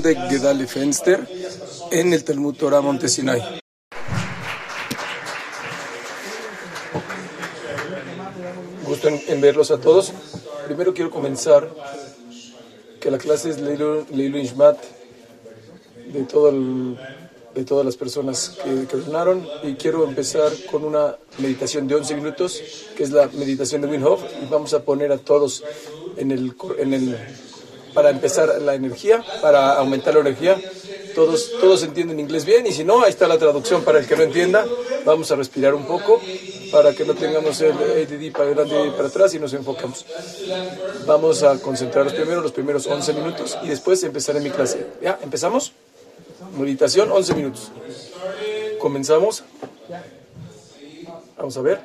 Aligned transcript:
de 0.00 0.14
Gedali 0.16 0.66
Fenster 0.66 1.28
en 1.90 2.12
el 2.14 2.24
Talmud 2.24 2.54
Torah 2.56 2.80
Montesinay. 2.80 3.60
Gusto 8.86 9.08
en, 9.08 9.20
en 9.28 9.40
verlos 9.40 9.70
a 9.70 9.78
todos. 9.78 10.12
Primero 10.66 10.94
quiero 10.94 11.10
comenzar 11.10 11.68
que 13.00 13.10
la 13.10 13.18
clase 13.18 13.50
es 13.50 13.60
Leilu 13.60 14.38
Ishmat 14.38 14.78
de, 16.12 16.22
todo 16.24 16.48
el- 16.50 16.96
de 17.54 17.64
todas 17.64 17.84
las 17.84 17.96
personas 17.96 18.56
que, 18.62 18.86
que 18.86 18.96
donaron 18.96 19.46
y 19.62 19.74
quiero 19.74 20.04
empezar 20.04 20.50
con 20.70 20.84
una 20.84 21.16
meditación 21.38 21.86
de 21.88 21.96
11 21.96 22.14
minutos 22.14 22.62
que 22.96 23.02
es 23.02 23.10
la 23.10 23.28
meditación 23.28 23.82
de 23.82 23.88
Wim 23.88 24.04
Hof 24.06 24.22
y 24.42 24.46
vamos 24.50 24.72
a 24.74 24.82
poner 24.84 25.12
a 25.12 25.18
todos 25.18 25.62
en 26.16 26.30
el, 26.30 26.54
en 26.78 26.94
el 26.94 27.16
para 27.94 28.10
empezar 28.10 28.60
la 28.60 28.74
energía, 28.74 29.24
para 29.40 29.74
aumentar 29.74 30.14
la 30.14 30.20
energía. 30.20 30.60
Todos, 31.14 31.52
todos 31.60 31.82
entienden 31.82 32.18
inglés 32.20 32.44
bien 32.44 32.66
y 32.66 32.72
si 32.72 32.84
no, 32.84 33.02
ahí 33.02 33.10
está 33.10 33.28
la 33.28 33.38
traducción 33.38 33.84
para 33.84 33.98
el 33.98 34.06
que 34.06 34.16
no 34.16 34.22
entienda. 34.22 34.64
Vamos 35.04 35.30
a 35.30 35.36
respirar 35.36 35.74
un 35.74 35.86
poco 35.86 36.20
para 36.70 36.94
que 36.94 37.04
no 37.04 37.14
tengamos 37.14 37.60
el 37.60 37.72
ADD 37.72 38.32
para 38.32 38.44
adelante 38.44 38.86
y 38.86 38.90
para 38.90 39.08
atrás 39.08 39.34
y 39.34 39.38
nos 39.38 39.52
enfocamos. 39.52 40.06
Vamos 41.06 41.42
a 41.42 41.58
concentrarnos 41.58 42.14
primero 42.14 42.40
los 42.40 42.52
primeros 42.52 42.86
11 42.86 43.12
minutos 43.12 43.58
y 43.62 43.68
después 43.68 44.02
empezaré 44.04 44.40
mi 44.40 44.50
clase. 44.50 44.86
¿Ya? 45.02 45.18
¿Empezamos? 45.22 45.72
Meditación, 46.58 47.12
11 47.12 47.34
minutos. 47.34 47.70
Comenzamos. 48.78 49.44
Vamos 51.36 51.56
a 51.56 51.60
ver. 51.60 51.80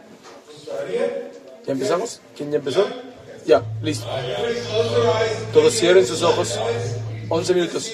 ¿Ya 1.66 1.74
empezamos? 1.74 2.22
¿Quién 2.36 2.52
ya 2.52 2.58
empezó? 2.58 2.86
Ya, 3.48 3.64
listo. 3.82 4.06
Todos 5.54 5.74
cierren 5.74 6.06
sus 6.06 6.22
ojos. 6.22 6.60
11 7.30 7.54
minutos. 7.54 7.94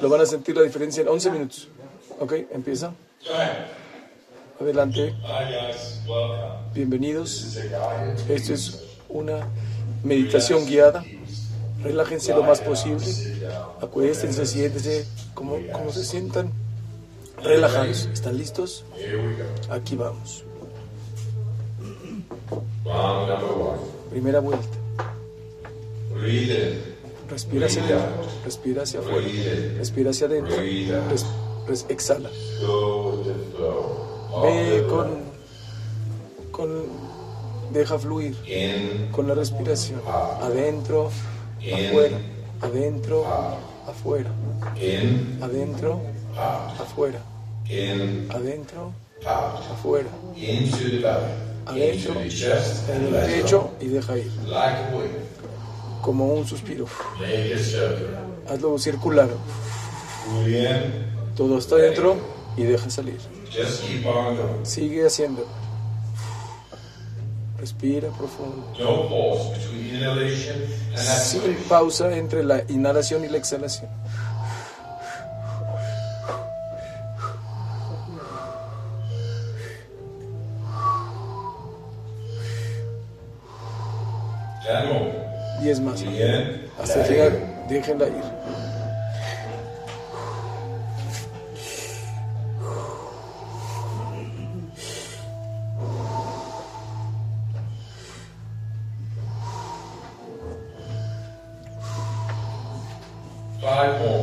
Lo 0.00 0.08
van 0.08 0.22
a 0.22 0.26
sentir 0.26 0.56
la 0.56 0.62
diferencia 0.62 1.02
en 1.02 1.08
11 1.08 1.30
minutos. 1.30 1.68
¿Ok? 2.18 2.32
Empieza. 2.52 2.94
Adelante. 4.58 5.14
Bienvenidos. 6.72 7.58
Esto 8.30 8.54
es 8.54 8.82
una 9.10 9.46
meditación 10.02 10.64
guiada. 10.64 11.04
Relájense 11.82 12.32
lo 12.32 12.44
más 12.44 12.62
posible. 12.62 13.04
Acuéstense, 13.82 14.46
siéntense 14.46 15.06
como, 15.34 15.58
como 15.70 15.92
se 15.92 16.02
sientan. 16.02 16.50
Relajados. 17.42 18.08
¿Están 18.10 18.38
listos? 18.38 18.86
Aquí 19.68 19.96
vamos. 19.96 20.44
Primera 24.10 24.40
vuelta. 24.40 24.66
Respira 27.30 27.66
hacia 27.66 27.82
adentro. 27.84 28.22
Respira 28.44 28.82
hacia 28.82 29.00
afuera. 29.00 29.26
Respira 29.78 30.10
hacia 30.10 30.26
adentro. 30.26 30.54
Res- 31.10 31.26
res- 31.66 31.86
exhala. 31.88 32.28
Ve 34.42 34.84
con, 34.88 35.08
con. 36.50 36.84
Deja 37.72 37.98
fluir. 37.98 38.36
Con 39.12 39.28
la 39.28 39.34
respiración. 39.34 40.00
Adentro, 40.42 41.10
afuera. 41.88 42.18
Adentro, 42.60 43.24
afuera. 43.88 44.30
in, 44.78 45.38
Adentro, 45.42 46.00
afuera. 46.78 47.18
in, 47.68 48.28
Adentro, 48.30 48.92
afuera. 49.72 50.08
Chest 52.28 52.88
en 52.88 53.14
el 53.14 53.24
pecho 53.26 53.70
y 53.80 53.86
deja 53.88 54.18
ir. 54.18 54.30
Como 56.02 56.26
un 56.34 56.46
suspiro. 56.46 56.86
Hazlo 58.48 58.78
circular. 58.78 59.28
Todo 61.36 61.58
está 61.58 61.76
dentro 61.76 62.16
y 62.56 62.64
deja 62.64 62.90
salir. 62.90 63.18
Sigue 64.64 65.06
haciendo. 65.06 65.46
Respira 67.58 68.08
profundo. 68.08 68.66
Sin 70.96 71.54
pausa 71.68 72.16
entre 72.16 72.42
la 72.42 72.64
inhalación 72.68 73.24
y 73.24 73.28
la 73.28 73.38
exhalación. 73.38 73.88
10 85.62 85.80
más. 85.80 86.02
Bien. 86.02 86.66
Hasta 86.78 87.06
llegar, 87.06 87.32
déjenla 87.68 88.08
ir. 88.08 88.42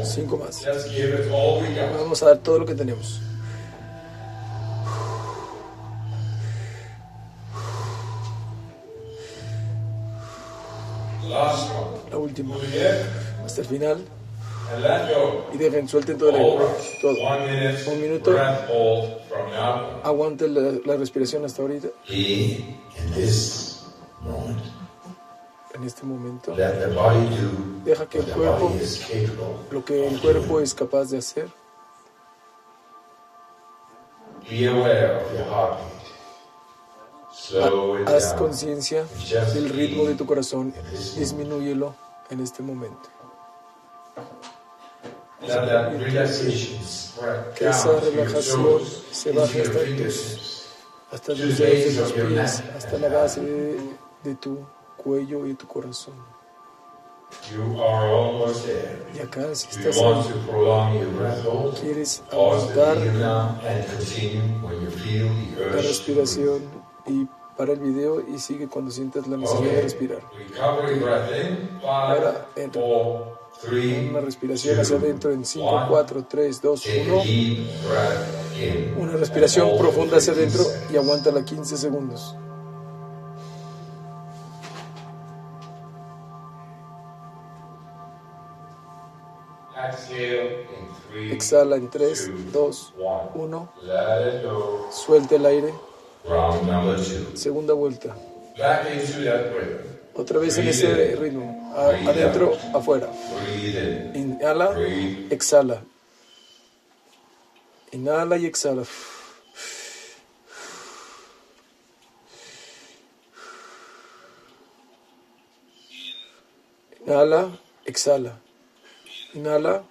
Cinco 0.03 0.37
más. 0.37 0.65
Vamos 1.97 2.23
a 2.23 2.27
dar 2.27 2.37
todo 2.39 2.59
lo 2.59 2.65
que 2.65 2.73
tenemos. 2.73 3.21
Última. 12.19 12.55
Hasta 13.45 13.61
el 13.61 13.67
final. 13.67 14.05
Y 15.53 15.57
dejen, 15.57 15.87
suelten 15.87 16.17
todo 16.17 16.29
el 16.29 16.35
aire. 16.35 16.65
Todo. 17.01 17.15
Un 17.91 18.01
minuto. 18.01 18.35
Aguanten 20.03 20.53
la, 20.53 20.79
la 20.85 20.97
respiración 20.97 21.43
hasta 21.45 21.61
ahorita. 21.61 21.87
En 25.73 25.83
este 25.83 26.03
momento. 26.03 26.55
Deja 27.85 28.05
que 28.07 28.19
el 28.19 28.25
cuerpo, 28.25 28.71
lo 29.71 29.85
que 29.85 30.07
el 30.07 30.19
cuerpo 30.19 30.59
es 30.59 30.73
capaz 30.73 31.09
de 31.09 31.17
hacer. 31.17 31.47
Be 34.49 34.67
aware 34.67 35.17
of 35.17 35.31
your 35.31 35.45
heartbeat. 35.45 35.99
Slow 37.31 37.99
it 37.99 38.07
Haz 38.07 38.33
conciencia 38.33 39.05
del 39.53 39.69
ritmo 39.69 40.05
de 40.05 40.15
tu 40.15 40.25
corazón. 40.25 40.73
Disminúyelo 41.17 41.93
en 42.29 42.39
este 42.41 42.63
momento. 42.63 43.09
Que 47.55 47.69
esa 47.69 47.99
relajación 47.99 48.81
se 49.11 49.31
baje 49.31 49.61
hasta 49.61 49.79
tus, 49.79 50.67
hasta 51.11 51.31
los 51.33 51.57
dedos 51.57 51.95
de 51.95 52.01
los 52.01 52.11
pies, 52.11 52.63
hasta 52.75 52.97
la 52.97 53.09
base 53.09 53.41
de, 53.41 53.79
de 54.23 54.35
tu 54.35 54.65
cuello 54.97 55.47
y 55.47 55.53
tu 55.53 55.67
corazón. 55.67 56.15
You 57.51 57.81
are 57.81 58.09
almost 58.09 58.65
there. 58.65 59.05
Y 59.13 59.19
acá, 59.19 59.53
si 59.53 59.67
estás 59.69 59.97
ahí, 59.97 60.23
quieres 61.79 62.23
the 62.31 62.75
la 65.71 65.81
respiración 65.81 66.61
y 67.05 67.27
para 67.59 67.73
el 67.73 67.79
video 67.81 68.21
y 68.25 68.39
sigue 68.39 68.69
cuando 68.69 68.89
sientas 68.89 69.27
la 69.27 69.35
necesidad 69.35 69.71
de 69.71 69.81
respirar. 69.81 70.21
Ahora 71.83 72.47
entra. 72.55 72.81
Una 72.81 74.21
respiración 74.21 74.79
hacia 74.79 74.95
adentro 74.95 75.31
en 75.33 75.43
5, 75.43 75.67
one. 75.67 75.85
4, 75.89 76.25
3, 76.29 76.61
2, 76.61 76.81
Take 76.81 77.01
a 77.01 77.13
1. 77.15 77.23
deep 77.25 77.67
breath 77.83 78.57
in. 78.57 78.95
Una 78.97 79.11
respiración 79.17 79.77
profunda 79.77 80.15
hacia 80.15 80.33
15 80.33 80.57
adentro 80.57 80.65
y 80.89 80.95
aguántala 80.95 81.43
15 81.43 81.75
segundos. 81.75 82.33
Exhala 91.29 91.75
en 91.75 91.89
3, 91.89 92.25
two, 92.25 92.51
2, 92.53 92.93
one. 92.97 93.29
1. 93.35 93.69
Let 93.81 94.37
it 94.37 94.43
go. 94.45 94.87
Suelta 94.91 95.35
el 95.35 95.45
aire. 95.45 95.88
Round 96.27 96.67
number 96.67 96.97
two. 96.97 97.35
Segunda 97.35 97.73
vuelta. 97.73 98.15
Back 98.57 98.87
into 98.91 99.23
that 99.23 99.51
rhythm. 99.53 99.85
Otra 100.15 100.39
vez 100.39 100.57
en 100.57 100.67
ese 100.67 101.15
ritmo. 101.15 101.73
A- 101.75 102.09
adentro, 102.09 102.57
afuera. 102.73 103.07
Breathe 103.07 104.13
in. 104.15 104.39
Inhala, 104.39 104.73
Breathe. 104.73 105.31
exhala. 105.33 105.81
Inhala 107.91 108.37
y 108.37 108.45
exhala. 108.45 108.83
Inhala, 117.05 117.51
exhala. 117.85 118.33
Inhala, 119.33 119.83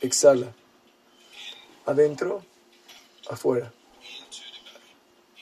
exhala. 0.00 0.52
Adentro, 1.86 2.42
afuera. 3.30 3.72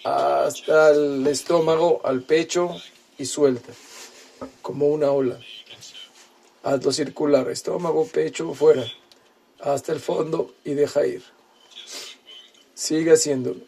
Hasta 0.05 0.91
el 0.91 1.27
estómago, 1.27 2.03
al 2.05 2.23
pecho 2.23 2.77
y 3.17 3.25
suelta. 3.25 3.73
Como 4.61 4.89
una 4.89 5.11
ola. 5.11 5.41
Hazlo 6.63 6.93
circular, 6.93 7.49
estómago, 7.49 8.07
pecho, 8.07 8.53
fuera, 8.53 8.85
hasta 9.61 9.93
el 9.93 10.01
fondo 10.01 10.55
y 10.63 10.75
deja 10.75 11.07
ir. 11.07 11.23
Sigue 12.75 13.13
haciéndolo. 13.13 13.61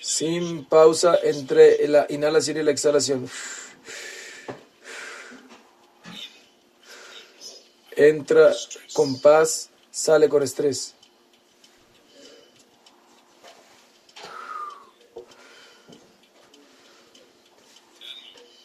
Sin 0.00 0.64
pausa 0.64 1.18
entre 1.22 1.86
la 1.88 2.06
inhalación 2.08 2.56
y 2.56 2.62
la 2.62 2.70
exhalación. 2.70 3.28
Entra 7.90 8.54
con 8.94 9.20
paz, 9.20 9.68
sale 9.90 10.30
con 10.30 10.42
estrés. 10.42 10.94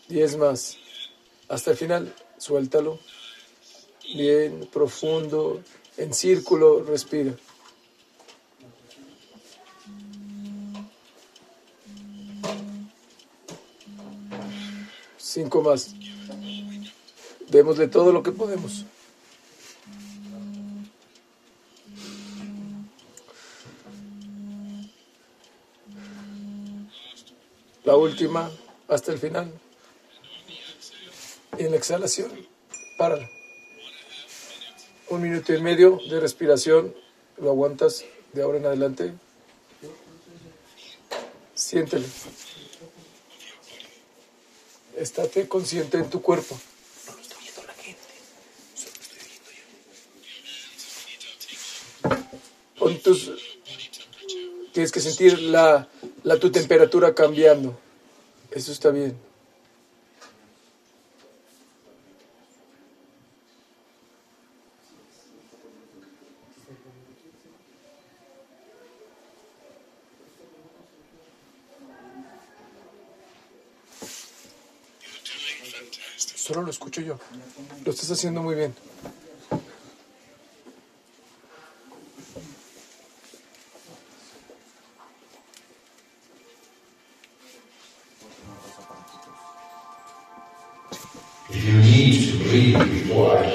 Diez 0.07 0.37
más. 0.37 0.77
Hasta 1.49 1.71
el 1.71 1.77
final, 1.77 2.15
suéltalo. 2.37 2.99
Bien, 4.15 4.69
profundo, 4.71 5.61
en 5.97 6.13
círculo, 6.13 6.81
respira. 6.83 7.35
Cinco 15.17 15.61
más. 15.61 15.93
Démosle 17.49 17.87
todo 17.89 18.13
lo 18.13 18.23
que 18.23 18.31
podemos. 18.31 18.85
La 27.83 27.95
última, 27.95 28.49
hasta 28.87 29.11
el 29.11 29.17
final. 29.17 29.66
En 31.57 31.71
la 31.71 31.77
exhalación, 31.77 32.31
párala. 32.97 33.27
Un 35.09 35.21
minuto 35.21 35.53
y 35.53 35.61
medio 35.61 35.99
de 36.09 36.19
respiración, 36.19 36.93
lo 37.37 37.49
aguantas 37.49 38.05
de 38.33 38.41
ahora 38.43 38.59
en 38.59 38.65
adelante. 38.67 39.13
Siéntelo. 41.55 42.05
Estate 44.97 45.47
consciente 45.47 45.97
en 45.97 46.09
tu 46.09 46.21
cuerpo. 46.21 46.59
Pon 52.77 52.99
tus, 52.99 53.31
tienes 54.73 54.91
que 54.91 54.99
sentir 54.99 55.39
la, 55.39 55.87
tu 56.39 56.51
temperatura 56.51 57.15
cambiando. 57.15 57.79
Eso 58.51 58.71
está 58.71 58.91
bien. 58.91 59.17
Lo 76.97 77.01
escucho 77.01 77.01
yo. 77.01 77.17
Lo 77.85 77.91
estás 77.91 78.11
haciendo 78.11 78.41
muy 78.41 78.55
bien. 78.55 78.73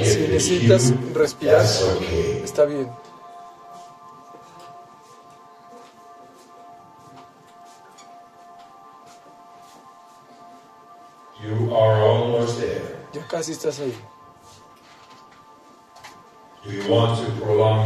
Si 0.04 0.18
necesitas 0.28 0.92
respirar, 1.14 1.64
está 2.44 2.64
bien. 2.64 2.88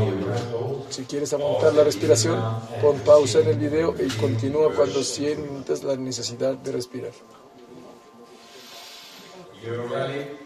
Your 0.04 0.16
breath 0.16 0.52
hold? 0.52 0.90
Si 0.90 1.04
quieres 1.04 1.32
aguantar 1.32 1.74
la 1.74 1.84
respiración, 1.84 2.38
pon 2.82 2.98
pausa 3.00 3.40
en 3.40 3.48
el 3.48 3.58
video 3.58 3.94
y 3.98 4.08
continúa 4.18 4.74
cuando 4.74 5.02
sientas 5.02 5.82
la 5.82 5.96
necesidad 5.96 6.54
de 6.54 6.72
respirar. 6.72 7.12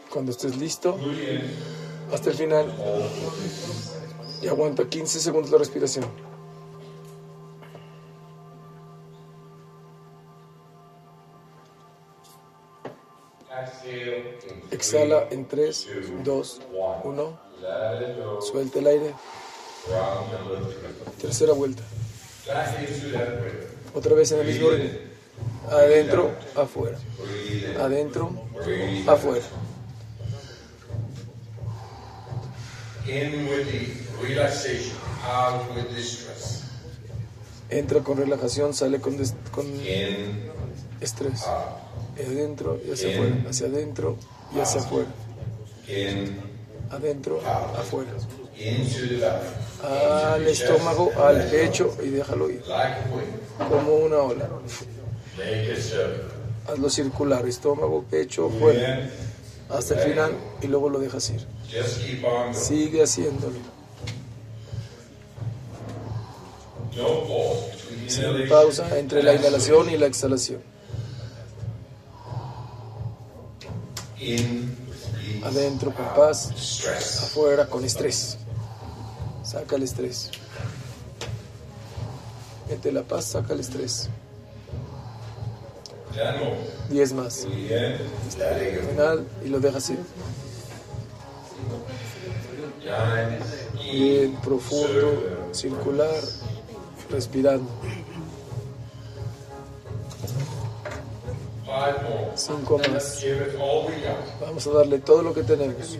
Cuando 0.08 0.30
estés 0.30 0.56
listo, 0.56 0.96
hasta 2.12 2.30
el 2.30 2.36
final 2.36 2.66
Hold. 2.78 4.44
y 4.44 4.48
aguanta 4.48 4.88
15 4.88 5.20
segundos 5.20 5.50
la 5.50 5.58
respiración. 5.58 6.29
Exhala 14.80 15.28
en 15.30 15.46
3, 15.46 15.88
2, 16.24 16.60
1. 17.04 17.40
Let 17.60 18.10
it 18.12 18.16
go. 18.16 18.40
Suelta 18.40 18.78
el 18.78 18.86
aire. 18.86 19.14
Tercera 21.20 21.52
vuelta. 21.52 21.82
Otra 23.94 24.14
vez 24.14 24.32
en 24.32 24.40
el 24.40 24.46
mismo 24.46 24.68
orden. 24.68 25.12
Adentro, 25.70 26.30
afuera. 26.56 26.98
Adentro, 27.78 28.30
afuera. 29.06 29.44
Entra 37.68 38.00
con 38.00 38.16
relajación, 38.16 38.72
sale 38.72 38.98
con, 38.98 39.18
con 39.50 39.66
estrés. 41.02 41.44
Adentro 42.16 42.80
y 42.82 42.92
hacia 42.92 43.10
afuera. 43.10 43.36
Hacia 43.46 43.66
adentro 43.66 44.16
y 44.54 44.60
hacia 44.60 44.80
afuera. 44.80 45.08
Adentro, 46.90 47.40
afuera. 47.46 48.10
Al 49.82 50.46
estómago, 50.46 51.12
al 51.16 51.44
pecho 51.48 51.96
y 52.02 52.08
déjalo 52.08 52.50
ir. 52.50 52.62
Como 53.68 53.96
una 53.96 54.18
ola. 54.18 54.48
Hazlo 56.68 56.90
circular. 56.90 57.46
Estómago, 57.46 58.04
pecho, 58.10 58.50
fuera. 58.50 59.08
Hasta 59.68 59.94
el 59.94 60.00
final 60.00 60.32
y 60.60 60.66
luego 60.66 60.90
lo 60.90 60.98
dejas 60.98 61.30
ir. 61.30 61.46
Sigue 62.52 63.02
haciéndolo. 63.02 63.58
Sin 68.08 68.48
pausa 68.48 68.98
entre 68.98 69.22
la 69.22 69.34
inhalación 69.34 69.88
y 69.90 69.96
la 69.96 70.06
exhalación. 70.06 70.60
Adentro 75.44 75.94
con 75.94 76.14
paz, 76.14 76.50
afuera 77.22 77.66
con 77.66 77.84
estrés. 77.84 78.36
Saca 79.42 79.76
el 79.76 79.82
estrés. 79.84 80.30
Mete 82.68 82.92
la 82.92 83.02
paz, 83.02 83.24
saca 83.24 83.54
el 83.54 83.60
estrés. 83.60 84.08
Diez 86.90 87.12
más. 87.12 87.46
Final 88.90 89.26
y 89.44 89.48
lo 89.48 89.58
ir. 89.58 89.98
Nine. 92.80 93.38
Bien 93.92 94.36
profundo, 94.42 95.48
circular, 95.52 96.20
respirando. 97.10 97.68
Cinco 102.34 102.78
más. 102.78 103.24
Vamos 104.40 104.66
a 104.66 104.70
darle 104.70 104.98
todo 104.98 105.22
lo 105.22 105.34
que 105.34 105.42
tenemos. 105.42 105.98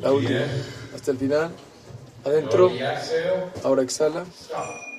La 0.00 0.12
última. 0.12 0.40
Hasta 0.94 1.10
el 1.12 1.18
final. 1.18 1.50
Adentro. 2.24 2.70
Ahora 3.62 3.82
exhala. 3.82 4.24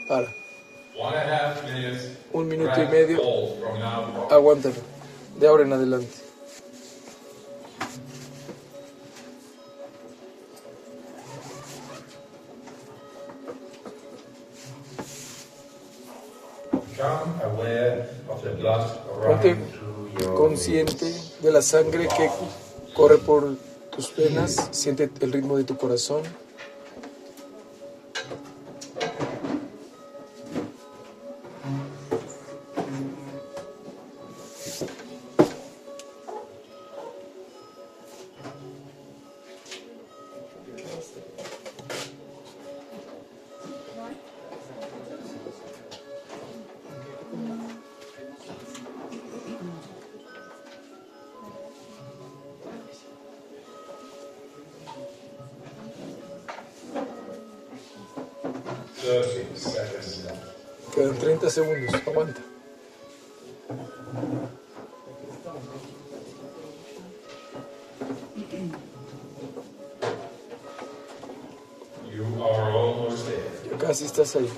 Para. 0.07 0.27
Un 2.31 2.47
minuto 2.47 2.81
y 2.81 2.87
medio. 2.87 3.21
Aguántalo. 4.29 4.75
De 5.37 5.47
ahora 5.47 5.63
en 5.63 5.73
adelante. 5.73 6.24
Ponte 19.25 19.55
consciente 20.35 21.13
de 21.41 21.51
la 21.51 21.61
sangre 21.61 22.07
que 22.07 22.29
corre 22.93 23.17
por 23.17 23.55
tus 23.91 24.15
venas. 24.15 24.69
Siente 24.71 25.09
el 25.21 25.31
ritmo 25.31 25.57
de 25.57 25.63
tu 25.63 25.77
corazón. 25.77 26.21
Hold? 74.33 74.49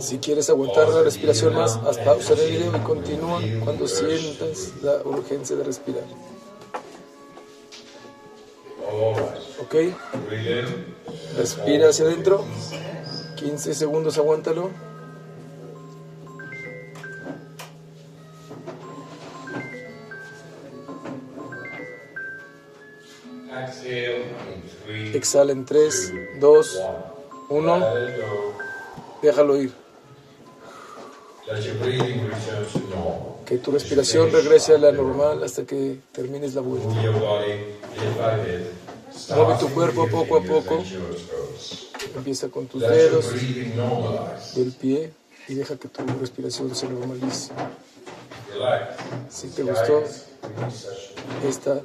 Si 0.00 0.18
quieres 0.18 0.48
aguantar 0.48 0.88
la 0.88 1.02
respiración 1.02 1.54
más, 1.54 1.76
haz 1.76 1.98
pausa 1.98 2.32
en 2.34 2.40
el 2.40 2.50
video 2.50 2.76
y 2.76 2.80
continúa 2.80 3.40
cuando 3.62 3.86
sientas 3.86 4.72
la 4.82 4.96
urgencia 5.04 5.56
de 5.56 5.64
respirar. 5.64 6.04
¿Ok? 9.60 9.74
Respira 11.36 11.90
hacia 11.90 12.06
adentro. 12.06 12.44
15 13.36 13.74
segundos, 13.74 14.16
aguántalo. 14.16 14.70
Three, 25.24 25.44
Exhala 25.44 25.52
en 25.52 25.64
3, 25.64 26.12
2, 26.40 26.80
1. 27.48 27.78
Let 27.78 28.10
it 28.10 28.16
go. 28.20 28.54
Déjalo 29.22 29.56
ir. 29.56 29.72
Que 33.46 33.58
tu 33.58 33.70
respiración 33.70 34.30
regrese 34.32 34.74
a 34.74 34.78
la 34.78 34.92
normal 34.92 35.42
hasta 35.42 35.64
que 35.64 36.00
termines 36.12 36.54
la 36.54 36.60
vuelta. 36.60 36.88
Mueve 39.36 39.54
tu 39.60 39.68
cuerpo 39.70 40.08
poco 40.08 40.36
a 40.36 40.42
poco. 40.42 40.84
Empieza 42.16 42.48
con 42.48 42.66
tus 42.66 42.82
dedos 42.82 43.32
del 44.54 44.72
pie 44.72 45.12
y 45.48 45.54
deja 45.54 45.76
que 45.76 45.88
tu 45.88 46.02
respiración 46.20 46.74
se 46.74 46.88
normalice. 46.88 47.52
Si 49.28 49.48
te 49.48 49.62
gustó 49.62 50.02
esta 51.46 51.80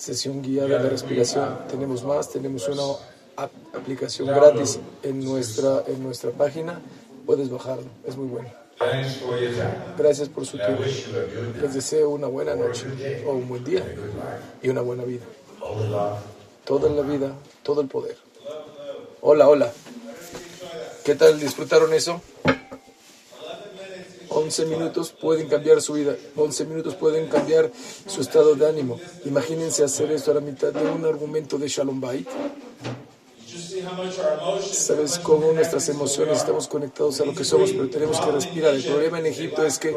Sesión 0.00 0.40
guiada 0.40 0.78
de 0.82 0.88
respiración, 0.88 1.58
tenemos 1.70 2.02
más, 2.04 2.30
tenemos 2.30 2.66
una 2.68 2.82
ap- 3.36 3.50
aplicación 3.74 4.28
gratis 4.28 4.78
en 5.02 5.22
nuestra, 5.22 5.84
en 5.86 6.02
nuestra 6.02 6.30
página. 6.30 6.80
Puedes 7.26 7.50
bajarlo, 7.50 7.84
es 8.06 8.16
muy 8.16 8.28
bueno. 8.28 8.48
Gracias 9.98 10.30
por 10.30 10.46
su 10.46 10.56
tiempo. 10.56 10.82
Les 11.60 11.74
deseo 11.74 12.08
una 12.08 12.28
buena 12.28 12.54
noche 12.54 12.86
o 13.26 13.32
un 13.32 13.46
buen 13.46 13.62
día 13.62 13.84
y 14.62 14.70
una 14.70 14.80
buena 14.80 15.04
vida. 15.04 15.24
Toda 16.64 16.88
la 16.88 17.02
vida, 17.02 17.34
todo 17.62 17.82
el 17.82 17.88
poder. 17.88 18.16
Hola, 19.20 19.50
hola. 19.50 19.70
¿Qué 21.04 21.14
tal? 21.14 21.38
¿Disfrutaron 21.38 21.92
eso? 21.92 22.22
11 24.30 24.66
minutos 24.66 25.12
pueden 25.12 25.48
cambiar 25.48 25.82
su 25.82 25.94
vida. 25.94 26.16
11 26.36 26.64
minutos 26.66 26.94
pueden 26.94 27.28
cambiar 27.28 27.70
su 28.06 28.20
estado 28.20 28.54
de 28.54 28.68
ánimo. 28.68 28.98
Imagínense 29.24 29.84
hacer 29.84 30.10
esto 30.12 30.30
a 30.30 30.34
la 30.34 30.40
mitad 30.40 30.72
de 30.72 30.88
un 30.88 31.04
argumento 31.04 31.58
de 31.58 31.68
Shalom 31.68 32.00
Bait. 32.00 32.28
Sabes 34.72 35.18
cómo 35.18 35.52
nuestras 35.52 35.88
emociones 35.88 36.38
estamos 36.38 36.68
conectados 36.68 37.20
a 37.20 37.24
lo 37.24 37.34
que 37.34 37.44
somos, 37.44 37.70
pero 37.72 37.90
tenemos 37.90 38.20
que 38.20 38.30
respirar. 38.30 38.74
El 38.74 38.84
problema 38.84 39.18
en 39.18 39.26
Egipto 39.26 39.64
es 39.64 39.78
que 39.78 39.94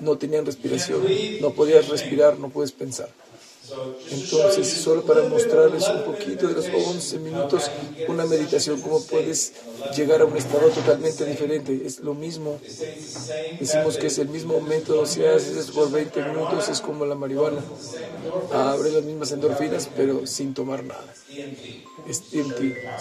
no 0.00 0.16
tenían 0.16 0.46
respiración. 0.46 1.02
No 1.40 1.50
podías 1.50 1.88
respirar, 1.88 2.38
no 2.38 2.48
puedes 2.48 2.72
pensar. 2.72 3.10
Entonces, 4.10 4.68
solo 4.68 5.02
para 5.02 5.22
mostrarles 5.22 5.88
un 5.88 6.02
poquito 6.04 6.48
de 6.48 6.54
los 6.54 6.66
11 6.66 7.18
minutos, 7.18 7.70
una 8.08 8.26
meditación, 8.26 8.80
cómo 8.80 9.02
puedes 9.02 9.54
llegar 9.92 10.20
a 10.20 10.24
un 10.24 10.36
estado 10.36 10.68
totalmente 10.68 11.24
diferente. 11.24 11.82
Es 11.84 12.00
lo 12.00 12.14
mismo. 12.14 12.58
Decimos 13.60 13.96
que 13.98 14.06
es 14.06 14.18
el 14.18 14.28
mismo 14.28 14.60
método. 14.60 15.06
Si 15.06 15.24
haces 15.24 15.70
por 15.70 15.90
20 15.90 16.22
minutos, 16.22 16.68
es 16.68 16.80
como 16.80 17.04
la 17.04 17.14
marihuana. 17.14 17.60
Abre 18.52 18.90
las 18.90 19.04
mismas 19.04 19.32
endorfinas, 19.32 19.88
pero 19.96 20.26
sin 20.26 20.54
tomar 20.54 20.84
nada. 20.84 21.04
Es 22.08 22.22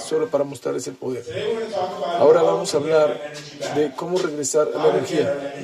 solo 0.04 0.28
para 0.30 0.44
mostrarles 0.44 0.88
el 0.88 0.96
poder. 0.96 1.24
Ahora 2.18 2.42
vamos 2.42 2.74
a 2.74 2.78
hablar 2.78 3.34
de 3.76 3.92
cómo 3.96 4.18
regresar 4.18 4.70
a 4.74 4.78
la 4.78 4.90
energía, 4.90 5.56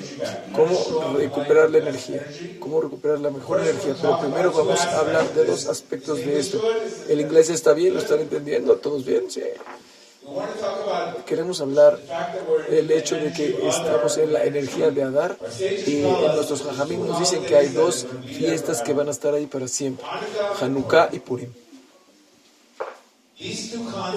cómo 0.54 1.16
recuperar 1.18 1.70
la 1.70 1.78
energía, 1.78 2.26
cómo 2.60 2.82
recuperar 2.82 3.20
la 3.20 3.30
mejor 3.30 3.62
energía. 3.62 3.96
Pero 4.02 4.20
primero 4.20 4.52
vamos 4.52 4.80
a 4.82 5.00
hablar 5.00 5.34
de 5.34 5.46
dos 5.46 5.68
aspectos 5.68 6.18
de 6.18 6.40
esto. 6.40 6.62
¿El 7.08 7.22
inglés 7.22 7.50
está 7.50 7.74
bien? 7.74 7.94
¿Lo 7.94 8.00
están 8.00 8.20
entendiendo? 8.20 8.76
¿Todos 8.76 9.06
bien? 9.06 9.30
Sí. 9.30 9.42
Queremos 11.26 11.62
hablar 11.62 11.98
del 12.70 12.92
hecho 12.92 13.16
de 13.16 13.32
que 13.34 13.68
estamos 13.68 14.18
en 14.18 14.34
la 14.34 14.44
energía 14.44 14.92
de 14.92 15.04
Adar 15.04 15.38
y 15.60 16.04
en 16.04 16.36
nuestros 16.36 16.62
jajamim 16.64 17.06
nos 17.06 17.20
dicen 17.20 17.44
que 17.46 17.56
hay 17.56 17.70
dos 17.70 18.06
fiestas 18.26 18.82
que 18.82 18.94
van 18.94 19.08
a 19.08 19.12
estar 19.12 19.34
ahí 19.34 19.48
para 19.48 19.68
siempre, 19.68 20.06
Hanukkah 20.60 21.10
y 21.12 21.20
Purim. 21.20 21.50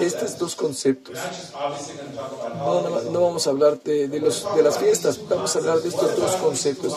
Estos 0.01 0.37
dos 0.37 0.53
conceptos, 0.53 1.17
no, 2.57 2.89
no, 3.09 3.21
vamos 3.21 3.47
a 3.47 3.51
hablar 3.51 3.81
de, 3.81 4.09
de 4.09 4.19
los, 4.19 4.45
de 4.53 4.61
las 4.61 4.77
fiestas, 4.77 5.17
vamos 5.29 5.55
a 5.55 5.59
hablar 5.59 5.79
de 5.79 5.87
estos 5.87 6.17
dos 6.17 6.31
conceptos. 6.35 6.93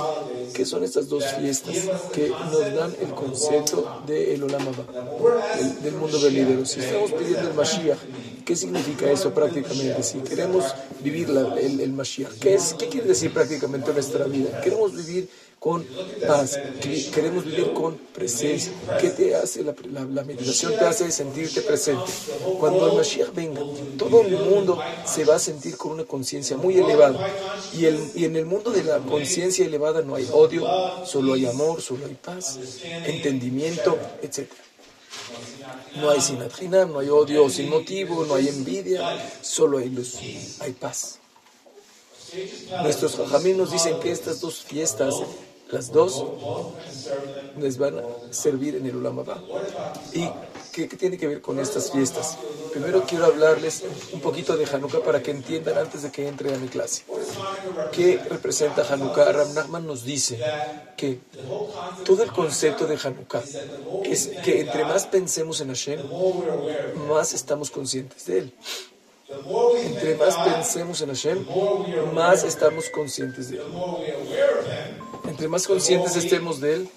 ¿Qué 0.53 0.67
son 0.67 0.83
estas 0.83 1.09
dos 1.09 1.25
fiestas 1.25 1.77
que 2.13 2.29
nos 2.29 2.75
dan 2.75 2.97
el 3.01 3.15
concepto 3.15 4.03
del 4.07 4.43
Olam 4.43 4.63
Abba, 4.63 5.55
del, 5.57 5.83
del 5.83 5.95
mundo 5.95 6.19
venidero? 6.21 6.67
Si 6.67 6.81
estamos 6.81 7.13
pidiendo 7.13 7.49
el 7.49 7.55
Mashiach, 7.55 7.99
¿qué 8.47 8.57
significa 8.57 9.11
eso 9.11 9.35
prácticamente? 9.35 10.03
Si 10.03 10.19
queremos 10.21 10.65
vivir 11.00 11.29
el, 11.61 11.81
el 11.81 11.93
Mashiach, 11.93 12.33
¿qué, 12.41 12.55
es, 12.55 12.75
¿qué 12.79 12.87
quiere 12.88 13.09
decir 13.09 13.31
prácticamente 13.35 13.93
nuestra 13.93 14.25
vida? 14.25 14.61
Queremos 14.62 14.95
vivir 14.95 15.29
con 15.59 15.85
paz, 16.29 16.57
que- 16.81 17.11
queremos 17.11 17.45
vivir 17.45 17.73
con 17.73 17.97
presencia. 18.15 18.71
¿Qué 19.00 19.09
te 19.11 19.35
hace 19.35 19.65
la, 19.65 19.75
la, 19.91 20.05
la 20.05 20.23
meditación? 20.23 20.73
Te 20.79 20.85
hace 20.85 21.11
sentirte 21.11 21.61
presente. 21.62 22.05
Cuando 22.61 22.87
el 22.88 22.97
Mashiach 22.97 23.33
venga, 23.35 23.61
todo 23.99 24.21
el 24.23 24.38
mundo 24.38 24.79
se 25.05 25.25
va 25.25 25.35
a 25.37 25.38
sentir 25.41 25.76
con 25.76 25.93
una 25.93 26.05
conciencia 26.05 26.57
muy 26.57 26.76
elevada. 26.79 27.19
Y, 27.76 27.87
el, 27.87 27.99
y 28.15 28.26
en 28.26 28.37
el 28.37 28.47
mundo 28.47 28.71
de 28.71 28.85
la 28.85 28.99
conciencia 28.99 29.65
elevada 29.67 30.03
no 30.03 30.15
hay 30.15 30.29
odio, 30.33 30.62
solo 31.05 31.33
hay 31.35 31.47
amor, 31.47 31.81
solo 31.83 32.07
hay 32.07 32.15
paz, 32.15 32.59
entendimiento, 33.07 33.99
etc. 34.23 34.47
No 35.97 36.11
hay 36.11 36.21
sinatjina, 36.21 36.85
no 36.85 36.99
hay 36.99 37.09
odio 37.09 37.49
sin 37.51 37.71
motivo, 37.71 38.25
no 38.25 38.35
hay 38.35 38.49
envidia, 38.49 39.01
solo 39.43 39.79
hay 39.79 39.89
luz, 39.89 40.17
hay 40.61 40.73
paz. 40.73 41.19
Nuestros 42.83 43.17
jajamín 43.17 43.57
nos 43.57 43.71
dicen 43.71 43.99
que 44.01 44.11
estas 44.11 44.41
dos 44.41 44.63
fiestas, 44.63 45.15
las 45.71 45.91
dos, 45.91 46.25
les 47.59 47.79
van 47.79 47.99
a 47.99 48.03
servir 48.33 48.77
en 48.77 48.87
el 48.87 48.97
Ulam 48.97 49.21
Abba. 49.21 49.43
¿Y 50.13 50.29
qué, 50.85 50.97
tiene 50.97 51.16
que 51.16 51.26
ver 51.26 51.40
con 51.40 51.59
estas 51.59 51.90
fiestas? 51.90 52.37
Primero 52.73 53.04
quiero 53.09 53.25
hablarles 53.25 53.83
un 54.12 54.21
poquito 54.21 54.56
de 54.56 54.66
Hanukkah 54.66 55.00
para 55.00 55.23
que 55.23 55.30
entiendan 55.30 55.78
antes 55.78 56.02
de 56.02 56.11
que 56.11 56.28
entre 56.28 56.54
a 56.54 56.59
mi 56.59 56.68
clase. 56.68 57.04
¿Qué 57.92 58.21
representa 58.28 58.83
Hanukkah? 58.83 59.33
Ram 59.33 59.54
Nachman 59.54 59.87
nos 59.87 60.04
dice 60.04 60.38
que 60.97 61.21
todo 62.04 62.23
el 62.23 62.33
concepto 62.33 62.87
de 62.87 62.99
Hanukkah 63.02 63.42
es 64.04 64.28
que 64.45 64.61
entre 64.61 64.85
más 64.85 65.06
pensemos 65.06 65.61
en 65.61 65.68
Hashem, 65.68 66.00
más 67.09 67.33
estamos 67.33 67.71
conscientes 67.71 68.26
de 68.26 68.38
Él. 68.38 68.54
Entre 69.83 70.14
más 70.16 70.37
pensemos 70.37 71.00
en 71.00 71.09
Hashem, 71.09 71.47
más 72.12 72.45
estamos 72.45 72.90
conscientes 72.90 73.50
de 73.50 73.56
Él. 73.56 73.62
Entre 75.28 75.49
más 75.49 75.66
conscientes 75.66 76.16
estemos 76.16 76.61
de 76.61 76.75
Él, 76.75 76.88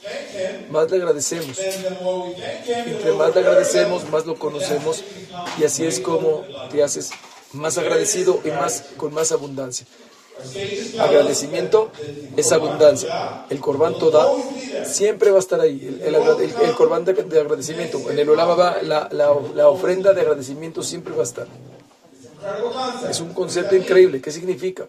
más 0.69 0.89
le 0.91 0.97
agradecemos. 0.97 1.57
Entre 1.59 3.11
más 3.13 3.33
le 3.33 3.41
agradecemos, 3.41 4.09
más 4.09 4.25
lo 4.25 4.35
conocemos 4.35 5.03
y 5.59 5.63
así 5.63 5.85
es 5.85 5.99
como 5.99 6.43
te 6.71 6.83
haces 6.83 7.11
más 7.53 7.77
agradecido 7.77 8.39
y 8.43 8.49
más 8.49 8.85
con 8.97 9.13
más 9.13 9.31
abundancia. 9.31 9.85
Agradecimiento 10.99 11.91
es 12.37 12.51
abundancia. 12.51 13.45
El 13.49 13.59
corbán 13.59 13.97
toda 13.99 14.31
siempre 14.85 15.31
va 15.31 15.37
a 15.37 15.39
estar 15.39 15.59
ahí. 15.59 15.99
El, 16.01 16.75
corbán 16.75 17.03
de, 17.05 17.13
de 17.13 17.39
agradecimiento. 17.39 18.09
En 18.09 18.19
el 18.19 18.29
Olama 18.29 18.55
va, 18.55 18.81
la, 18.81 19.09
la, 19.11 19.35
la 19.53 19.69
ofrenda 19.69 20.13
de 20.13 20.21
agradecimiento 20.21 20.81
siempre 20.81 21.13
va 21.13 21.21
a 21.21 21.25
estar. 21.25 21.47
Es 23.09 23.19
un 23.19 23.33
concepto 23.33 23.75
increíble. 23.75 24.21
¿Qué 24.21 24.31
significa? 24.31 24.87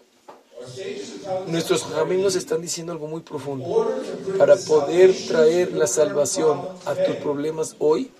Nuestros 1.47 1.83
caminos 1.83 2.35
están 2.35 2.61
diciendo 2.61 2.91
algo 2.91 3.07
muy 3.07 3.21
profundo. 3.21 3.91
Para 4.37 4.55
poder 4.55 5.15
traer 5.27 5.73
la 5.73 5.87
salvación 5.87 6.61
a 6.85 6.95
tus 6.95 7.15
problemas 7.17 7.75
hoy, 7.79 8.11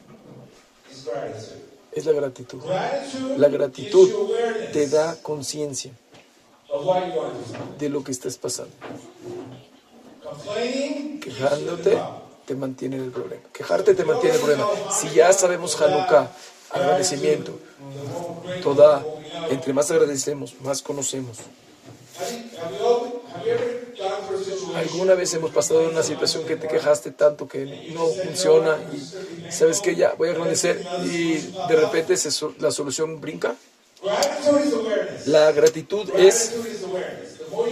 es 1.92 2.06
la 2.06 2.14
gratitud. 2.14 2.60
La 3.38 3.50
gratitud 3.50 4.10
te 4.72 4.88
da 4.88 5.16
conciencia 5.22 5.92
de 7.78 7.90
lo 7.90 8.04
que 8.04 8.12
estás 8.12 8.38
pasando. 8.38 8.72
Quejándote, 11.20 11.98
te 12.46 12.56
mantiene 12.56 12.98
en 12.98 13.04
el 13.04 13.12
problema. 13.12 13.44
Quejarte 13.52 13.94
te 13.94 14.06
mantiene 14.06 14.36
en 14.36 14.42
el 14.42 14.48
problema. 14.48 14.70
Si 14.92 15.10
ya 15.10 15.32
sabemos 15.34 15.80
Hanukkah, 15.80 16.32
agradecimiento, 16.72 17.54
toda, 18.64 19.04
entre 19.50 19.74
más 19.74 19.92
agradecemos, 19.92 20.56
más 20.62 20.82
conocemos. 20.82 21.38
¿Alguna 24.76 25.16
vez 25.16 25.34
hemos 25.34 25.52
pasado 25.52 25.90
una 25.90 26.04
situación 26.04 26.46
que 26.46 26.56
te 26.56 26.68
quejaste 26.68 27.12
tanto 27.12 27.48
que 27.48 27.92
no 27.94 28.08
funciona 28.08 28.78
y 28.94 29.52
sabes 29.52 29.82
que 29.82 29.96
ya 29.96 30.14
voy 30.18 30.30
a 30.30 30.32
agradecer 30.32 30.86
y 31.04 31.34
de 31.68 31.76
repente 31.76 32.16
la 32.60 32.72
solución 32.72 33.22
brinca? 33.22 33.56
La 35.26 35.52
gratitud 35.52 36.10
es 36.16 36.54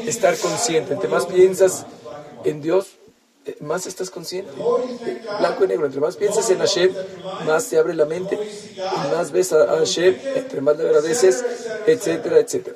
estar 0.05 0.37
consciente. 0.37 0.93
Entre 0.93 1.09
más 1.09 1.25
piensas 1.25 1.85
en 2.43 2.61
Dios, 2.61 2.87
eh, 3.45 3.55
más 3.61 3.85
estás 3.87 4.09
consciente. 4.09 4.51
Blanco 5.39 5.65
y 5.65 5.67
negro. 5.67 5.85
Entre 5.85 6.01
más 6.01 6.17
piensas 6.17 6.49
en 6.49 6.59
Hashem, 6.59 6.93
más 7.45 7.67
te 7.67 7.77
abre 7.77 7.93
la 7.95 8.05
mente 8.05 8.37
y 8.75 9.15
más 9.15 9.31
ves 9.31 9.53
a 9.53 9.65
Hashem, 9.65 10.15
entre 10.35 10.61
más 10.61 10.77
le 10.77 10.87
agradeces, 10.87 11.43
etcétera, 11.87 12.39
etcétera. 12.39 12.75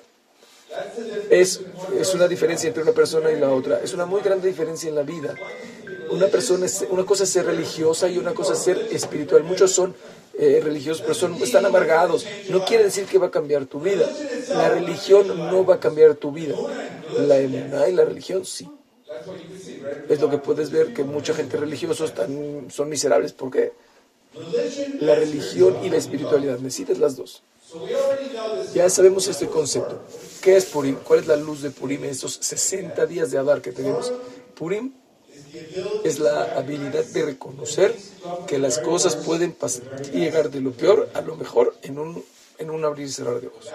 Es, 1.29 1.61
es 1.99 2.13
una 2.13 2.27
diferencia 2.27 2.67
entre 2.67 2.83
una 2.83 2.91
persona 2.91 3.31
y 3.31 3.39
la 3.39 3.51
otra. 3.51 3.79
Es 3.83 3.93
una 3.93 4.05
muy 4.05 4.21
grande 4.21 4.47
diferencia 4.47 4.89
en 4.89 4.95
la 4.95 5.03
vida. 5.03 5.35
Una, 6.09 6.27
persona 6.27 6.65
es, 6.65 6.85
una 6.89 7.05
cosa 7.05 7.23
es 7.23 7.29
ser 7.29 7.45
religiosa 7.45 8.07
y 8.07 8.17
una 8.17 8.33
cosa 8.33 8.53
es 8.53 8.59
ser 8.59 8.77
espiritual. 8.91 9.43
Muchos 9.43 9.71
son 9.71 9.95
eh, 10.37 10.61
religiosos, 10.63 11.01
pero 11.01 11.13
son, 11.13 11.35
están 11.35 11.65
amargados. 11.65 12.25
No 12.49 12.65
quiere 12.65 12.83
decir 12.83 13.05
que 13.05 13.17
va 13.17 13.27
a 13.27 13.31
cambiar 13.31 13.65
tu 13.65 13.79
vida. 13.79 14.07
La 14.49 14.69
religión 14.69 15.27
no 15.27 15.65
va 15.65 15.75
a 15.75 15.79
cambiar 15.79 16.15
tu 16.15 16.31
vida. 16.31 16.55
La 17.19 17.37
emuná 17.37 17.87
y 17.87 17.93
la 17.93 18.05
religión 18.05 18.45
sí. 18.45 18.69
Es 20.09 20.19
lo 20.19 20.29
que 20.29 20.37
puedes 20.37 20.71
ver 20.71 20.93
que 20.93 21.03
mucha 21.03 21.33
gente 21.33 21.57
religiosa 21.57 22.05
están, 22.05 22.67
son 22.69 22.89
miserables 22.89 23.33
porque 23.33 23.73
la 24.99 25.15
religión 25.15 25.77
y 25.83 25.89
la 25.89 25.97
espiritualidad 25.97 26.57
necesitas 26.57 26.97
las 26.97 27.15
dos. 27.15 27.43
Ya 28.73 28.89
sabemos 28.89 29.27
este 29.27 29.47
concepto. 29.47 29.99
¿Qué 30.41 30.57
es 30.57 30.65
Purim? 30.65 30.97
¿Cuál 31.03 31.19
es 31.19 31.27
la 31.27 31.35
luz 31.35 31.61
de 31.61 31.71
Purim 31.71 32.03
en 32.03 32.11
estos 32.11 32.39
60 32.41 33.05
días 33.05 33.31
de 33.31 33.37
Adar 33.37 33.61
que 33.61 33.71
tenemos? 33.71 34.11
Purim 34.55 34.93
es 36.03 36.19
la 36.19 36.55
habilidad 36.57 37.05
de 37.05 37.25
reconocer 37.25 37.95
que 38.47 38.57
las 38.57 38.79
cosas 38.79 39.15
pueden 39.15 39.55
llegar 40.11 40.49
de 40.49 40.61
lo 40.61 40.71
peor 40.71 41.09
a 41.13 41.21
lo 41.21 41.35
mejor 41.35 41.75
en 41.83 41.99
un, 41.99 42.23
en 42.57 42.69
un 42.69 42.83
abrir 42.85 43.07
y 43.07 43.11
cerrar 43.11 43.39
de 43.39 43.47
ojos. 43.47 43.69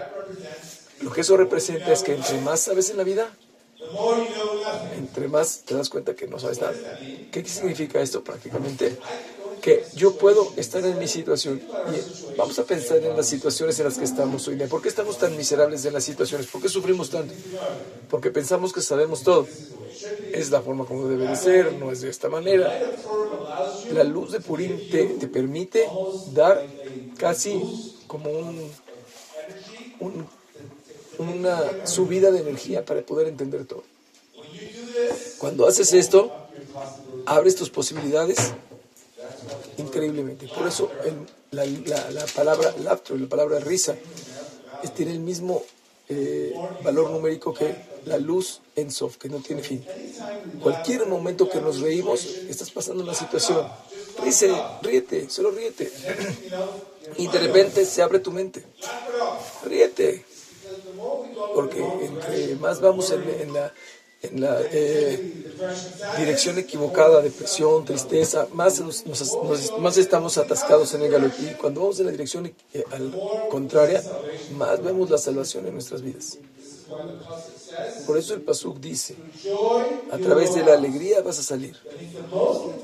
Lo 1.01 1.13
que 1.13 1.21
eso 1.21 1.37
representa 1.37 1.93
es 1.93 2.03
que 2.03 2.15
entre 2.15 2.41
más 2.41 2.61
sabes 2.61 2.91
en 2.91 2.97
la 2.97 3.05
vida, 3.05 3.31
entre 4.97 5.29
más 5.29 5.63
te 5.65 5.75
das 5.75 5.89
cuenta 5.89 6.15
que 6.15 6.27
no 6.27 6.39
sabes 6.39 6.61
nada. 6.61 6.75
¿Qué 7.31 7.45
significa 7.45 8.01
esto 8.01 8.23
prácticamente? 8.23 8.99
Que 9.63 9.85
yo 9.95 10.17
puedo 10.17 10.53
estar 10.57 10.85
en 10.85 10.99
mi 10.99 11.09
situación 11.09 11.61
y 11.61 12.37
vamos 12.37 12.59
a 12.59 12.65
pensar 12.65 12.99
en 12.99 13.17
las 13.17 13.27
situaciones 13.27 13.79
en 13.79 13.87
las 13.87 13.99
que 13.99 14.05
estamos 14.05 14.47
hoy 14.49 14.57
día. 14.57 14.67
¿Por 14.67 14.81
qué 14.81 14.89
estamos 14.89 15.19
tan 15.19 15.37
miserables 15.37 15.85
en 15.85 15.95
las 15.95 16.05
situaciones? 16.05 16.47
¿Por 16.47 16.63
qué 16.63 16.69
sufrimos 16.69 17.11
tanto? 17.11 17.35
Porque 18.09 18.31
pensamos 18.31 18.73
que 18.73 18.81
sabemos 18.81 19.23
todo 19.23 19.47
es 20.33 20.51
la 20.51 20.63
forma 20.63 20.85
como 20.85 21.09
debe 21.09 21.27
de 21.27 21.37
ser, 21.37 21.73
no 21.75 21.91
es 21.91 22.01
de 22.01 22.11
esta 22.11 22.29
manera. 22.29 22.73
La 23.93 24.05
luz 24.05 24.33
de 24.33 24.41
Purim 24.41 24.79
te, 24.91 25.05
te 25.05 25.27
permite 25.27 25.89
dar 26.33 26.65
casi 27.17 27.61
como 28.07 28.31
un, 28.31 28.71
una 31.19 31.87
subida 31.87 32.31
de 32.31 32.41
energía 32.41 32.85
para 32.85 33.03
poder 33.03 33.29
entender 33.29 33.65
todo. 33.67 33.83
Cuando 35.39 35.67
haces 35.67 35.93
esto, 35.93 36.33
abres 37.27 37.57
tus 37.57 37.71
posibilidades 37.71 38.53
increíblemente. 39.79 40.49
Por 40.49 40.67
eso 40.67 40.91
la, 41.51 41.65
la, 41.65 42.27
palabra 42.27 42.75
laughter, 42.83 43.21
la 43.21 43.29
palabra 43.29 43.59
risa, 43.61 43.97
tiene 44.95 45.13
el 45.13 45.21
mismo 45.21 45.63
eh, 46.09 46.55
valor 46.83 47.11
numérico 47.11 47.53
que 47.53 47.75
la 48.07 48.19
luz 48.19 48.61
en 48.77 48.91
Sof, 48.91 49.17
que 49.17 49.29
no 49.29 49.39
tiene 49.39 49.63
fin. 49.63 49.85
Cualquier 50.63 51.07
momento 51.07 51.49
que 51.49 51.61
nos 51.61 51.81
reímos, 51.81 52.25
estás 52.25 52.71
pasando 52.71 53.03
una 53.03 53.15
situación. 53.15 53.67
Ríese, 54.23 54.55
ríete, 54.83 55.29
solo 55.31 55.51
ríete. 55.51 55.91
Y 57.17 57.29
de 57.29 57.39
repente 57.39 57.85
se 57.85 58.03
abre 58.03 58.21
tu 58.21 58.33
mente. 58.33 58.65
Ríete. 59.65 60.25
Porque 61.55 61.85
entre 62.03 62.57
más 62.57 62.81
vamos 62.81 63.11
en 63.11 63.53
la 63.53 63.73
en 64.23 64.41
la 64.41 64.61
eh, 64.73 65.45
dirección 66.19 66.59
equivocada, 66.59 67.21
depresión, 67.21 67.85
tristeza, 67.85 68.49
más, 68.53 68.83
más 69.79 69.97
estamos 69.97 70.39
atascados 70.39 70.95
en 70.95 71.03
el 71.03 71.11
galopín. 71.11 71.55
Cuando 71.61 71.83
vamos 71.83 72.01
en 72.01 72.07
la 72.07 72.13
dirección 72.13 72.47
eh, 72.47 72.85
contraria, 73.51 74.03
más 74.57 74.83
vemos 74.83 75.09
la 75.11 75.19
salvación 75.19 75.67
en 75.67 75.75
nuestras 75.75 76.03
vidas. 76.03 76.39
Por 78.07 78.17
eso 78.17 78.35
el 78.35 78.41
Pasuk 78.41 78.79
dice, 78.79 79.15
a 80.11 80.19
través 80.19 80.55
de 80.55 80.65
la 80.65 80.75
alegría 80.75 81.21
vas 81.21 81.39
a 81.39 81.43
salir. 81.43 81.77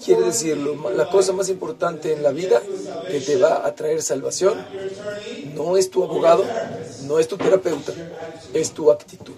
Quiere 0.05 0.23
decir, 0.23 0.57
la 0.57 1.09
cosa 1.09 1.33
más 1.33 1.49
importante 1.49 2.13
en 2.13 2.23
la 2.23 2.31
vida 2.31 2.63
que 3.11 3.21
te 3.21 3.37
va 3.37 3.67
a 3.67 3.75
traer 3.75 4.03
salvación 4.03 4.65
no 5.55 5.77
es 5.77 5.91
tu 5.91 6.05
abogado, 6.05 6.45
no 7.07 7.19
es 7.19 7.29
tu 7.29 7.37
terapeuta, 7.39 7.93
es 8.53 8.73
tu 8.73 8.91
actitud. 8.91 9.35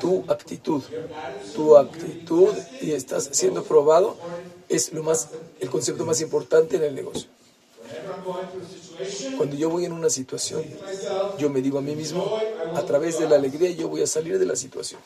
Tu 0.00 0.24
actitud. 0.28 0.82
Tu 1.54 1.76
actitud 1.76 2.54
y 2.80 2.92
estás 2.92 3.28
siendo 3.32 3.64
probado 3.64 4.16
es 4.68 4.92
lo 4.92 5.02
más, 5.02 5.28
el 5.60 5.68
concepto 5.70 6.04
más 6.04 6.20
importante 6.20 6.76
en 6.76 6.84
el 6.84 6.94
negocio. 6.94 7.28
Cuando 9.36 9.56
yo 9.56 9.70
voy 9.70 9.84
en 9.84 9.92
una 9.92 10.10
situación, 10.10 10.64
yo 11.38 11.50
me 11.50 11.62
digo 11.62 11.78
a 11.78 11.82
mí 11.82 11.94
mismo, 11.94 12.38
a 12.74 12.82
través 12.82 13.18
de 13.18 13.28
la 13.28 13.36
alegría 13.36 13.70
yo 13.70 13.88
voy 13.88 14.02
a 14.02 14.06
salir 14.06 14.38
de 14.38 14.46
la 14.46 14.56
situación. 14.56 15.00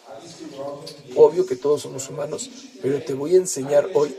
Obvio 1.16 1.46
que 1.46 1.56
todos 1.56 1.82
somos 1.82 2.08
humanos, 2.08 2.50
pero 2.80 3.02
te 3.02 3.14
voy 3.14 3.34
a 3.34 3.38
enseñar 3.38 3.88
hoy 3.94 4.14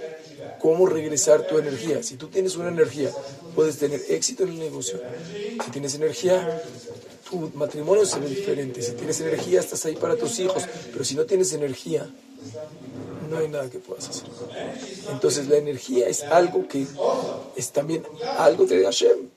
cómo 0.59 0.85
regresar 0.85 1.45
tu 1.47 1.57
energía. 1.57 2.03
Si 2.03 2.15
tú 2.15 2.27
tienes 2.27 2.55
una 2.55 2.69
energía, 2.69 3.11
puedes 3.55 3.77
tener 3.77 4.01
éxito 4.09 4.43
en 4.43 4.49
el 4.49 4.59
negocio. 4.59 4.99
Si 5.63 5.71
tienes 5.71 5.95
energía, 5.95 6.63
tu 7.29 7.51
matrimonio 7.55 8.05
se 8.05 8.19
ve 8.19 8.29
diferente. 8.29 8.81
Si 8.81 8.93
tienes 8.93 9.19
energía, 9.21 9.59
estás 9.59 9.85
ahí 9.85 9.95
para 9.95 10.15
tus 10.15 10.39
hijos. 10.39 10.63
Pero 10.91 11.03
si 11.03 11.15
no 11.15 11.25
tienes 11.25 11.51
energía, 11.53 12.09
no 13.33 13.39
hay 13.39 13.49
nada 13.49 13.69
que 13.69 13.79
puedas 13.79 14.09
hacer. 14.09 14.29
Entonces 15.09 15.47
la 15.47 15.57
energía 15.57 16.07
es 16.07 16.23
algo 16.23 16.67
que 16.67 16.85
es 17.55 17.71
también 17.71 18.05
algo 18.37 18.65
de 18.65 18.83
Hashem. 18.83 19.29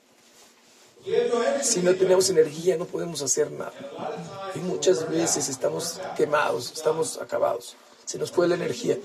Si 1.61 1.81
no 1.81 1.95
tenemos 1.95 2.29
energía 2.29 2.77
no 2.77 2.85
podemos 2.85 3.21
hacer 3.21 3.51
nada. 3.51 3.73
Y 4.55 4.59
muchas 4.59 5.09
veces 5.09 5.49
estamos 5.49 5.99
quemados, 6.15 6.71
estamos 6.73 7.17
acabados. 7.19 7.75
Se 8.05 8.17
nos 8.17 8.31
fue 8.31 8.47
la 8.47 8.55
energía. 8.55 8.97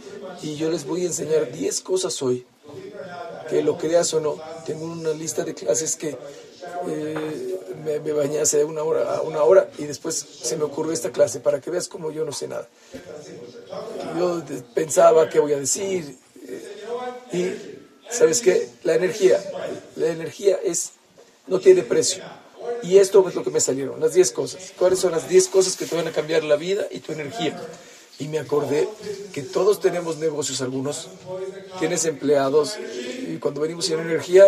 Y 0.42 0.57
yo 0.57 0.70
les 0.70 0.85
voy 0.87 1.02
a 1.02 1.07
enseñar 1.07 1.50
10 1.50 1.81
cosas 1.81 2.20
hoy, 2.22 2.46
que 3.48 3.62
lo 3.62 3.76
creas 3.76 4.12
o 4.14 4.20
no. 4.20 4.37
Tengo 4.64 4.85
una 4.85 5.11
lista 5.11 5.44
de 5.44 5.55
clases 5.55 5.96
que 5.96 6.16
eh, 6.88 7.59
me, 7.85 8.00
me, 8.00 8.12
bañé 8.12 8.40
hace 8.40 8.64
una 8.64 8.83
hora, 8.83 9.20
una 9.22 9.42
hora 9.42 9.68
y 9.78 9.85
después 9.85 10.14
se 10.14 10.57
me 10.57 10.64
ocurrió 10.64 10.92
esta 10.92 11.11
clase 11.11 11.40
para 11.40 11.61
que 11.61 11.70
veas 11.70 11.88
como 11.88 12.11
yo 12.11 12.24
no 12.24 12.33
sé 12.33 12.48
nada. 12.48 12.68
Yo 14.18 14.42
pensaba 14.75 15.29
qué 15.29 15.38
voy 15.38 15.53
a 15.53 15.59
decir 15.59 16.16
y 17.33 17.53
sabes 18.11 18.40
qué, 18.40 18.68
la 18.85 18.94
energía, 18.94 19.42
la 19.96 20.09
energía 20.09 20.59
es 20.62 20.92
no 21.46 21.59
tiene 21.61 21.83
precio. 21.83 22.22
Y 22.83 22.98
esto 22.98 23.27
es 23.29 23.35
lo 23.35 23.44
que 23.44 23.51
me 23.51 23.61
salieron, 23.61 24.01
las 24.01 24.14
10 24.14 24.33
cosas. 24.33 24.72
¿Cuáles 24.79 24.98
son 24.98 25.12
las 25.12 25.29
10 25.29 25.48
cosas 25.48 25.77
que 25.77 25.87
te 25.87 25.96
van 25.96 26.09
a 26.09 26.12
cambiar 26.12 26.44
la 26.44 26.57
vida 26.57 26.87
y 26.90 27.01
tu 27.01 27.12
energía? 27.12 27.61
Y 28.18 28.29
me 28.29 28.38
acordé 28.38 28.88
que 29.33 29.42
todos 29.42 29.81
tenemos 29.81 30.18
negocios, 30.18 30.61
algunos 30.61 31.09
tienes 31.79 32.05
empleados 32.05 32.77
y 32.79 33.38
cuando 33.38 33.61
venimos 33.61 33.87
sin 33.87 33.98
energía 33.98 34.46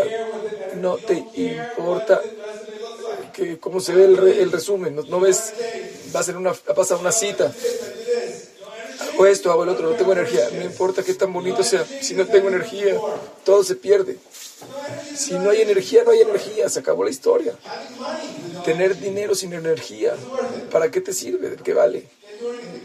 no 0.80 0.96
te 0.96 1.24
importa 1.34 2.20
que, 3.32 3.58
cómo 3.58 3.80
se 3.80 3.94
ve 3.94 4.04
el, 4.04 4.52
resumen, 4.52 4.94
no, 4.94 5.20
ves, 5.20 5.52
vas, 6.12 6.28
en 6.28 6.36
una, 6.36 6.52
vas 6.76 6.92
a 6.92 6.96
una 6.96 7.10
cita, 7.10 7.52
hago 9.14 9.26
esto, 9.26 9.50
hago 9.50 9.64
el 9.64 9.70
otro, 9.70 9.88
no 9.90 9.96
tengo 9.96 10.12
energía, 10.12 10.48
no 10.52 10.64
importa 10.64 11.02
qué 11.02 11.14
tan 11.14 11.32
bonito 11.32 11.62
sea, 11.62 11.84
si 11.84 12.14
no 12.14 12.26
tengo 12.26 12.48
energía, 12.48 12.98
todo 13.44 13.64
se 13.64 13.76
pierde. 13.76 14.18
Si 15.14 15.34
no 15.34 15.50
hay 15.50 15.60
energía, 15.62 16.04
no 16.04 16.10
hay 16.10 16.20
energía, 16.20 16.68
se 16.68 16.80
acabó 16.80 17.04
la 17.04 17.10
historia. 17.10 17.54
Tener 18.64 18.98
dinero 18.98 19.34
sin 19.34 19.52
energía, 19.52 20.14
¿para 20.70 20.90
qué 20.90 21.00
te 21.00 21.12
sirve? 21.12 21.50
¿De 21.50 21.56
qué 21.56 21.74
vale? 21.74 22.08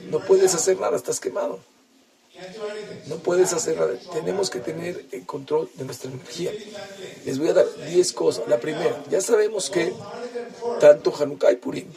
No 0.09 0.19
puedes 0.19 0.53
hacer 0.53 0.79
nada, 0.79 0.97
estás 0.97 1.19
quemado. 1.19 1.59
No 3.07 3.17
puedes 3.17 3.53
hacer 3.53 3.77
nada. 3.77 3.93
Tenemos 4.13 4.49
que 4.49 4.59
tener 4.59 5.05
el 5.11 5.25
control 5.25 5.69
de 5.75 5.85
nuestra 5.85 6.11
energía. 6.11 6.51
Les 7.25 7.39
voy 7.39 7.49
a 7.49 7.53
dar 7.53 7.65
10 7.87 8.13
cosas. 8.13 8.47
La 8.47 8.59
primera, 8.59 9.03
ya 9.09 9.21
sabemos 9.21 9.69
que 9.69 9.93
tanto 10.79 11.13
Hanukkah 11.15 11.51
y 11.51 11.55
Purim 11.57 11.87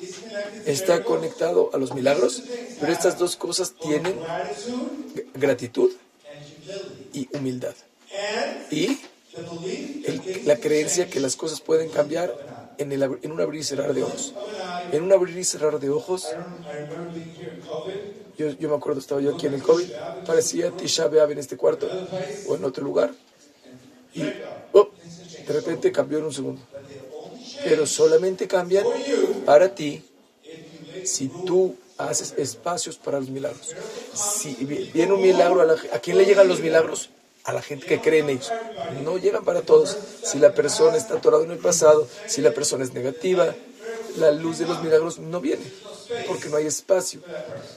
está 0.67 1.03
conectado 1.03 1.71
a 1.73 1.79
los 1.79 1.95
milagros, 1.95 2.43
pero 2.81 2.93
estas 2.93 3.19
dos 3.19 3.37
cosas 3.37 3.73
tienen 3.73 4.19
gratitud 5.35 5.91
y 7.13 7.29
humildad. 7.37 7.75
Y 8.71 8.99
la 10.45 10.57
creencia 10.57 11.09
que 11.09 11.21
las 11.21 11.37
cosas 11.37 11.61
pueden 11.61 11.89
cambiar 11.89 12.35
en 12.79 13.33
un 13.33 13.41
abrir 13.41 13.61
y 13.61 13.65
cerrar 13.65 13.95
de 13.95 14.03
ojos. 14.03 14.35
En 14.93 15.03
un 15.03 15.13
abrir 15.13 15.39
y 15.39 15.45
cerrar 15.45 15.79
de 15.81 15.91
ojos, 15.91 16.29
yo, 18.37 18.51
yo 18.51 18.69
me 18.69 18.77
acuerdo, 18.77 19.01
estaba 19.01 19.21
yo 19.21 19.35
aquí 19.35 19.47
en 19.47 19.55
el 19.55 19.63
COVID, 19.63 19.89
parecía 20.27 20.71
Tisha 20.71 21.07
B'Av 21.09 21.31
en 21.33 21.39
este 21.39 21.57
cuarto 21.57 21.89
o 22.49 22.57
en 22.57 22.65
otro 22.65 22.85
lugar. 22.85 23.13
Y 24.15 24.23
oh, 24.73 24.91
de 25.47 25.53
repente 25.53 25.91
cambió 25.93 26.19
en 26.19 26.25
un 26.25 26.33
segundo. 26.33 26.61
Pero 27.65 27.87
solamente 27.87 28.47
cambian 28.49 28.85
para 29.47 29.75
ti 29.75 30.03
si 31.05 31.29
tú 31.47 31.77
haces 31.99 32.35
espacios 32.37 32.97
para 32.97 33.21
los 33.21 33.29
milagros. 33.31 33.71
Si 34.15 34.55
vi- 34.65 34.91
viene 34.93 35.13
un 35.13 35.23
milagro, 35.23 35.61
a, 35.61 35.65
la- 35.65 35.77
¿a 35.93 35.99
quién 36.01 36.19
le 36.19 36.25
llegan 36.25 36.49
los 36.49 36.61
milagros? 36.61 37.11
A 37.45 37.53
la 37.53 37.63
gente 37.63 37.87
que 37.87 38.01
cree 38.01 38.21
en 38.21 38.31
ellos. 38.31 38.53
No 39.05 39.19
llegan 39.19 39.45
para 39.45 39.63
todos. 39.63 39.97
Si 40.23 40.39
la 40.39 40.55
persona 40.55 40.97
está 40.97 41.15
atorada 41.15 41.45
en 41.45 41.51
el 41.51 41.59
pasado, 41.59 42.07
si 42.27 42.41
la 42.41 42.53
persona 42.53 42.85
es 42.85 42.93
negativa, 42.95 43.55
la 44.17 44.31
luz 44.31 44.59
de 44.59 44.67
los 44.67 44.83
milagros 44.83 45.19
no 45.19 45.41
viene, 45.41 45.65
porque 46.27 46.49
no 46.49 46.57
hay 46.57 46.67
espacio 46.67 47.21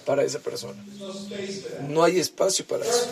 para 0.06 0.24
esa 0.24 0.40
persona. 0.40 0.84
No 1.88 2.04
hay 2.04 2.20
espacio 2.20 2.66
para 2.66 2.86
eso. 2.86 3.08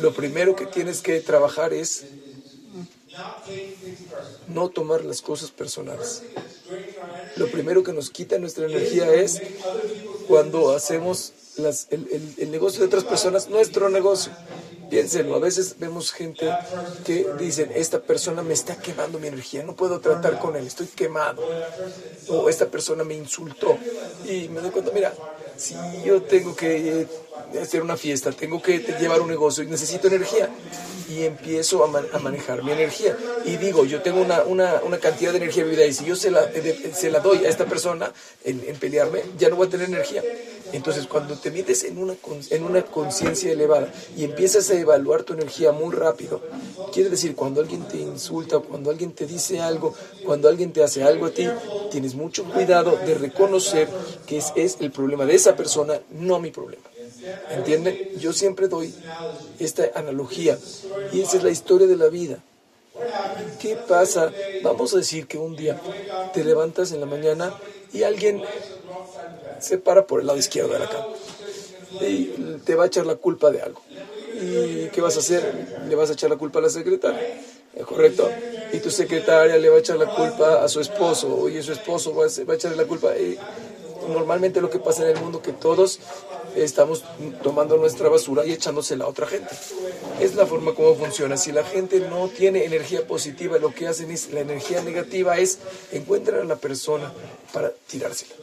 Lo 0.00 0.12
primero 0.14 0.54
que 0.54 0.66
tienes 0.66 1.00
que 1.00 1.20
trabajar 1.20 1.72
es 1.72 2.04
no 4.48 4.68
tomar 4.68 5.04
las 5.04 5.22
cosas 5.22 5.50
personales. 5.50 6.22
Lo 7.36 7.48
primero 7.50 7.82
que 7.82 7.92
nos 7.92 8.10
quita 8.10 8.38
nuestra 8.38 8.66
energía 8.66 9.12
es 9.12 9.40
cuando 10.26 10.74
hacemos 10.74 11.32
el 11.90 12.50
negocio 12.50 12.80
de 12.80 12.86
otras 12.86 13.04
personas 13.04 13.48
nuestro 13.48 13.88
negocio. 13.88 14.32
Piénsenlo, 14.90 15.34
a 15.36 15.38
veces 15.38 15.76
vemos 15.78 16.12
gente 16.12 16.48
que 17.04 17.26
dicen, 17.38 17.70
esta 17.74 18.00
persona 18.00 18.42
me 18.42 18.52
está 18.54 18.76
quemando 18.76 19.18
mi 19.18 19.28
energía, 19.28 19.62
no 19.62 19.74
puedo 19.74 20.00
tratar 20.00 20.38
con 20.38 20.56
él, 20.56 20.66
estoy 20.66 20.86
quemado. 20.88 21.42
O 22.28 22.48
esta 22.48 22.66
persona 22.66 23.04
me 23.04 23.14
insultó. 23.14 23.76
Y 24.28 24.48
me 24.48 24.60
doy 24.60 24.70
cuenta, 24.70 24.90
mira, 24.92 25.12
si 25.56 25.74
yo 26.04 26.22
tengo 26.22 26.54
que 26.54 27.02
eh, 27.02 27.06
hacer 27.60 27.82
una 27.82 27.96
fiesta, 27.96 28.32
tengo 28.32 28.60
que 28.62 28.78
llevar 29.00 29.20
un 29.20 29.28
negocio 29.28 29.64
y 29.64 29.66
necesito 29.66 30.06
energía. 30.08 30.48
Y 31.08 31.24
empiezo 31.24 31.84
a, 31.84 31.86
man- 31.86 32.06
a 32.12 32.18
manejar 32.18 32.62
mi 32.62 32.72
energía. 32.72 33.16
Y 33.44 33.56
digo, 33.56 33.84
yo 33.84 34.00
tengo 34.02 34.20
una, 34.22 34.42
una, 34.44 34.80
una 34.84 34.98
cantidad 34.98 35.32
de 35.32 35.36
energía 35.38 35.64
vivida 35.64 35.84
y 35.84 35.92
si 35.92 36.04
yo 36.04 36.16
se 36.16 36.30
la, 36.30 36.46
de- 36.46 36.92
se 36.94 37.10
la 37.10 37.20
doy 37.20 37.44
a 37.44 37.48
esta 37.48 37.66
persona 37.66 38.12
en, 38.44 38.62
en 38.66 38.76
pelearme, 38.76 39.22
ya 39.38 39.48
no 39.48 39.56
voy 39.56 39.66
a 39.66 39.70
tener 39.70 39.88
energía. 39.88 40.22
Entonces, 40.74 41.06
cuando 41.06 41.36
te 41.36 41.52
metes 41.52 41.84
en 41.84 41.98
una, 41.98 42.16
en 42.50 42.64
una 42.64 42.82
conciencia 42.82 43.52
elevada 43.52 43.92
y 44.16 44.24
empiezas 44.24 44.68
a 44.70 44.74
evaluar 44.74 45.22
tu 45.22 45.32
energía 45.32 45.70
muy 45.70 45.94
rápido, 45.94 46.42
quiere 46.92 47.10
decir, 47.10 47.36
cuando 47.36 47.60
alguien 47.60 47.86
te 47.86 47.98
insulta, 47.98 48.58
cuando 48.58 48.90
alguien 48.90 49.12
te 49.12 49.24
dice 49.24 49.60
algo, 49.60 49.94
cuando 50.24 50.48
alguien 50.48 50.72
te 50.72 50.82
hace 50.82 51.04
algo 51.04 51.26
a 51.26 51.30
ti, 51.30 51.46
tienes 51.92 52.16
mucho 52.16 52.44
cuidado 52.44 52.98
de 53.06 53.14
reconocer 53.14 53.88
que 54.26 54.38
es, 54.38 54.52
es 54.56 54.78
el 54.80 54.90
problema 54.90 55.24
de 55.26 55.36
esa 55.36 55.54
persona, 55.54 56.00
no 56.10 56.40
mi 56.40 56.50
problema. 56.50 56.82
¿Entienden? 57.50 58.10
Yo 58.18 58.32
siempre 58.32 58.66
doy 58.66 58.92
esta 59.60 59.84
analogía 59.94 60.58
y 61.12 61.20
esa 61.20 61.36
es 61.36 61.44
la 61.44 61.50
historia 61.50 61.86
de 61.86 61.96
la 61.96 62.08
vida. 62.08 62.42
¿Qué 63.60 63.76
pasa? 63.76 64.32
Vamos 64.62 64.92
a 64.94 64.98
decir 64.98 65.26
que 65.28 65.38
un 65.38 65.54
día 65.54 65.80
te 66.32 66.42
levantas 66.42 66.90
en 66.92 67.00
la 67.00 67.06
mañana 67.06 67.54
y 67.94 68.02
alguien 68.02 68.42
se 69.60 69.78
para 69.78 70.06
por 70.06 70.20
el 70.20 70.26
lado 70.26 70.38
izquierdo 70.38 70.74
de 70.74 70.80
la 70.80 70.88
cama 70.90 71.06
y 72.00 72.24
te 72.64 72.74
va 72.74 72.84
a 72.84 72.86
echar 72.88 73.06
la 73.06 73.16
culpa 73.16 73.50
de 73.50 73.62
algo. 73.62 73.80
¿Y 74.40 74.88
qué 74.88 75.00
vas 75.00 75.16
a 75.16 75.20
hacer? 75.20 75.84
Le 75.88 75.94
vas 75.94 76.10
a 76.10 76.14
echar 76.14 76.28
la 76.28 76.36
culpa 76.36 76.58
a 76.58 76.62
la 76.62 76.68
secretaria, 76.68 77.40
¿es 77.72 77.86
correcto? 77.86 78.28
Y 78.72 78.78
tu 78.80 78.90
secretaria 78.90 79.56
le 79.56 79.68
va 79.68 79.76
a 79.76 79.78
echar 79.78 79.96
la 79.96 80.12
culpa 80.12 80.64
a 80.64 80.68
su 80.68 80.80
esposo, 80.80 81.48
y 81.48 81.62
su 81.62 81.72
esposo 81.72 82.14
va 82.14 82.24
a 82.24 82.54
echarle 82.56 82.76
la 82.76 82.84
culpa. 82.84 83.16
Y 83.16 83.38
normalmente 84.08 84.60
lo 84.60 84.70
que 84.70 84.80
pasa 84.80 85.08
en 85.08 85.16
el 85.16 85.22
mundo 85.22 85.40
que 85.40 85.52
todos 85.52 86.00
estamos 86.56 87.04
tomando 87.42 87.76
nuestra 87.76 88.08
basura 88.08 88.44
y 88.46 88.52
echándosela 88.52 89.04
a 89.04 89.08
otra 89.08 89.26
gente. 89.26 89.54
Es 90.20 90.34
la 90.34 90.46
forma 90.46 90.74
como 90.74 90.94
funciona. 90.94 91.36
Si 91.36 91.52
la 91.52 91.64
gente 91.64 92.00
no 92.00 92.28
tiene 92.28 92.64
energía 92.64 93.06
positiva, 93.06 93.58
lo 93.58 93.74
que 93.74 93.88
hacen 93.88 94.10
es 94.10 94.32
la 94.32 94.40
energía 94.40 94.82
negativa 94.82 95.38
es 95.38 95.58
encuentran 95.92 96.40
a 96.40 96.44
la 96.44 96.56
persona 96.56 97.12
para 97.52 97.72
tirársela. 97.86 98.34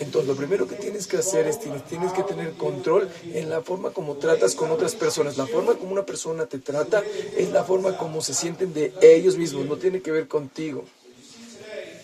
Entonces, 0.00 0.28
lo 0.28 0.36
primero 0.36 0.68
que 0.68 0.76
tienes 0.76 1.06
que 1.06 1.16
hacer 1.16 1.46
es 1.46 1.58
tienes, 1.58 1.84
tienes 1.84 2.12
que 2.12 2.22
tener 2.22 2.52
control 2.52 3.08
en 3.32 3.50
la 3.50 3.62
forma 3.62 3.90
como 3.90 4.16
tratas 4.16 4.54
con 4.54 4.70
otras 4.70 4.94
personas. 4.94 5.36
La 5.36 5.46
forma 5.46 5.74
como 5.74 5.92
una 5.92 6.06
persona 6.06 6.46
te 6.46 6.58
trata 6.58 7.02
es 7.36 7.50
la 7.50 7.64
forma 7.64 7.96
como 7.96 8.20
se 8.20 8.34
sienten 8.34 8.72
de 8.72 8.92
ellos 9.00 9.36
mismos, 9.36 9.66
no 9.66 9.76
tiene 9.76 10.00
que 10.00 10.12
ver 10.12 10.28
contigo. 10.28 10.84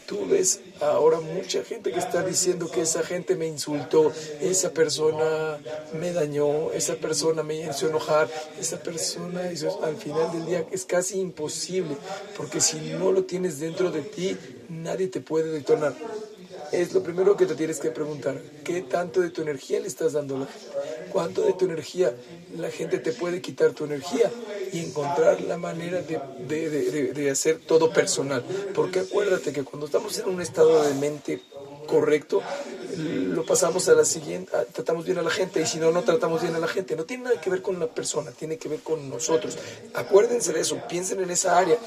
Tú 0.07 0.27
ves 0.27 0.61
ahora 0.81 1.21
mucha 1.21 1.65
gente 1.65 1.91
que 1.91 1.99
está 1.99 2.23
diciendo 2.23 2.71
que 2.71 2.83
esa 2.83 3.03
gente 3.03 3.37
me 3.37 3.47
insultó, 3.47 4.13
esa 4.41 4.71
persona 4.71 5.59
me 5.99 6.13
dañó, 6.13 6.73
esa 6.73 6.97
persona 6.97 7.43
me 7.43 7.57
hizo 7.57 7.89
enojar, 7.89 8.29
esa 8.61 8.79
persona 8.79 9.51
hizo... 9.51 9.83
Al 9.83 9.97
final 9.97 10.31
del 10.33 10.47
día 10.47 10.67
es 10.71 10.85
casi 10.85 11.19
imposible, 11.19 11.97
porque 12.37 12.61
si 12.61 12.79
no 12.81 13.13
lo 13.13 13.25
tienes 13.25 13.61
dentro 13.61 13.91
de 13.91 14.03
ti, 14.03 14.37
nadie 14.69 15.09
te 15.09 15.21
puede 15.21 15.51
detonar. 15.51 15.95
Es 16.71 16.93
lo 16.93 17.03
primero 17.03 17.37
que 17.37 17.47
te 17.47 17.55
tienes 17.55 17.79
que 17.79 17.91
preguntar. 17.91 18.41
¿Qué 18.65 18.83
tanto 18.83 19.21
de 19.21 19.31
tu 19.31 19.43
energía 19.43 19.81
le 19.81 19.89
estás 19.89 20.13
dando 20.13 20.37
a 20.37 20.39
la 20.41 20.47
gente? 20.47 20.84
¿Cuánto 21.13 21.43
de 21.43 21.53
tu 21.53 21.65
energía 21.67 22.13
la 22.57 22.71
gente 22.71 22.99
te 22.99 23.13
puede 23.13 23.41
quitar 23.41 23.73
tu 23.73 23.85
energía? 23.85 24.31
Y 24.73 24.81
encontrar 24.81 25.41
la 25.43 25.57
manera 25.57 26.03
de, 26.03 26.21
de, 26.49 26.69
de, 26.71 27.13
de- 27.13 27.31
hacer 27.31 27.61
todo 27.67 27.93
personal. 27.93 28.45
Porque 28.75 29.01
acuérdate 29.01 29.53
que 29.53 29.63
cuando 29.63 29.87
estamos 29.87 30.19
en 30.19 30.29
un 30.29 30.41
estado 30.41 30.83
de 30.83 30.95
mente 30.95 31.41
correcto, 31.87 32.43
lo 32.97 33.45
pasamos 33.45 33.89
a 33.89 33.95
la 33.95 34.05
siguiente, 34.05 34.51
tratamos 34.73 35.05
bien 35.05 35.19
a 35.19 35.23
la 35.23 35.31
gente 35.31 35.61
y 35.61 35.67
si 35.67 35.79
no, 35.79 35.91
no 35.93 36.03
tratamos 36.03 36.43
bien 36.43 36.55
a 36.55 36.59
la 36.59 36.67
gente. 36.69 36.97
No 36.97 37.05
tiene 37.05 37.25
nada 37.25 37.41
que 37.41 37.51
ver 37.51 37.63
con 37.63 37.79
la 37.79 37.87
persona, 37.87 38.31
tiene 38.33 38.57
que 38.59 38.69
ver 38.69 38.81
con 38.81 39.09
nosotros. 39.09 39.57
Acuérdense 39.95 40.53
de 40.53 40.61
eso, 40.61 40.81
piensen 40.89 41.21
en 41.21 41.31
esa 41.31 41.59
área 41.59 41.79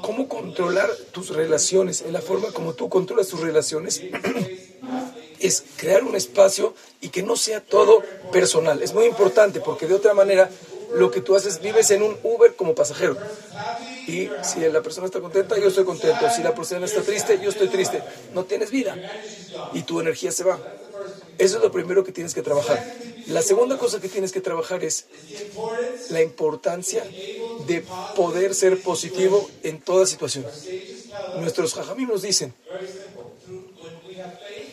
cómo 0.00 0.28
controlar 0.28 0.88
tus 1.12 1.30
relaciones, 1.30 2.02
en 2.02 2.12
la 2.12 2.20
forma 2.22 2.52
como 2.52 2.74
tú 2.74 2.88
controlas 2.88 3.28
tus 3.28 3.40
relaciones, 3.40 4.00
es 5.42 5.64
crear 5.76 6.04
un 6.04 6.16
espacio 6.16 6.74
y 7.00 7.08
que 7.08 7.22
no 7.22 7.36
sea 7.36 7.60
todo 7.60 8.02
personal. 8.32 8.82
Es 8.82 8.94
muy 8.94 9.06
importante 9.06 9.60
porque 9.60 9.86
de 9.86 9.94
otra 9.94 10.14
manera 10.14 10.48
lo 10.94 11.10
que 11.10 11.20
tú 11.20 11.34
haces, 11.34 11.60
vives 11.60 11.90
en 11.90 12.02
un 12.02 12.16
Uber 12.22 12.54
como 12.54 12.74
pasajero. 12.74 13.16
Y 14.06 14.28
si 14.42 14.60
la 14.60 14.82
persona 14.82 15.06
está 15.06 15.20
contenta, 15.20 15.58
yo 15.58 15.68
estoy 15.68 15.84
contento. 15.84 16.28
Si 16.30 16.42
la 16.42 16.54
persona 16.54 16.84
está 16.84 17.02
triste, 17.02 17.38
yo 17.42 17.50
estoy 17.50 17.68
triste. 17.68 18.02
No 18.34 18.44
tienes 18.44 18.70
vida 18.70 18.96
y 19.72 19.82
tu 19.82 20.00
energía 20.00 20.32
se 20.32 20.44
va. 20.44 20.58
Eso 21.38 21.56
es 21.56 21.62
lo 21.62 21.72
primero 21.72 22.04
que 22.04 22.12
tienes 22.12 22.34
que 22.34 22.42
trabajar. 22.42 22.84
La 23.28 23.42
segunda 23.42 23.78
cosa 23.78 24.00
que 24.00 24.08
tienes 24.08 24.32
que 24.32 24.40
trabajar 24.40 24.84
es 24.84 25.06
la 26.10 26.20
importancia 26.20 27.04
de 27.66 27.84
poder 28.14 28.54
ser 28.54 28.82
positivo 28.82 29.48
en 29.62 29.80
toda 29.80 30.06
situación. 30.06 30.44
Nuestros 31.38 31.74
jajamim 31.74 32.08
nos 32.08 32.22
dicen 32.22 32.54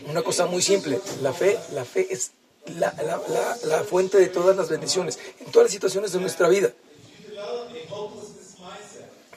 una 0.10 0.22
cosa 0.22 0.45
muy 0.45 0.62
simple, 0.62 1.00
la 1.22 1.34
fe, 1.34 1.58
la 1.74 1.86
fe 1.86 2.08
es 2.12 2.32
la, 2.78 2.93
la- 3.04 3.58
la- 3.65 3.84
fuente 3.84 4.17
de 4.17 4.28
todas 4.28 4.56
las 4.56 4.69
bendiciones 4.69 5.17
en 5.39 5.52
todas 5.52 5.65
las 5.65 5.72
situaciones 5.72 6.12
de 6.12 6.19
nuestra 6.19 6.48
vida. 6.50 6.72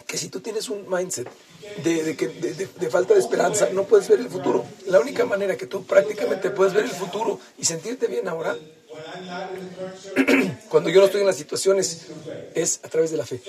Que 0.06 0.18
si 0.18 0.28
tú 0.28 0.40
tienes 0.40 0.68
un 0.68 0.86
mindset 0.90 1.28
de, 1.82 2.02
de- 2.02 2.14
de- 2.14 2.68
de 2.78 2.90
falta 2.90 3.14
de 3.14 3.20
esperanza, 3.20 3.70
no 3.72 3.84
puedes 3.84 4.08
ver 4.08 4.20
el 4.20 4.28
futuro. 4.28 4.64
La 4.86 5.00
única 5.00 5.24
manera 5.24 5.56
que 5.56 5.66
tú 5.66 5.84
prácticamente 5.86 6.50
puedes 6.50 6.74
ver 6.74 6.84
el 6.84 6.90
futuro 6.90 7.38
y 7.58 7.64
sentirte 7.64 8.06
bien 8.08 8.28
ahora, 8.28 8.54
cuando 10.68 10.90
yo 10.90 11.00
no 11.00 11.06
estoy 11.06 11.22
en 11.22 11.26
las 11.26 11.36
situaciones, 11.36 12.08
es 12.54 12.80
a 12.82 12.88
través 12.88 13.10
de 13.10 13.16
la 13.16 13.24
fe. 13.24 13.40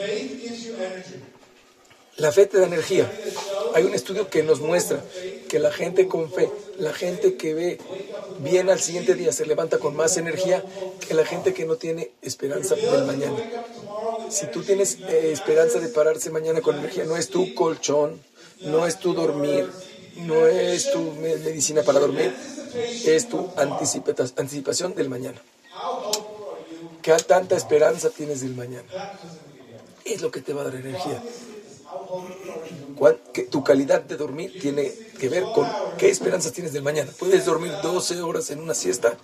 La 2.17 2.31
fe 2.31 2.45
te 2.45 2.59
da 2.59 2.67
energía. 2.67 3.11
Hay 3.73 3.83
un 3.83 3.93
estudio 3.93 4.29
que 4.29 4.43
nos 4.43 4.61
muestra 4.61 5.03
que 5.53 5.59
la 5.59 5.71
gente 5.71 6.07
con 6.07 6.31
fe, 6.31 6.49
la 6.79 6.93
gente 6.93 7.35
que 7.37 7.53
ve 7.53 7.77
bien 8.39 8.71
al 8.71 8.79
siguiente 8.79 9.13
día, 9.13 9.31
se 9.31 9.45
levanta 9.45 9.77
con 9.77 9.95
más 9.95 10.17
energía 10.17 10.65
que 11.07 11.13
la 11.13 11.23
gente 11.27 11.53
que 11.53 11.63
no 11.65 11.75
tiene 11.75 12.09
esperanza 12.23 12.73
del 12.73 13.03
mañana. 13.05 13.37
Si 14.31 14.47
tú 14.47 14.63
tienes 14.63 14.97
eh, 15.01 15.29
esperanza 15.31 15.77
de 15.79 15.89
pararse 15.89 16.31
mañana 16.31 16.61
con 16.61 16.75
energía, 16.79 17.03
no 17.05 17.17
es 17.17 17.29
tu 17.29 17.53
colchón, 17.53 18.19
no 18.61 18.87
es 18.87 18.97
tu 18.97 19.13
dormir, 19.13 19.69
no 20.15 20.47
es 20.47 20.91
tu 20.91 20.99
me- 21.21 21.35
medicina 21.35 21.83
para 21.83 21.99
dormir, 21.99 22.33
es 23.05 23.29
tu 23.29 23.37
anticipa- 23.55 24.31
anticipación 24.37 24.95
del 24.95 25.07
mañana. 25.07 25.39
¿Qué 27.03 27.13
tanta 27.27 27.55
esperanza 27.55 28.09
tienes 28.09 28.41
del 28.41 28.55
mañana? 28.55 28.87
Es 30.03 30.19
lo 30.23 30.31
que 30.31 30.41
te 30.41 30.51
va 30.53 30.61
a 30.61 30.63
dar 30.65 30.75
energía. 30.77 31.21
Tu 33.49 33.63
calidad 33.63 34.01
de 34.01 34.17
dormir 34.17 34.59
tiene 34.59 34.91
que 35.19 35.29
ver 35.29 35.43
con 35.53 35.67
qué 35.97 36.09
esperanzas 36.09 36.53
tienes 36.53 36.73
del 36.73 36.83
mañana. 36.83 37.11
Puedes 37.17 37.45
dormir 37.45 37.71
12 37.81 38.21
horas 38.21 38.49
en 38.49 38.59
una 38.59 38.73
siesta 38.73 39.17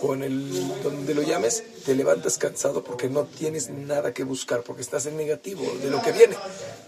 o 0.00 0.14
en 0.14 0.22
el 0.22 0.82
donde 0.82 1.14
lo 1.14 1.22
llames, 1.22 1.62
te 1.84 1.94
levantas 1.94 2.38
cansado 2.38 2.84
porque 2.84 3.08
no 3.08 3.24
tienes 3.24 3.70
nada 3.70 4.12
que 4.12 4.24
buscar, 4.24 4.62
porque 4.62 4.82
estás 4.82 5.06
en 5.06 5.16
negativo 5.16 5.62
de 5.82 5.90
lo 5.90 6.02
que 6.02 6.12
viene. 6.12 6.36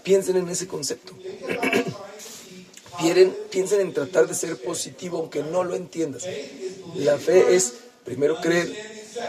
Piensen 0.03 0.37
en 0.37 0.49
ese 0.49 0.67
concepto. 0.67 1.13
piensen 3.49 3.81
en 3.81 3.93
tratar 3.93 4.27
de 4.27 4.33
ser 4.33 4.61
positivo 4.61 5.19
aunque 5.19 5.43
no 5.43 5.63
lo 5.63 5.75
entiendas. 5.75 6.25
La 6.95 7.17
fe 7.17 7.55
es 7.55 7.73
primero 8.03 8.37
creer, 8.41 8.73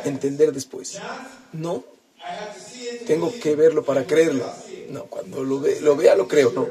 entender 0.04 0.52
después. 0.52 0.98
No 1.52 1.84
tengo 3.06 3.32
que 3.40 3.56
verlo 3.56 3.84
para 3.84 4.06
creerlo. 4.06 4.50
No, 4.88 5.04
cuando 5.04 5.44
lo, 5.44 5.60
ve, 5.60 5.80
lo 5.80 5.96
vea 5.96 6.14
lo 6.14 6.28
creo, 6.28 6.52
no. 6.52 6.66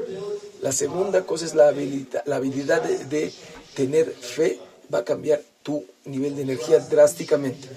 La 0.60 0.72
segunda 0.72 1.24
cosa 1.24 1.44
es 1.44 1.54
la 1.54 1.68
habilidad, 1.68 2.22
la 2.26 2.36
habilidad 2.36 2.82
de 2.82 3.32
tener 3.74 4.10
fe 4.10 4.58
va 4.92 4.98
a 4.98 5.04
cambiar 5.04 5.42
tu 5.62 5.84
nivel 6.04 6.34
de 6.34 6.42
energía 6.42 6.78
drásticamente. 6.80 7.68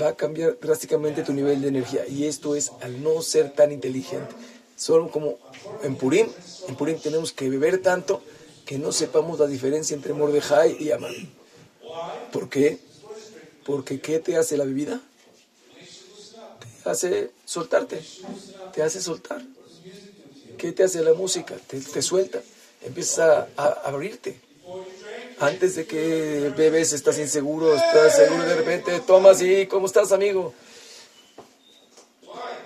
Va 0.00 0.08
a 0.08 0.16
cambiar 0.16 0.58
drásticamente 0.60 1.22
tu 1.22 1.32
nivel 1.32 1.60
de 1.60 1.68
energía. 1.68 2.06
Y 2.06 2.24
esto 2.24 2.54
es 2.54 2.72
al 2.80 3.02
no 3.02 3.22
ser 3.22 3.52
tan 3.52 3.72
inteligente. 3.72 4.34
Solo 4.76 5.10
como 5.10 5.38
en 5.82 5.96
Purim, 5.96 6.28
en 6.68 6.76
Purim 6.76 6.98
tenemos 6.98 7.32
que 7.32 7.48
beber 7.48 7.82
tanto 7.82 8.22
que 8.64 8.78
no 8.78 8.92
sepamos 8.92 9.38
la 9.38 9.46
diferencia 9.46 9.94
entre 9.94 10.12
Mordejai 10.12 10.76
y 10.78 10.90
Amán. 10.90 11.14
¿Por 12.32 12.48
qué? 12.48 12.78
Porque 13.64 14.00
¿qué 14.00 14.18
te 14.20 14.36
hace 14.36 14.56
la 14.56 14.64
bebida? 14.64 15.00
Te 16.84 16.90
hace 16.90 17.30
soltarte, 17.44 18.00
te 18.72 18.82
hace 18.82 19.00
soltar. 19.00 19.42
¿Qué 20.58 20.72
te 20.72 20.84
hace 20.84 21.02
la 21.02 21.14
música? 21.14 21.54
Te, 21.66 22.02
suelta, 22.02 22.42
empiezas 22.82 23.46
a 23.56 23.66
abrirte 23.84 24.48
antes 25.40 25.76
de 25.76 25.86
que 25.86 26.52
bebes, 26.56 26.92
estás 26.92 27.18
inseguro, 27.18 27.74
estás 27.74 28.16
seguro, 28.16 28.42
de 28.42 28.56
repente 28.56 29.00
tomas 29.06 29.40
y 29.40 29.66
¿cómo 29.66 29.86
estás, 29.86 30.10
amigo? 30.10 30.52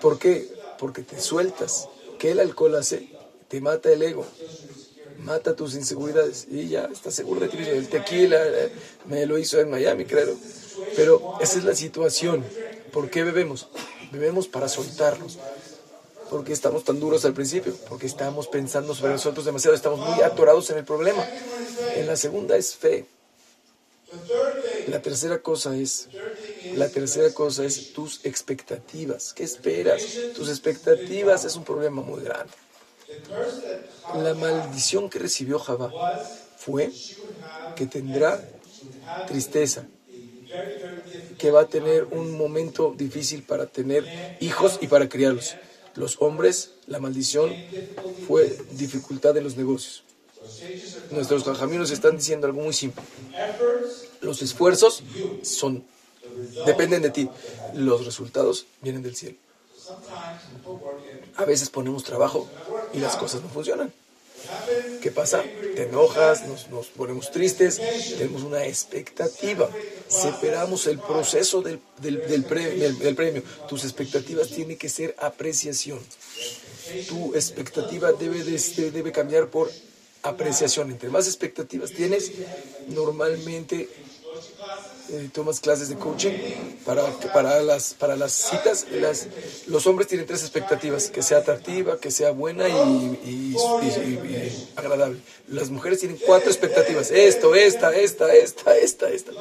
¿Por 0.01 0.19
qué? 0.19 0.49
Porque 0.79 1.03
te 1.03 1.21
sueltas. 1.21 1.89
¿Qué 2.19 2.31
el 2.31 2.41
alcohol 2.41 2.77
hace? 2.77 3.11
Te 3.49 3.61
mata 3.61 3.93
el 3.93 4.03
ego, 4.03 4.25
mata 5.19 5.55
tus 5.55 5.75
inseguridades 5.75 6.47
y 6.51 6.69
ya 6.69 6.89
estás 6.91 7.15
seguro 7.15 7.41
de 7.41 7.49
ti. 7.49 7.59
El 7.59 7.89
tequila 7.89 8.41
eh, 8.43 8.73
me 9.05 9.27
lo 9.27 9.37
hizo 9.37 9.61
en 9.61 9.71
Miami, 9.71 10.07
creo. 10.07 10.35
Pero 10.97 11.39
esa 11.41 11.59
es 11.59 11.65
la 11.65 11.75
situación. 11.75 12.43
¿Por 12.91 13.11
qué 13.11 13.23
bebemos? 13.23 13.69
Bebemos 14.11 14.49
para 14.49 14.69
soltarnos. 14.69 15.39
Porque 16.33 16.55
estamos 16.55 16.83
tan 16.83 16.99
duros 16.99 17.27
al 17.27 17.35
principio, 17.35 17.77
porque 17.91 18.07
estamos 18.07 18.49
pensando 18.49 18.95
sobre 18.95 19.13
nosotros 19.13 19.45
demasiado, 19.45 19.77
estamos 19.77 20.01
muy 20.01 20.23
atorados 20.23 20.71
en 20.71 20.79
el 20.79 20.85
problema. 20.85 21.23
En 21.95 22.07
la 22.07 22.17
segunda 22.17 22.57
es 22.57 22.75
fe. 22.75 23.05
La 24.89 25.03
tercera 25.03 25.43
cosa 25.43 25.77
es, 25.77 26.09
la 26.75 26.89
tercera 26.89 27.33
cosa 27.35 27.67
es 27.67 27.93
tus 27.93 28.25
expectativas. 28.25 29.35
¿Qué 29.35 29.45
esperas? 29.45 30.03
Tus 30.35 30.49
expectativas 30.49 31.45
es 31.45 31.55
un 31.55 31.65
problema 31.65 32.01
muy 32.01 32.23
grande. 32.25 32.53
La 34.15 34.33
maldición 34.33 35.11
que 35.11 35.19
recibió 35.19 35.59
Jabá 35.59 35.93
fue 36.57 36.91
que 37.77 37.87
tendrá 37.87 38.43
tristeza, 39.29 39.85
que 41.37 41.51
va 41.51 41.63
a 41.63 41.67
tener 41.67 42.05
un 42.05 42.39
momento 42.39 42.95
difícil 42.97 43.43
para 43.43 43.67
tener 43.67 44.39
hijos 44.41 44.79
y 44.81 44.87
para 44.87 45.11
criarlos. 45.11 45.57
Los 45.95 46.17
hombres, 46.21 46.73
la 46.87 46.99
maldición 46.99 47.55
fue 48.27 48.57
dificultad 48.73 49.37
en 49.37 49.45
los 49.45 49.57
negocios. 49.57 50.05
Nuestros 51.11 51.45
caminos 51.59 51.91
están 51.91 52.17
diciendo 52.17 52.47
algo 52.47 52.63
muy 52.63 52.73
simple. 52.73 53.03
Los 54.21 54.43
esfuerzos 54.43 55.03
son, 55.43 55.85
dependen 56.67 57.03
de 57.03 57.11
ti. 57.11 57.29
Los 57.75 58.05
resultados 58.05 58.67
vienen 58.81 59.03
del 59.03 59.15
cielo. 59.15 59.37
A 61.37 61.45
veces 61.45 61.71
ponemos 61.71 62.05
trabajo 62.05 62.49
y 62.93 62.99
las 62.99 63.17
cosas 63.17 63.43
no 63.43 63.49
funcionan. 63.49 63.93
¿Qué 65.01 65.11
pasa? 65.11 65.43
Te 65.75 65.85
enojas, 65.85 66.45
nos, 66.47 66.87
ponemos 66.89 67.31
tristes, 67.31 67.81
tenemos 68.19 68.43
una 68.43 68.65
expectativa. 68.65 69.69
Separamos 70.09 70.87
el 70.87 70.99
proceso 70.99 71.63
del, 71.63 71.81
del, 72.01 72.45
premio, 72.45 73.43
Tus 73.69 73.85
expectativas 73.85 74.49
tienen 74.49 74.79
que 74.79 74.89
ser 74.89 75.15
apreciación. 75.19 76.01
Tu 77.09 77.35
expectativa 77.35 78.13
debe, 78.13 78.45
de, 78.45 78.91
debe 78.91 79.13
cambiar 79.13 79.49
por 79.49 79.71
apreciación. 80.23 80.91
Entre 80.91 81.09
más 81.09 81.27
expectativas 81.27 81.91
tienes, 81.91 82.33
normalmente 82.89 83.89
eh, 85.13 85.29
tomas 85.31 85.61
clases 85.61 85.91
de 85.91 85.97
coaching 85.97 86.33
para, 86.87 87.05
para, 87.35 87.61
las, 87.63 87.93
para 87.93 88.17
las 88.17 88.33
citas. 88.33 88.87
Los 89.67 89.87
hombres 89.87 90.09
tienen 90.09 90.27
tres 90.27 90.41
expectativas, 90.41 91.11
que 91.11 91.23
sea 91.23 91.39
atractiva, 91.39 91.99
que 91.99 92.11
sea 92.11 92.31
buena 92.31 92.67
y, 92.69 93.55
agradable. 94.75 95.19
Las 95.49 95.69
mujeres 95.69 96.01
tienen 96.01 96.19
cuatro 96.25 96.51
expectativas, 96.51 97.11
esto, 97.11 97.55
esta, 97.55 97.95
esta, 97.95 98.35
esta, 98.35 98.77
esta, 98.77 99.11
esta. 99.11 99.33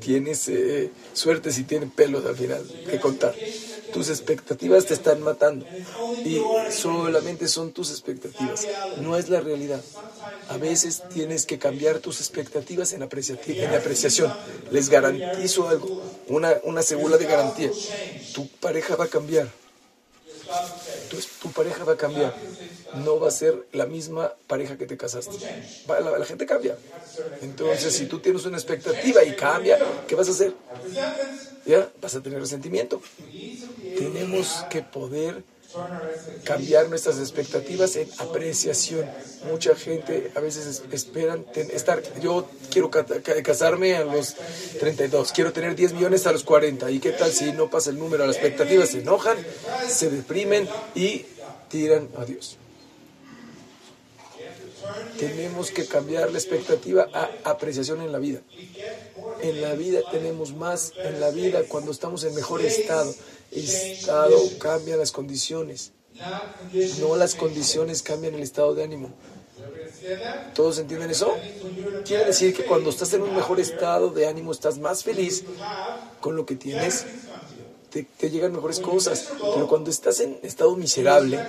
Tienes 0.00 0.48
eh, 0.48 0.90
suerte 1.12 1.52
si 1.52 1.62
tienen 1.62 1.90
pelos 1.90 2.26
al 2.26 2.36
final 2.36 2.66
que 2.90 2.98
contar. 2.98 3.34
Tus 3.92 4.08
expectativas 4.08 4.86
te 4.86 4.94
están 4.94 5.22
matando 5.22 5.66
y 6.24 6.40
solamente 6.70 7.48
son 7.48 7.72
tus 7.72 7.90
expectativas, 7.90 8.66
no 9.00 9.16
es 9.16 9.28
la 9.28 9.40
realidad. 9.40 9.82
A 10.48 10.56
veces 10.56 11.02
tienes 11.12 11.46
que 11.46 11.58
cambiar 11.58 12.00
tus 12.00 12.20
expectativas 12.20 12.92
en, 12.92 13.02
apreciación. 13.02 14.32
Les 14.70 14.88
garantizo 14.88 15.68
algo, 15.68 16.02
una, 16.28 16.54
una 16.64 16.82
de 16.82 17.24
garantía. 17.24 17.70
Tu 18.34 18.48
pareja 18.48 18.96
va 18.96 19.04
a 19.04 19.08
cambiar. 19.08 19.48
Tu, 21.40 21.52
pareja 21.52 21.84
va 21.84 21.92
a 21.92 21.96
cambiar. 21.96 22.34
No 23.04 23.20
va 23.20 23.28
a 23.28 23.30
ser 23.30 23.66
la 23.72 23.86
misma 23.86 24.32
pareja 24.46 24.76
que 24.76 24.86
te 24.86 24.96
casaste. 24.96 25.36
la, 25.86 26.18
la, 26.18 26.24
gente 26.24 26.46
cambia. 26.46 26.76
Entonces, 27.42 27.94
si 27.94 28.06
tú 28.06 28.18
tienes 28.18 28.44
una 28.44 28.56
expectativa 28.56 29.22
y 29.22 29.36
cambia, 29.36 29.78
¿qué 30.08 30.14
vas 30.14 30.28
a 30.28 30.32
hacer? 30.32 30.54
¿Ya? 31.66 31.88
Vas 32.00 32.14
a 32.16 32.22
tener 32.22 32.40
resentimiento. 32.40 33.00
Tenemos 34.00 34.64
que 34.70 34.80
poder 34.80 35.44
cambiar 36.44 36.88
nuestras 36.88 37.18
expectativas 37.18 37.96
en 37.96 38.08
apreciación. 38.16 39.04
Mucha 39.50 39.76
gente 39.76 40.32
a 40.34 40.40
veces 40.40 40.82
esperan 40.90 41.44
estar, 41.54 42.02
yo 42.18 42.48
quiero 42.70 42.90
casarme 42.90 43.96
a 43.96 44.04
los 44.04 44.36
32, 44.78 45.32
quiero 45.32 45.52
tener 45.52 45.76
10 45.76 45.92
millones 45.92 46.26
a 46.26 46.32
los 46.32 46.44
40, 46.44 46.90
¿y 46.90 46.98
qué 46.98 47.10
tal 47.10 47.30
si 47.30 47.52
no 47.52 47.68
pasa 47.68 47.90
el 47.90 47.98
número? 47.98 48.26
Las 48.26 48.36
expectativas 48.36 48.88
se 48.88 49.00
enojan, 49.00 49.36
se 49.86 50.08
deprimen 50.08 50.66
y 50.94 51.26
tiran 51.68 52.08
a 52.16 52.24
Dios. 52.24 52.56
Tenemos 55.18 55.70
que 55.70 55.84
cambiar 55.84 56.32
la 56.32 56.38
expectativa 56.38 57.06
a 57.12 57.30
apreciación 57.44 58.00
en 58.00 58.12
la 58.12 58.18
vida. 58.18 58.40
En 59.42 59.60
la 59.60 59.74
vida 59.74 60.00
tenemos 60.10 60.54
más, 60.54 60.92
en 60.96 61.20
la 61.20 61.30
vida 61.30 61.64
cuando 61.68 61.92
estamos 61.92 62.24
en 62.24 62.34
mejor 62.34 62.62
estado 62.62 63.14
estado 63.52 64.36
cambia 64.58 64.96
las 64.96 65.12
condiciones. 65.12 65.92
No 67.00 67.16
las 67.16 67.34
condiciones 67.34 68.02
cambian 68.02 68.34
el 68.34 68.42
estado 68.42 68.74
de 68.74 68.84
ánimo. 68.84 69.10
¿Todos 70.54 70.78
entienden 70.78 71.10
eso? 71.10 71.34
Quiere 72.04 72.26
decir 72.26 72.54
que 72.54 72.64
cuando 72.64 72.90
estás 72.90 73.12
en 73.14 73.22
un 73.22 73.34
mejor 73.34 73.60
estado 73.60 74.10
de 74.10 74.26
ánimo, 74.26 74.52
estás 74.52 74.78
más 74.78 75.04
feliz 75.04 75.44
con 76.20 76.36
lo 76.36 76.46
que 76.46 76.56
tienes, 76.56 77.06
te, 77.90 78.30
llegan 78.30 78.52
mejores 78.52 78.80
cosas. 78.80 79.28
Pero 79.54 79.68
cuando 79.68 79.90
estás 79.90 80.20
en 80.20 80.38
estado 80.42 80.76
miserable 80.76 81.44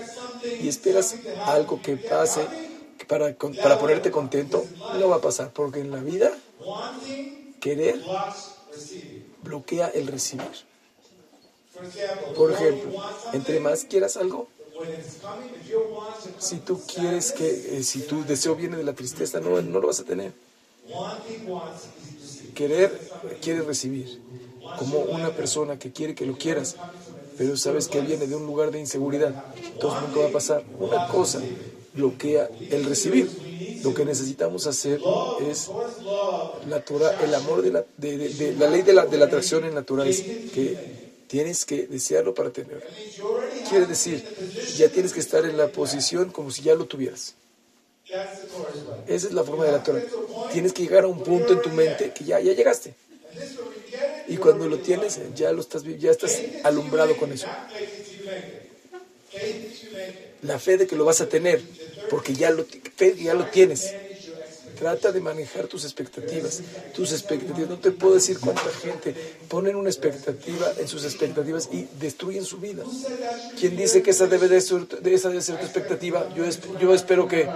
y 0.62 0.68
esperas 0.68 1.16
algo 1.46 1.82
que 1.82 1.98
pase 1.98 2.46
para, 3.08 3.36
para 3.36 3.80
ponerte 3.80 4.12
contento, 4.12 4.66
no 5.00 5.10
va 5.10 5.18
a 5.18 5.22
pasar. 5.22 5.52
Porque 5.54 5.80
en 5.80 5.92
la 5.92 6.00
vida, 6.00 6.32
querer 7.60 8.02
bloquea 9.44 9.88
el 9.88 10.08
recibir. 10.08 10.71
Por 12.36 12.52
ejemplo, 12.52 12.92
entre 13.34 13.60
más 13.60 13.86
quieras 13.86 14.18
algo, 14.18 14.48
si 16.40 16.58
tú 16.58 16.82
quieres 16.82 17.32
que, 17.32 17.78
eh, 17.78 17.84
si 17.84 18.02
tu 18.02 18.24
deseo 18.26 18.56
viene 18.56 18.78
de 18.78 18.84
la 18.84 18.94
tristeza, 18.94 19.40
no, 19.40 19.62
no 19.62 19.80
lo 19.80 19.88
vas 19.88 20.00
a 20.00 20.04
tener. 20.04 20.34
Querer 22.56 23.00
quiere 23.42 23.62
recibir, 23.62 24.22
como 24.78 25.00
una 25.00 25.30
persona 25.30 25.78
que 25.78 25.92
quiere 25.92 26.16
que 26.16 26.26
lo 26.26 26.38
quieras, 26.38 26.76
pero 27.38 27.56
sabes 27.58 27.88
que 27.88 28.02
viene 28.02 28.28
de 28.28 28.36
un 28.36 28.46
lugar 28.46 28.72
de 28.72 28.80
inseguridad, 28.80 29.46
entonces 29.56 30.02
nunca 30.02 30.20
va 30.22 30.28
a 30.28 30.32
pasar. 30.32 30.64
Una 30.80 31.08
cosa 31.08 31.42
bloquea 31.94 32.50
el 32.70 32.86
recibir. 32.86 33.30
Lo 33.84 33.96
que 33.96 34.06
necesitamos 34.06 34.68
hacer 34.68 35.02
es 35.50 35.70
la 36.68 36.84
el 37.24 37.36
amor 37.36 37.64
de 37.64 37.72
la, 37.72 37.86
de, 37.98 38.56
la 38.58 38.70
ley 38.70 38.84
de 38.84 38.94
la, 38.94 39.06
de 39.08 39.18
la 39.18 39.26
atracción 39.26 39.66
en 39.66 39.74
naturaleza, 39.74 40.24
que 40.54 41.01
Tienes 41.32 41.64
que 41.64 41.88
desearlo 41.88 42.36
para 42.36 42.50
tenerlo. 42.50 42.84
Quiere 43.70 43.86
decir, 43.86 44.22
ya 44.76 44.90
tienes 44.90 45.14
que 45.14 45.22
estar 45.22 45.46
en 45.46 45.56
la 45.56 45.70
posición 45.70 46.30
como 46.30 46.52
si 46.52 46.62
ya 46.62 46.76
lo 46.76 46.88
tuvieras. 46.88 47.36
Esa 49.08 49.28
es 49.28 49.32
la 49.32 49.42
forma 49.46 49.64
de 49.64 49.72
la 49.72 49.82
Torah. 49.82 50.04
Tienes 50.52 50.74
que 50.74 50.84
llegar 50.84 51.06
a 51.06 51.08
un 51.08 51.24
punto 51.24 51.54
en 51.54 51.62
tu 51.62 51.70
mente 51.70 52.12
que 52.12 52.26
ya, 52.26 52.42
ya 52.42 52.52
llegaste. 52.52 52.96
Y 54.28 54.36
cuando 54.36 54.68
lo 54.68 54.80
tienes, 54.80 55.22
ya, 55.34 55.54
lo 55.54 55.62
estás, 55.62 55.84
ya 55.86 56.12
estás 56.12 56.38
alumbrado 56.64 57.16
con 57.16 57.32
eso. 57.32 57.48
La 60.42 60.60
fe 60.60 60.76
de 60.76 60.86
que 60.86 60.98
lo 60.98 61.06
vas 61.06 61.22
a 61.22 61.30
tener, 61.30 61.62
porque 62.10 62.34
ya 62.34 62.50
lo, 62.50 62.66
ya 63.18 63.34
lo 63.36 63.46
tienes. 63.46 63.90
Trata 64.82 65.12
de 65.12 65.22
manejar 65.22 65.68
tus 65.68 65.84
expectativas. 65.84 66.60
Tus 66.96 67.12
expectativas. 67.12 67.70
No 67.70 67.78
te 67.78 67.92
puedo 67.92 68.16
decir 68.16 68.40
cuánta 68.40 68.68
gente 68.82 69.14
ponen 69.48 69.76
una 69.76 69.92
expectativa 69.92 70.74
en 70.76 70.88
sus 70.88 71.06
expectativas 71.06 71.70
y 71.72 71.88
destruyen 72.00 72.44
su 72.44 72.58
vida. 72.58 72.84
¿Quién 73.60 73.78
dice 73.78 74.02
que 74.02 74.10
esa 74.10 74.26
debe, 74.26 74.48
de 74.48 74.60
ser, 74.60 74.88
esa 75.06 75.30
debe 75.30 75.44
ser 75.44 75.60
tu 75.60 75.66
expectativa? 75.66 76.28
Yo, 76.34 76.96
espero 76.96 77.28
que 77.28 77.48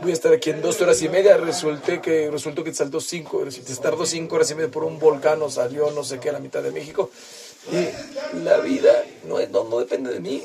voy 0.00 0.12
a 0.12 0.14
estar 0.14 0.32
aquí 0.32 0.48
en 0.48 0.62
dos 0.62 0.80
horas 0.80 1.02
y 1.02 1.10
media. 1.10 1.36
Resulté 1.36 2.00
que, 2.00 2.30
resultó 2.30 2.64
que 2.64 2.72
saltó 2.72 3.02
cinco. 3.02 3.50
Si 3.50 3.60
te 3.60 3.76
tardó 3.76 4.06
cinco 4.06 4.36
horas 4.36 4.50
y 4.52 4.54
media 4.54 4.70
por 4.70 4.84
un 4.84 4.98
volcán 4.98 5.42
o 5.42 5.50
salió 5.50 5.90
no 5.90 6.02
sé 6.04 6.20
qué 6.20 6.30
a 6.30 6.32
la 6.32 6.40
mitad 6.40 6.62
de 6.62 6.70
México. 6.70 7.10
Y 7.70 8.38
la 8.42 8.60
vida 8.60 9.04
no, 9.28 9.46
no, 9.48 9.64
no 9.64 9.78
depende 9.78 10.10
de 10.10 10.20
mí. 10.20 10.42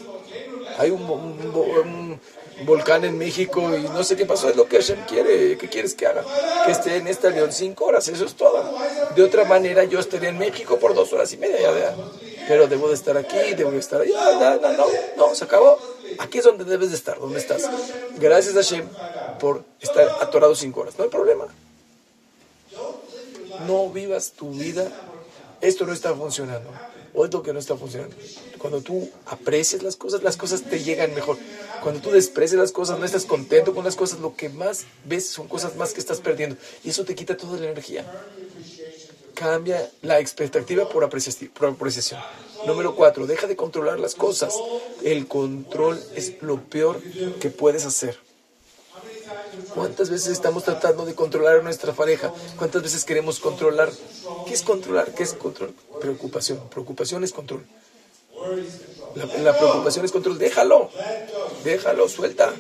Hay 0.78 0.92
un 0.92 2.20
volcán 2.66 3.06
en 3.06 3.18
México 3.18 3.76
y 3.76 3.84
no 3.84 4.04
sé 4.04 4.16
qué 4.16 4.26
pasó, 4.26 4.50
es 4.50 4.56
lo 4.56 4.68
que 4.68 4.78
Hashem 4.78 5.06
quiere. 5.06 5.58
¿Qué 5.58 5.70
quieres 5.70 5.94
que 5.94 6.08
haga? 6.08 6.24
Que 6.66 6.72
esté 6.72 6.98
en 6.98 7.08
esta 7.08 7.30
león 7.30 7.52
cinco 7.52 7.86
horas, 7.86 8.08
eso 8.08 8.26
es 8.26 8.36
todo. 8.36 8.76
De 9.16 9.24
otra 9.24 9.46
manera, 9.46 9.84
yo 9.84 10.00
estaría 10.00 10.30
en 10.30 10.38
México 10.38 10.78
por 10.80 10.94
dos 10.94 11.14
horas 11.14 11.32
y 11.34 11.38
media, 11.38 11.60
ya, 11.60 11.96
Pero 12.48 12.68
debo 12.68 12.90
de 12.90 12.96
estar 12.96 13.18
aquí, 13.18 13.54
debo 13.56 13.72
de 13.72 13.80
estar 13.80 14.02
allá, 14.02 14.58
no, 14.62 14.72
no, 14.74 14.86
no, 15.18 15.36
se 15.36 15.44
acabó. 15.44 15.78
Aquí 16.20 16.40
es 16.40 16.44
donde 16.44 16.64
debes 16.64 16.90
de 16.90 16.96
estar, 16.96 17.20
donde 17.20 17.40
estás. 17.40 17.70
Gracias 18.18 18.56
a 18.56 18.60
Hashem 18.60 18.88
por 19.40 19.64
estar 19.80 20.08
atorado 20.22 20.56
cinco 20.56 20.82
horas, 20.82 20.96
no 20.98 21.04
hay 21.04 21.10
problema. 21.10 21.48
No 23.66 23.90
vivas 23.90 24.32
tu 24.32 24.52
vida, 24.52 24.88
esto 25.62 25.86
no 25.86 25.94
está 25.94 26.14
funcionando 26.14 26.70
o 27.18 27.26
es 27.26 27.34
lo 27.34 27.42
que 27.42 27.52
no 27.52 27.58
está 27.58 27.76
funcionando. 27.76 28.16
Cuando 28.60 28.82
tú 28.82 29.10
aprecias 29.26 29.82
las 29.82 29.96
cosas, 29.96 30.22
las 30.22 30.38
cosas 30.38 30.62
te 30.62 30.84
llegan 30.84 31.16
mejor. 31.16 31.38
Cuando 31.82 32.00
tú 32.00 32.12
desprecias 32.12 32.62
las 32.62 32.72
cosas, 32.72 33.00
no 33.00 33.06
estás 33.06 33.26
contento 33.26 33.74
con 33.74 33.84
las 33.84 33.96
cosas, 33.96 34.20
lo 34.20 34.36
que 34.36 34.50
más 34.50 34.86
ves 35.04 35.28
son 35.28 35.48
cosas 35.48 35.76
más 35.76 35.94
que 35.94 36.00
estás 36.00 36.22
perdiendo. 36.22 36.56
Y 36.84 36.92
eso 36.92 37.06
te 37.06 37.16
quita 37.16 37.36
toda 37.36 37.60
la 37.60 37.66
energía. 37.72 38.06
Cambia 39.34 39.90
la 40.04 40.20
expectativa 40.20 40.88
por 40.88 41.04
apreciación. 41.04 42.22
Número 42.68 42.96
cuatro, 42.96 43.26
deja 43.26 43.48
de 43.48 43.56
controlar 43.56 44.00
las 44.00 44.14
cosas. 44.14 44.54
El 45.04 45.28
control 45.28 46.00
es 46.16 46.42
lo 46.44 46.62
peor 46.62 47.02
que 47.40 47.50
puedes 47.50 47.86
hacer. 47.86 48.27
¿Cuántas 49.74 50.10
veces 50.10 50.30
estamos 50.30 50.64
tratando 50.64 51.06
de 51.06 51.16
controlar 51.16 51.60
a 51.60 51.62
nuestra 51.62 51.94
pareja? 51.94 52.34
¿Cuántas 52.58 52.84
veces 52.84 53.06
queremos 53.06 53.40
controlar? 53.40 53.92
¿Qué 54.46 54.54
es 54.54 54.64
controlar? 54.64 55.14
¿Qué 55.14 55.24
es 55.24 55.34
control? 55.34 55.74
Preocupación. 56.00 56.60
Preocupación 56.70 57.24
es 57.24 57.34
control. 57.34 57.66
La, 59.16 59.58
preocupación 59.58 60.06
es 60.06 60.12
control. 60.12 60.38
Déjalo. 60.38 60.90
Déjalo, 61.64 62.08
suelta. 62.08 62.54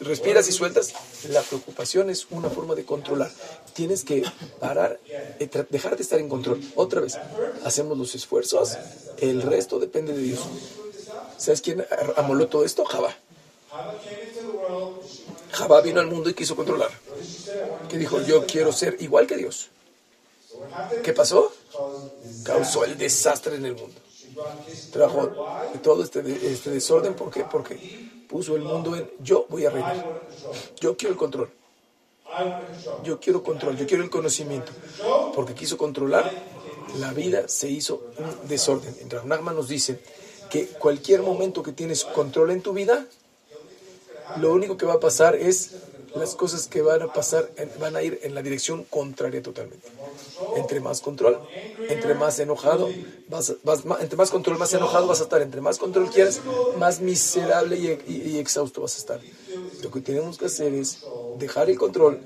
Respiras 0.00 0.48
y 0.48 0.52
sueltas. 0.52 0.94
La 1.28 1.42
preocupación 1.42 2.10
es 2.10 2.26
una 2.30 2.50
forma 2.50 2.74
de 2.74 2.84
controlar. 2.84 3.30
Tienes 3.74 4.04
que 4.04 4.24
parar, 4.60 4.98
eh, 5.08 5.48
dejar 5.70 5.96
de 5.96 6.02
estar 6.02 6.18
en 6.18 6.28
control. 6.28 6.60
Otra 6.74 7.00
vez, 7.00 7.18
hacemos 7.64 7.96
los 7.96 8.14
esfuerzos. 8.14 8.76
El 9.18 9.42
resto 9.42 9.78
depende 9.78 10.12
de 10.12 10.22
Dios. 10.22 10.40
¿Sabes 11.36 11.60
quién 11.60 11.86
amoló 12.16 12.48
todo 12.48 12.64
esto? 12.64 12.84
Java. 12.84 13.14
Jabá 15.52 15.80
vino 15.80 16.00
al 16.00 16.06
mundo 16.06 16.30
y 16.30 16.34
quiso 16.34 16.56
controlar. 16.56 16.90
Que 17.88 17.98
dijo, 17.98 18.20
yo 18.22 18.46
quiero 18.46 18.72
ser 18.72 18.96
igual 19.00 19.26
que 19.26 19.36
Dios. 19.36 19.70
¿Qué 21.02 21.12
pasó? 21.12 21.52
Causó 22.44 22.84
el 22.84 22.96
desastre 22.98 23.56
en 23.56 23.66
el 23.66 23.74
mundo. 23.74 24.00
Trajo 24.92 25.30
todo 25.82 26.02
este, 26.02 26.20
este 26.20 26.70
desorden. 26.70 27.14
¿Por 27.14 27.30
qué? 27.30 27.44
Porque 27.44 27.76
puso 28.28 28.56
el 28.56 28.62
mundo 28.62 28.94
en 28.96 29.10
yo 29.20 29.46
voy 29.48 29.66
a 29.66 29.70
reinar. 29.70 30.22
Yo 30.80 30.96
quiero 30.96 31.12
el 31.12 31.18
control. 31.18 31.50
Yo 33.02 33.18
quiero 33.18 33.42
control, 33.42 33.76
yo 33.76 33.86
quiero 33.86 34.04
el 34.04 34.10
conocimiento. 34.10 34.72
Porque 35.34 35.54
quiso 35.54 35.78
controlar, 35.78 36.30
la 36.98 37.12
vida 37.12 37.48
se 37.48 37.68
hizo 37.68 38.02
un 38.18 38.48
desorden. 38.48 38.94
En 39.00 39.44
nos 39.44 39.68
dice 39.68 40.00
que 40.50 40.66
cualquier 40.66 41.22
momento 41.22 41.62
que 41.62 41.72
tienes 41.72 42.04
control 42.04 42.50
en 42.50 42.62
tu 42.62 42.72
vida, 42.72 43.06
lo 44.36 44.52
único 44.52 44.76
que 44.76 44.86
va 44.86 44.94
a 44.94 45.00
pasar 45.00 45.34
es 45.34 45.72
las 46.14 46.34
cosas 46.34 46.66
que 46.66 46.82
van 46.82 47.02
a 47.02 47.12
pasar 47.12 47.50
van 47.80 47.96
a 47.96 48.02
ir 48.02 48.20
en 48.22 48.34
la 48.34 48.42
dirección 48.42 48.84
contraria 48.84 49.42
totalmente. 49.42 49.88
Entre 50.56 50.80
más 50.80 51.00
control, 51.00 51.38
entre 51.88 52.14
más 52.14 52.38
enojado, 52.38 52.88
vas, 53.28 53.54
entre 54.00 54.16
más 54.16 54.30
control, 54.30 54.58
más 54.58 54.72
enojado 54.72 55.06
vas 55.06 55.20
a 55.20 55.24
estar. 55.24 55.42
Entre 55.42 55.60
más 55.60 55.78
control 55.78 56.10
quieras, 56.10 56.40
más 56.78 57.00
miserable 57.00 58.00
y, 58.06 58.38
exhausto 58.38 58.80
vas 58.82 58.96
a 58.96 58.98
estar. 58.98 59.20
Lo 59.82 59.90
que 59.90 60.00
tenemos 60.00 60.38
que 60.38 60.46
hacer 60.46 60.72
es 60.72 61.04
dejar 61.38 61.70
el 61.70 61.78
control 61.78 62.20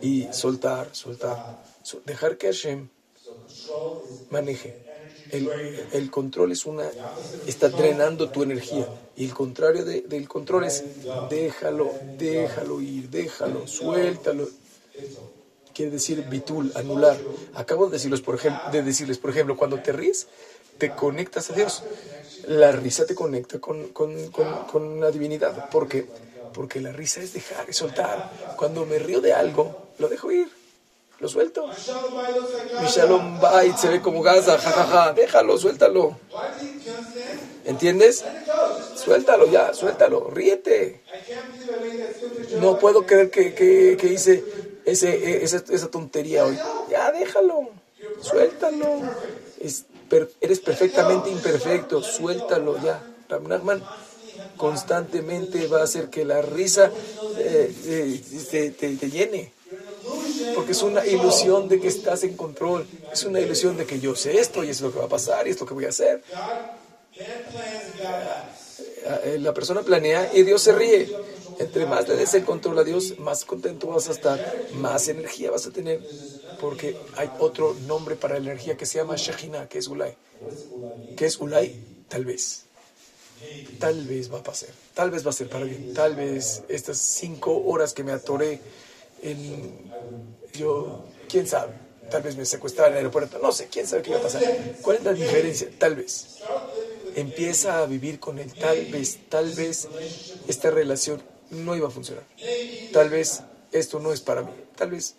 y 0.00 0.28
soltar, 0.32 0.88
soltar, 0.92 1.62
dejar 2.04 2.36
que 2.36 2.46
Hashem 2.48 2.88
maneje 4.30 4.85
el, 5.30 6.10
control 6.10 6.52
es 6.52 6.66
una, 6.66 6.84
está 7.46 7.68
drenando 7.68 8.30
tu 8.30 8.42
energía. 8.42 8.86
Y 9.16 9.24
el 9.24 9.34
contrario 9.34 9.84
del 9.84 10.28
control 10.28 10.64
es 10.64 10.84
déjalo, 11.30 11.92
déjalo 12.18 12.80
ir, 12.80 13.08
déjalo, 13.10 13.66
suéltalo. 13.66 14.48
Quiere 15.74 15.90
decir 15.90 16.24
bitul, 16.28 16.72
anular. 16.74 17.18
Acabo 17.54 17.86
de 17.86 17.92
decirles, 17.92 18.20
por 18.20 18.34
ejemplo, 18.34 18.62
de 18.72 18.82
decirles, 18.82 19.18
por 19.18 19.30
ejemplo, 19.30 19.56
cuando 19.56 19.78
te 19.80 19.92
ríes, 19.92 20.26
te 20.78 20.94
conectas 20.94 21.50
a 21.50 21.54
Dios. 21.54 21.82
La 22.48 22.72
risa 22.72 23.04
te 23.04 23.14
conecta 23.14 23.58
con, 23.58 23.88
con, 23.88 24.30
con, 24.30 25.00
la 25.00 25.10
divinidad. 25.10 25.68
¿Por 25.70 25.88
qué? 25.88 26.06
Porque 26.54 26.80
la 26.80 26.92
risa 26.92 27.20
es 27.20 27.32
dejar, 27.32 27.68
es 27.68 27.76
soltar. 27.76 28.56
Cuando 28.56 28.86
me 28.86 28.98
río 28.98 29.20
de 29.20 29.34
algo, 29.34 29.88
lo 29.98 30.08
dejo 30.08 30.32
ir 30.32 30.48
lo 31.18 31.28
suelto. 31.28 31.66
Mi 32.80 32.86
Shalom 32.88 33.40
Bait 33.40 33.76
se 33.76 33.88
ve 33.88 34.02
como 34.02 34.22
Gaza, 34.22 34.58
jajaja, 34.58 35.12
déjalo, 35.12 35.58
suéltalo. 35.58 36.16
¿Entiendes? 37.64 38.24
Suéltalo 38.96 39.46
ya, 39.46 39.72
suéltalo, 39.74 40.30
ríete. 40.30 41.00
No 42.60 42.78
puedo 42.78 43.06
creer 43.06 43.30
que, 43.30 43.54
que, 43.54 44.06
hice 44.06 44.44
ese, 44.84 45.42
esa, 45.42 45.62
esa, 45.68 45.90
tontería 45.90 46.44
hoy. 46.44 46.58
Ya, 46.90 47.10
déjalo, 47.12 47.70
suéltalo. 48.20 49.00
eres 50.40 50.60
perfectamente 50.60 51.30
imperfecto, 51.30 52.02
suéltalo 52.02 52.78
ya. 52.82 53.02
Ram 53.28 53.44
constantemente 54.56 55.66
va 55.66 55.80
a 55.80 55.84
hacer 55.84 56.08
que 56.08 56.24
la 56.24 56.40
risa 56.40 56.90
eh, 57.38 57.74
eh, 58.52 58.70
te 58.78 59.10
llene 59.10 59.55
porque 60.54 60.72
es 60.72 60.82
una 60.82 61.04
ilusión 61.06 61.68
de 61.68 61.80
que 61.80 61.88
estás 61.88 62.24
en 62.24 62.36
control, 62.36 62.86
es 63.12 63.24
una 63.24 63.40
ilusión 63.40 63.76
de 63.76 63.86
que 63.86 64.00
yo 64.00 64.14
sé 64.14 64.38
esto 64.38 64.64
y 64.64 64.70
es 64.70 64.80
lo 64.80 64.92
que 64.92 64.98
va 64.98 65.06
a 65.06 65.08
pasar 65.08 65.46
y 65.46 65.50
es 65.50 65.60
lo 65.60 65.66
que 65.66 65.74
voy 65.74 65.84
a 65.84 65.88
hacer. 65.88 66.22
Eh, 69.24 69.38
la 69.40 69.54
persona 69.54 69.82
planea 69.82 70.30
y 70.34 70.42
Dios 70.42 70.62
se 70.62 70.72
ríe. 70.72 71.10
Entre 71.58 71.86
más 71.86 72.06
le 72.06 72.16
des 72.16 72.34
el 72.34 72.44
control 72.44 72.78
a 72.78 72.84
Dios, 72.84 73.18
más 73.18 73.46
contento 73.46 73.86
vas 73.86 74.08
a 74.08 74.12
estar, 74.12 74.38
más 74.74 75.08
energía 75.08 75.50
vas 75.50 75.66
a 75.66 75.70
tener, 75.70 76.06
porque 76.60 76.98
hay 77.16 77.30
otro 77.38 77.74
nombre 77.86 78.14
para 78.14 78.34
la 78.34 78.50
energía 78.50 78.76
que 78.76 78.84
se 78.84 78.98
llama 78.98 79.16
Shekhinah, 79.16 79.66
que 79.66 79.78
es 79.78 79.88
Ulay. 79.88 80.14
¿Qué 81.16 81.24
es 81.24 81.38
Ulay? 81.38 81.82
Tal 82.08 82.26
vez. 82.26 82.64
Tal 83.78 84.04
vez 84.04 84.32
va 84.32 84.38
a 84.38 84.42
pasar, 84.42 84.70
tal 84.94 85.10
vez 85.10 85.24
va 85.24 85.30
a 85.30 85.32
ser 85.32 85.48
para 85.48 85.64
bien, 85.64 85.92
tal 85.92 86.16
vez 86.16 86.62
estas 86.68 86.96
cinco 86.96 87.64
horas 87.66 87.92
que 87.92 88.02
me 88.02 88.12
atoré 88.12 88.60
yo, 90.52 91.04
quién 91.28 91.46
sabe, 91.46 91.72
tal 92.10 92.22
vez 92.22 92.36
me 92.36 92.44
secuestraran 92.44 92.92
en 92.92 92.98
el 92.98 93.04
aeropuerto, 93.04 93.38
no 93.38 93.52
sé, 93.52 93.68
quién 93.70 93.86
sabe 93.86 94.02
qué 94.02 94.12
va 94.12 94.18
a 94.18 94.22
pasar. 94.22 94.42
¿Cuál 94.82 94.96
es 94.98 95.04
la 95.04 95.12
diferencia? 95.12 95.68
Tal 95.78 95.96
vez. 95.96 96.38
Empieza 97.14 97.78
a 97.82 97.86
vivir 97.86 98.20
con 98.20 98.38
él, 98.38 98.52
tal 98.54 98.84
vez, 98.86 99.18
tal 99.28 99.50
vez 99.52 99.88
esta 100.48 100.70
relación 100.70 101.22
no 101.50 101.74
iba 101.74 101.88
a 101.88 101.90
funcionar. 101.90 102.24
Tal 102.92 103.08
vez 103.08 103.42
esto 103.72 103.98
no 104.00 104.12
es 104.12 104.20
para 104.20 104.42
mí, 104.42 104.50
tal 104.76 104.90
vez. 104.90 105.14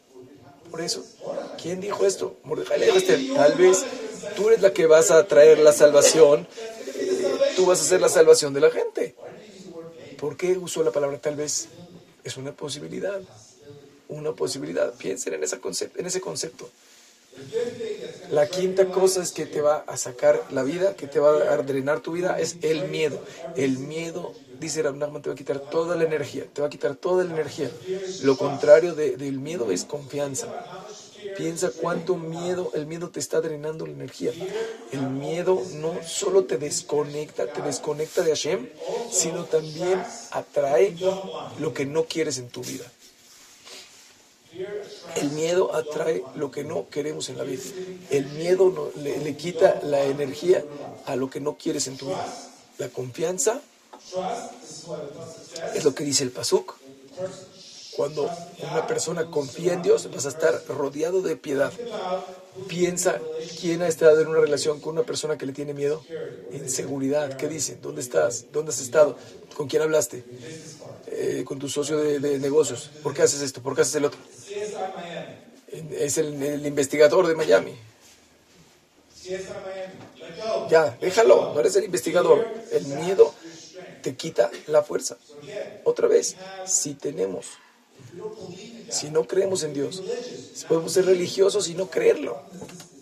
Por 0.70 0.82
eso, 0.82 1.04
¿quién 1.62 1.80
dijo 1.80 2.06
esto? 2.06 2.38
Tal 3.36 3.54
vez 3.56 3.86
tú 4.36 4.50
eres 4.50 4.62
la 4.62 4.74
que 4.74 4.86
vas 4.86 5.12
a 5.12 5.26
traer 5.28 5.60
la 5.60 5.72
salvación, 5.72 6.48
tú 7.56 7.66
vas 7.66 7.82
a 7.82 7.84
ser 7.84 8.02
la 8.02 8.10
salvación 8.10 8.54
de 8.54 8.60
la 8.60 8.70
gente. 8.70 9.16
¿Por 10.20 10.36
qué 10.36 10.58
usó 10.58 10.84
la 10.84 10.92
palabra 10.92 11.20
tal 11.20 11.36
vez? 11.36 11.68
Es 12.24 12.36
una 12.36 12.52
posibilidad 12.52 13.22
una 14.08 14.34
posibilidad. 14.34 14.94
Piensen 14.96 15.34
en, 15.34 15.44
ese 15.44 15.60
concepto, 15.60 16.00
en 16.00 16.06
ese 16.06 16.22
concepto. 16.22 16.70
La 18.32 18.48
quinta 18.48 18.88
cosa 18.88 19.22
es 19.22 19.32
que 19.32 19.46
te 19.46 19.62
va 19.62 19.84
a 19.88 19.96
sacar 19.96 20.44
la 20.52 20.64
vida, 20.64 20.96
que 20.96 21.08
te 21.08 21.20
va 21.20 21.54
a 21.54 21.58
drenar 21.58 22.02
tu 22.02 22.12
vida, 22.12 22.40
es 22.40 22.58
el 22.62 22.88
miedo. 22.88 23.24
El 23.56 23.78
miedo, 23.78 24.34
dice 24.60 24.82
Rab 24.82 24.98
te 25.22 25.30
va 25.30 25.34
a 25.34 25.38
quitar 25.38 25.60
toda 25.60 25.96
la 25.96 26.04
energía, 26.04 26.46
te 26.52 26.62
va 26.62 26.68
a 26.68 26.70
quitar 26.70 26.96
toda 26.96 27.24
la 27.24 27.34
energía. 27.34 27.72
Lo 28.24 28.38
contrario 28.38 28.96
del 28.96 29.40
miedo 29.40 29.72
es 29.72 29.86
confianza. 29.86 30.48
Piensa 31.38 31.72
cuánto 31.72 32.16
miedo, 32.16 32.72
el 32.74 32.86
miedo 32.86 33.10
te 33.10 33.20
está 33.20 33.42
drenando 33.42 33.86
la 33.86 33.94
energía. 33.94 34.32
El 34.92 35.02
miedo 35.02 35.62
no 35.76 36.00
solo 36.04 36.46
te 36.46 36.58
desconecta, 36.58 37.52
te 37.52 37.62
desconecta 37.62 38.24
de 38.24 38.32
Hashem, 38.32 38.70
sino 39.12 39.46
también 39.46 40.04
atrae 40.32 40.96
lo 41.60 41.74
que 41.74 41.86
no 41.86 42.06
quieres 42.06 42.40
en 42.40 42.50
tu 42.50 42.62
vida. 42.62 42.86
El 45.16 45.32
miedo 45.32 45.76
atrae 45.76 46.24
lo 46.36 46.52
que 46.52 46.64
no 46.64 46.90
queremos 46.90 47.30
en 47.30 47.38
la 47.38 47.44
vida. 47.44 47.64
El 48.10 48.26
miedo 48.26 48.92
le, 48.96 49.20
le, 49.20 49.36
quita 49.38 49.80
la 49.84 50.04
energía 50.04 50.64
a 51.06 51.16
lo 51.16 51.30
que 51.30 51.40
no 51.40 51.58
quieres 51.58 51.88
en 51.88 51.98
tu 51.98 52.08
vida. 52.08 52.26
La 52.78 52.90
confianza 52.90 53.62
es 55.76 55.84
lo 55.84 55.94
que 55.94 56.04
dice 56.04 56.24
el 56.24 56.32
Pasuk. 56.32 56.76
Cuando 57.98 58.30
una 58.62 58.86
persona 58.86 59.32
confía 59.32 59.74
en 59.74 59.82
Dios, 59.82 60.08
vas 60.14 60.28
a 60.28 60.30
estar 60.30 60.64
rodeado 60.68 61.24
de 61.24 61.36
piedad. 61.36 61.74
Piensa 62.68 63.20
quién 63.60 63.82
ha 63.82 63.88
estado 63.88 64.22
en 64.22 64.28
una 64.28 64.40
relación 64.40 64.80
con 64.80 64.94
una 64.94 65.02
persona 65.04 65.36
que 65.36 65.48
le 65.48 65.52
tiene 65.52 65.74
miedo. 65.74 66.04
Inseguridad. 66.52 67.36
¿Qué 67.38 67.48
dicen? 67.48 67.80
¿Dónde 67.82 68.02
estás? 68.02 68.46
¿Dónde 68.54 68.70
has 68.70 68.82
estado? 68.82 69.18
¿Con 69.56 69.68
quién 69.68 69.82
hablaste? 69.82 70.24
Eh, 71.08 71.42
con 71.44 71.58
tu 71.58 71.70
socio 71.70 71.98
de, 71.98 72.38
negocios. 72.38 72.92
¿Por 73.02 73.16
qué 73.16 73.24
haces 73.24 73.42
esto? 73.42 73.64
¿Por 73.64 73.76
qué 73.76 73.82
haces 73.82 73.96
el 73.96 74.06
otro? 74.06 74.20
Es 75.92 76.20
el, 76.20 76.44
el 76.44 76.68
investigador 76.68 77.26
de 77.26 77.34
Miami. 77.34 77.74
Ya, 80.70 80.96
déjalo, 81.02 81.56
no 81.56 81.60
eres 81.60 81.76
el 81.76 81.86
investigador. 81.86 82.48
El 82.72 82.86
miedo 82.86 83.34
te 84.04 84.16
quita 84.16 84.52
la 84.68 84.84
fuerza. 84.84 85.18
Otra 85.84 86.08
vez, 86.08 86.36
si 86.66 86.94
tenemos, 86.94 87.48
si 88.90 89.10
no 89.10 89.26
creemos 89.28 89.64
en 89.64 89.74
Dios, 89.74 90.02
podemos 90.68 90.94
ser 90.94 91.06
religiosos 91.06 91.68
y 91.70 91.74
no 91.74 91.90
creerlo. 91.90 92.42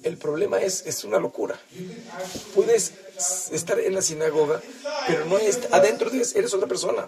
El 0.04 0.18
problema 0.18 0.62
es, 0.62 0.84
es 0.86 1.04
una 1.04 1.20
locura. 1.20 1.60
Puedes 2.54 2.94
estar 3.52 3.80
en 3.80 3.94
la 3.94 4.02
sinagoga, 4.02 4.62
pero 5.08 5.26
no 5.26 5.38
es, 5.38 5.60
adentro 5.72 6.10
de 6.10 6.26
eres 6.36 6.54
otra 6.54 6.68
persona. 6.68 7.08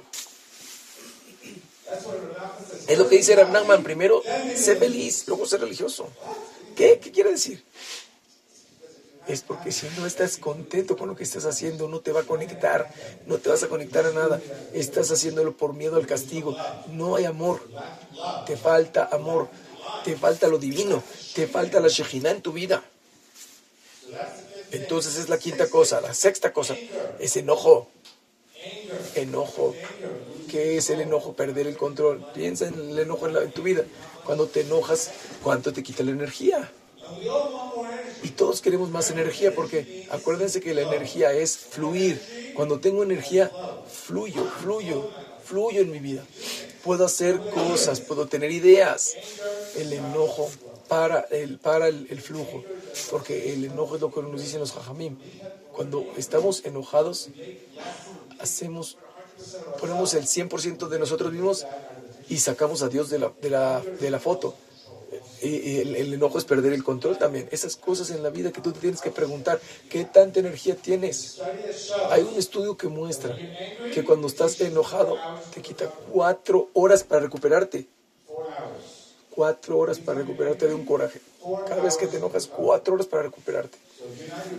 Es 2.87 2.97
lo 2.97 3.07
que 3.07 3.17
dice 3.17 3.35
Rav 3.35 3.83
Primero, 3.83 4.23
sé 4.55 4.75
feliz, 4.75 5.25
luego 5.27 5.45
sé 5.45 5.57
religioso. 5.57 6.07
¿Qué? 6.75 6.99
¿Qué 6.99 7.11
quiere 7.11 7.31
decir? 7.31 7.63
Es 9.27 9.41
porque 9.41 9.71
si 9.71 9.87
no 9.97 10.05
estás 10.05 10.37
contento 10.37 10.95
con 10.95 11.09
lo 11.09 11.15
que 11.15 11.23
estás 11.23 11.45
haciendo, 11.45 11.87
no 11.87 11.99
te 11.99 12.11
va 12.11 12.21
a 12.21 12.23
conectar, 12.23 12.89
no 13.25 13.37
te 13.37 13.49
vas 13.49 13.63
a 13.63 13.67
conectar 13.67 14.05
a 14.05 14.11
nada. 14.11 14.41
Estás 14.73 15.11
haciéndolo 15.11 15.55
por 15.55 15.73
miedo 15.73 15.97
al 15.97 16.07
castigo. 16.07 16.55
No 16.87 17.15
hay 17.15 17.25
amor. 17.25 17.61
Te 18.45 18.55
falta 18.55 19.09
amor. 19.11 19.49
Te 20.05 20.15
falta 20.15 20.47
lo 20.47 20.57
divino. 20.57 21.03
Te 21.35 21.47
falta 21.47 21.79
la 21.79 21.89
Shejina 21.89 22.31
en 22.31 22.41
tu 22.41 22.53
vida. 22.53 22.83
Entonces 24.71 25.17
es 25.17 25.29
la 25.29 25.37
quinta 25.37 25.69
cosa. 25.69 25.99
La 25.99 26.13
sexta 26.13 26.53
cosa 26.53 26.75
es 27.19 27.35
enojo. 27.35 27.89
Enojo. 29.15 29.75
¿Qué 30.49 30.77
es 30.77 30.89
el 30.89 31.01
enojo? 31.01 31.33
Perder 31.33 31.67
el 31.67 31.75
control. 31.75 32.25
Piensa 32.33 32.67
en 32.67 32.91
el 32.91 32.99
enojo 32.99 33.27
en, 33.27 33.35
en 33.37 33.51
tu 33.51 33.63
vida. 33.63 33.83
Cuando 34.23 34.47
te 34.47 34.61
enojas, 34.61 35.11
¿cuánto 35.43 35.73
te 35.73 35.83
quita 35.83 36.03
la 36.03 36.11
energía? 36.11 36.71
Y 38.23 38.29
todos 38.29 38.61
queremos 38.61 38.89
más 38.89 39.09
energía 39.11 39.53
porque 39.53 40.07
acuérdense 40.11 40.61
que 40.61 40.73
la 40.73 40.81
energía 40.81 41.31
es 41.31 41.57
fluir. 41.57 42.53
Cuando 42.55 42.79
tengo 42.79 43.03
energía, 43.03 43.51
fluyo, 43.91 44.43
fluyo, 44.61 45.09
fluyo 45.43 45.81
en 45.81 45.91
mi 45.91 45.99
vida. 45.99 46.25
Puedo 46.83 47.05
hacer 47.05 47.39
cosas, 47.39 48.01
puedo 48.01 48.27
tener 48.27 48.51
ideas. 48.51 49.15
El 49.75 49.93
enojo 49.93 50.49
para 50.87 51.21
el, 51.31 51.59
para 51.59 51.87
el, 51.87 52.21
flujo, 52.21 52.63
porque 53.11 53.53
el 53.53 53.65
enojo 53.65 53.95
es 53.95 54.01
lo 54.01 54.11
que 54.11 54.21
nos 54.21 54.41
dicen 54.41 54.59
los 54.59 54.71
jajamim. 54.71 55.17
Cuando 55.73 56.05
estamos 56.17 56.65
enojados, 56.65 57.29
hacemos, 58.39 58.97
ponemos 59.79 60.13
el 60.13 60.23
100% 60.23 60.87
de 60.87 60.99
nosotros 60.99 61.31
mismos 61.31 61.65
y 62.29 62.37
sacamos 62.37 62.81
a 62.83 62.89
Dios 62.89 63.09
de 63.09 63.19
la, 63.19 63.33
de 63.41 63.49
la, 63.49 63.81
de 63.81 64.09
la 64.09 64.19
foto 64.19 64.55
y 65.41 65.79
el, 65.79 66.13
enojo 66.13 66.37
es 66.37 66.45
perder 66.45 66.73
el 66.73 66.83
control 66.83 67.17
también. 67.17 67.47
Esas 67.51 67.75
cosas 67.75 68.09
en 68.09 68.23
la 68.23 68.29
vida 68.29 68.51
que 68.51 68.61
tú 68.61 68.71
te 68.71 68.79
tienes 68.79 69.01
que 69.01 69.11
preguntar, 69.11 69.59
¿qué 69.89 70.05
tanta 70.05 70.39
energía 70.39 70.75
tienes? 70.75 71.41
Hay 72.09 72.23
un 72.23 72.35
estudio 72.35 72.75
que 72.75 72.87
muestra 72.87 73.37
que 73.93 74.03
cuando 74.03 74.27
estás 74.27 74.59
enojado 74.61 75.17
te 75.53 75.61
quita 75.61 75.89
cuatro 76.11 76.69
horas 76.73 77.03
para 77.03 77.21
recuperarte. 77.21 77.87
Cuatro 79.29 79.77
horas 79.77 79.99
para 79.99 80.19
recuperarte 80.19 80.67
de 80.67 80.73
un 80.73 80.85
coraje. 80.85 81.21
Cada 81.67 81.81
vez 81.81 81.95
que 81.97 82.07
te 82.07 82.17
enojas, 82.17 82.47
cuatro 82.47 82.95
horas 82.95 83.05
para 83.05 83.23
recuperarte. 83.23 83.77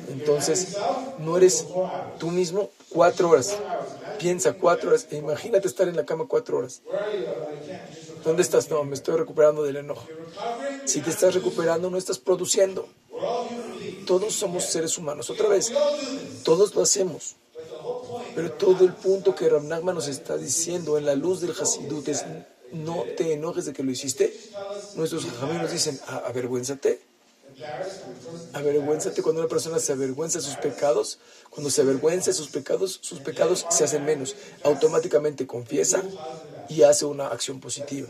Entonces, 0.09 0.77
no 1.19 1.37
eres 1.37 1.67
tú 2.19 2.31
mismo 2.31 2.71
cuatro 2.89 3.31
horas. 3.31 3.57
Piensa 4.19 4.55
cuatro 4.55 4.91
horas 4.91 5.07
e 5.11 5.17
imagínate 5.17 5.69
estar 5.69 5.89
en 5.89 5.97
la 5.97 6.05
cama 6.05 6.27
cuatro 6.27 6.59
horas. 6.59 6.83
¿Dónde 8.25 8.43
estás? 8.43 8.69
No, 8.71 8.85
me 8.85 8.95
estoy 8.95 9.17
recuperando 9.17 9.63
del 9.63 9.77
enojo. 9.77 10.07
Si 10.85 11.01
te 11.01 11.11
estás 11.11 11.35
recuperando, 11.35 11.91
no 11.91 11.97
estás 11.97 12.19
produciendo. 12.19 12.89
Todos 14.07 14.35
somos 14.35 14.65
seres 14.65 14.99
humanos. 14.99 15.31
Otra 15.31 15.49
vez, 15.49 15.73
todos 16.43 16.75
lo 16.75 16.83
hacemos. 16.83 17.37
Pero 18.35 18.53
todo 18.53 18.85
el 18.85 18.93
punto 18.93 19.35
que 19.35 19.49
Ramnagma 19.49 19.93
nos 19.93 20.09
está 20.09 20.37
diciendo 20.37 20.99
en 20.99 21.07
la 21.07 21.15
luz 21.15 21.41
del 21.41 21.53
Hasidut 21.53 22.09
es 22.09 22.25
no 22.73 23.05
te 23.17 23.33
enojes 23.33 23.65
de 23.67 23.73
que 23.73 23.83
lo 23.83 23.91
hiciste. 23.91 24.35
Nuestros 24.95 25.25
amigos 25.43 25.63
nos 25.63 25.73
dicen, 25.73 25.99
avergüénzate. 26.07 27.08
Avergüénzate 28.53 29.23
cuando 29.23 29.41
una 29.41 29.49
persona 29.49 29.79
se 29.79 29.93
avergüenza 29.93 30.39
de 30.39 30.45
sus 30.45 30.57
pecados. 30.57 31.19
Cuando 31.51 31.71
se 31.71 31.83
avergüenza 31.83 32.31
de 32.31 32.35
sus 32.35 32.49
pecados, 32.49 32.99
sus 33.03 33.21
pecados 33.21 33.67
se 33.71 33.85
hacen 33.85 34.05
menos. 34.05 34.37
Automáticamente 34.65 35.47
confiesa 35.47 36.03
y 36.69 36.83
hace 36.83 37.05
una 37.05 37.29
acción 37.29 37.61
positiva. 37.61 38.09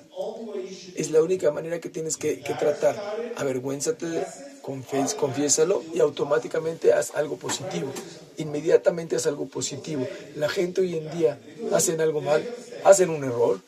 Es 0.95 1.11
la 1.11 1.23
única 1.23 1.51
manera 1.51 1.81
que 1.81 1.89
tienes 1.89 2.17
que, 2.17 2.37
tratar. 2.59 2.97
Avergüénzate, 3.37 4.27
confies, 4.63 5.15
confiésalo 5.15 5.83
y 5.95 6.01
automáticamente 6.01 6.93
haz 6.93 7.15
algo 7.15 7.37
positivo. 7.37 7.93
Inmediatamente 8.37 9.17
haz 9.17 9.27
algo 9.27 9.47
positivo. 9.47 10.07
La 10.37 10.49
gente 10.49 10.81
hoy 10.81 10.97
en 10.97 11.11
día 11.11 11.39
hacen 11.73 12.01
algo 12.01 12.21
mal, 12.21 12.47
hacen 12.85 13.11
un 13.11 13.25
error, 13.25 13.61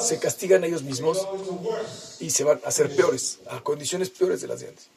se 0.00 0.18
castigan 0.18 0.64
ellos 0.64 0.82
mismos 0.82 1.26
y 2.20 2.30
se 2.30 2.44
van 2.44 2.60
a 2.64 2.68
hacer 2.68 2.94
peores, 2.94 3.38
a 3.48 3.60
condiciones 3.62 4.10
peores 4.10 4.40
de 4.40 4.48
las 4.48 4.60
de 4.60 4.68
antes. 4.68 4.88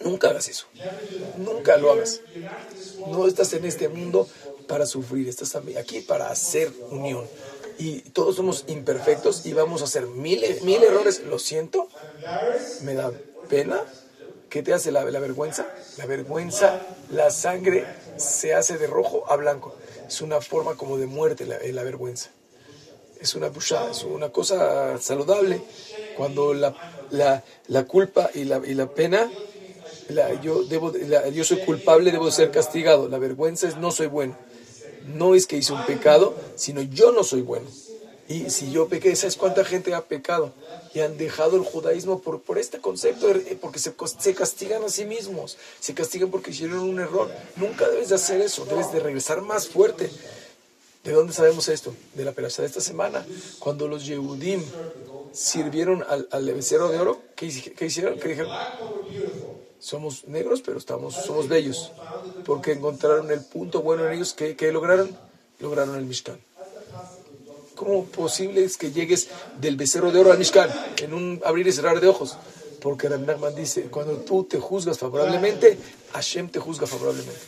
Nunca 0.00 0.28
hagas 0.28 0.48
eso. 0.48 0.66
Nunca 1.38 1.76
lo 1.76 1.92
hagas. 1.92 2.20
No 3.08 3.26
estás 3.26 3.52
en 3.54 3.64
este 3.64 3.88
mundo 3.88 4.28
para 4.66 4.86
sufrir, 4.86 5.28
estás 5.28 5.56
aquí 5.56 6.00
para 6.00 6.30
hacer 6.30 6.72
unión. 6.90 7.26
Y 7.78 8.00
todos 8.00 8.36
somos 8.36 8.64
imperfectos 8.68 9.44
y 9.44 9.52
vamos 9.52 9.82
a 9.82 9.84
hacer 9.84 10.06
mil, 10.06 10.42
mil 10.62 10.82
errores. 10.82 11.22
Lo 11.24 11.38
siento, 11.38 11.88
me 12.82 12.94
da 12.94 13.12
pena. 13.48 13.80
¿Qué 14.48 14.62
te 14.62 14.72
hace 14.72 14.92
la, 14.92 15.04
vergüenza? 15.04 15.66
La 15.98 16.06
vergüenza, 16.06 16.80
la 17.10 17.30
sangre 17.30 17.84
se 18.16 18.54
hace 18.54 18.78
de 18.78 18.86
rojo 18.86 19.30
a 19.30 19.36
blanco. 19.36 19.74
Es 20.06 20.22
una 20.22 20.40
forma 20.40 20.76
como 20.76 20.98
de 20.98 21.06
muerte 21.06 21.46
la, 21.46 21.58
la 21.60 21.82
vergüenza. 21.82 22.30
Es 23.20 23.34
una 23.34 23.50
es 23.90 24.04
una 24.04 24.30
cosa 24.30 24.98
saludable. 24.98 25.62
Cuando 26.16 26.54
la, 26.54 26.74
la, 27.10 27.44
la 27.68 27.84
culpa 27.84 28.30
y 28.34 28.44
la, 28.44 28.60
y 28.64 28.74
la 28.74 28.88
pena 28.88 29.30
yo, 30.42 30.62
debo, 30.62 30.92
yo 31.32 31.44
soy 31.44 31.58
culpable, 31.58 32.12
debo 32.12 32.30
ser 32.30 32.50
castigado. 32.50 33.08
La 33.08 33.18
vergüenza 33.18 33.68
es 33.68 33.76
no 33.76 33.90
soy 33.90 34.06
bueno 34.06 34.36
no 35.06 35.34
es 35.34 35.46
que 35.46 35.56
hice 35.56 35.72
un 35.72 35.84
pecado, 35.86 36.34
sino 36.56 36.82
yo 36.82 37.12
no 37.12 37.24
soy 37.24 37.42
bueno. 37.42 37.66
Y 38.28 38.50
si 38.50 38.72
yo 38.72 38.88
pequé, 38.88 39.14
¿sabes 39.14 39.36
cuánta 39.36 39.64
gente 39.64 39.94
ha 39.94 40.02
pecado? 40.02 40.52
Y 40.94 41.00
han 41.00 41.16
dejado 41.16 41.56
el 41.56 41.62
judaísmo 41.62 42.20
por, 42.20 42.40
por 42.40 42.58
este 42.58 42.80
concepto, 42.80 43.28
porque 43.60 43.78
se, 43.78 43.94
se, 44.18 44.34
castigan 44.34 44.82
a 44.82 44.88
sí 44.88 45.04
mismos, 45.04 45.56
se 45.78 45.94
castigan 45.94 46.30
porque 46.30 46.50
hicieron 46.50 46.80
un 46.80 46.98
error. 46.98 47.30
Nunca 47.54 47.88
debes 47.88 48.08
de 48.08 48.16
hacer 48.16 48.40
eso, 48.40 48.64
debes 48.64 48.92
de 48.92 48.98
regresar 48.98 49.42
más 49.42 49.68
fuerte. 49.68 50.10
¿De 51.06 51.12
dónde 51.12 51.32
sabemos 51.32 51.68
esto? 51.68 51.94
De 52.14 52.24
la 52.24 52.32
peraza 52.32 52.62
de 52.62 52.68
esta 52.68 52.80
semana. 52.80 53.24
Cuando 53.60 53.86
los 53.86 54.04
Yehudim 54.06 54.60
sirvieron 55.32 56.04
al, 56.08 56.26
al 56.32 56.44
de 56.44 56.98
oro, 56.98 57.22
¿qué, 57.36 57.46
hicieron? 57.46 58.18
¿Qué 58.18 58.28
dijeron? 58.28 58.52
somos 59.78 60.26
negros, 60.26 60.62
pero 60.62 60.78
estamos, 60.78 61.14
somos 61.14 61.46
bellos, 61.46 61.92
porque 62.44 62.72
encontraron 62.72 63.30
el 63.30 63.40
punto 63.40 63.82
bueno 63.82 64.04
en 64.04 64.14
ellos 64.14 64.34
que, 64.34 64.56
lograron, 64.72 65.16
lograron 65.60 65.94
el 65.94 66.06
Mishkan. 66.06 66.40
¿Cómo 67.76 68.04
posible 68.06 68.64
es 68.64 68.76
que 68.76 68.90
llegues 68.90 69.28
del 69.60 69.76
becerro 69.76 70.10
de 70.10 70.18
oro 70.18 70.32
al 70.32 70.38
Mishkan 70.38 70.70
en 71.00 71.14
un 71.14 71.40
abrir 71.44 71.68
y 71.68 71.72
cerrar 71.72 72.00
de 72.00 72.08
ojos? 72.08 72.36
Porque 72.80 73.08
Rabbi 73.08 73.54
dice, 73.54 73.82
cuando 73.82 74.16
tú 74.16 74.42
te 74.42 74.58
juzgas 74.58 74.98
favorablemente, 74.98 75.78
Hashem 76.14 76.48
te 76.48 76.58
juzga 76.58 76.88
favorablemente. 76.88 77.40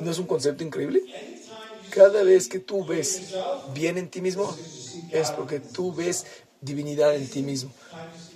¿No 0.00 0.10
es 0.10 0.18
un 0.18 0.26
concepto 0.26 0.64
increíble? 0.64 1.02
Cada 1.98 2.22
vez 2.22 2.46
que 2.46 2.60
tú 2.60 2.84
ves 2.84 3.34
bien 3.74 3.98
en 3.98 4.08
ti 4.08 4.20
mismo, 4.20 4.56
es 5.10 5.32
porque 5.32 5.58
tú 5.58 5.92
ves 5.92 6.26
divinidad 6.60 7.16
en 7.16 7.28
ti 7.28 7.42
mismo. 7.42 7.72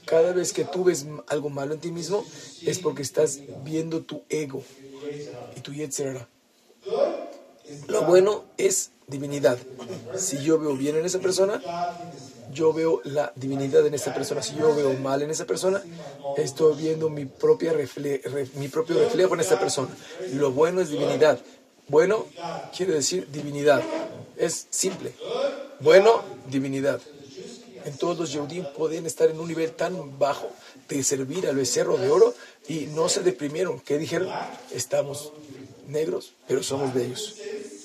Cada 0.05 0.33
vez 0.33 0.53
que 0.53 0.65
tú 0.65 0.83
ves 0.83 1.07
algo 1.29 1.49
malo 1.49 1.73
en 1.73 1.79
ti 1.79 1.93
mismo 1.93 2.25
es 2.67 2.81
porque 2.81 3.03
estás 3.03 3.39
viendo 3.65 4.03
tu 4.03 4.25
ego 4.29 4.65
y 5.57 5.61
tu 5.61 5.73
yetzerara. 5.73 6.29
Lo 7.87 8.03
bueno 8.03 8.47
es 8.57 8.91
divinidad. 9.07 9.59
Si 10.17 10.43
yo 10.43 10.59
veo 10.59 10.77
bien 10.77 10.97
en 10.97 11.05
esa 11.05 11.21
persona, 11.21 11.63
yo 12.53 12.73
veo 12.73 13.01
la 13.05 13.33
divinidad 13.37 13.87
en 13.87 13.95
esa 13.95 14.13
persona. 14.13 14.43
Si 14.43 14.57
yo 14.57 14.75
veo 14.75 14.93
mal 14.95 15.23
en 15.23 15.31
esa 15.31 15.47
persona, 15.47 15.81
estoy 16.37 16.75
viendo 16.75 17.11
mi, 17.11 17.27
propia 17.27 17.73
mi 18.57 18.67
propio 18.67 18.99
reflejo 18.99 19.35
en 19.35 19.41
esa 19.41 19.61
persona. 19.61 19.97
Lo 20.33 20.51
bueno 20.51 20.81
es 20.81 20.91
divinidad. 20.91 21.39
Bueno 21.89 22.27
quiere 22.77 22.95
decir 22.95 23.29
divinidad. 23.31 23.83
Es 24.37 24.67
simple. 24.71 25.13
Bueno, 25.81 26.23
divinidad. 26.51 27.01
En 27.85 27.97
todos 27.97 28.19
los 28.19 28.33
Yehudim 28.33 28.65
pueden 28.77 29.07
estar 29.07 29.29
en 29.29 29.41
un 29.41 29.49
nivel 29.49 29.73
tan 29.73 30.19
bajo 30.19 30.49
de 30.89 31.03
servir 31.03 31.47
al 31.49 31.57
becerro 31.57 31.97
de 31.97 32.11
oro 32.11 32.35
y 32.69 32.87
no 32.87 33.09
se 33.09 33.23
deprimieron. 33.23 33.81
¿Qué 33.81 33.99
dijeron? 33.99 34.29
Estamos 34.73 35.33
negros, 35.89 36.33
pero 36.47 36.63
somos 36.63 36.95
bellos. 36.95 37.37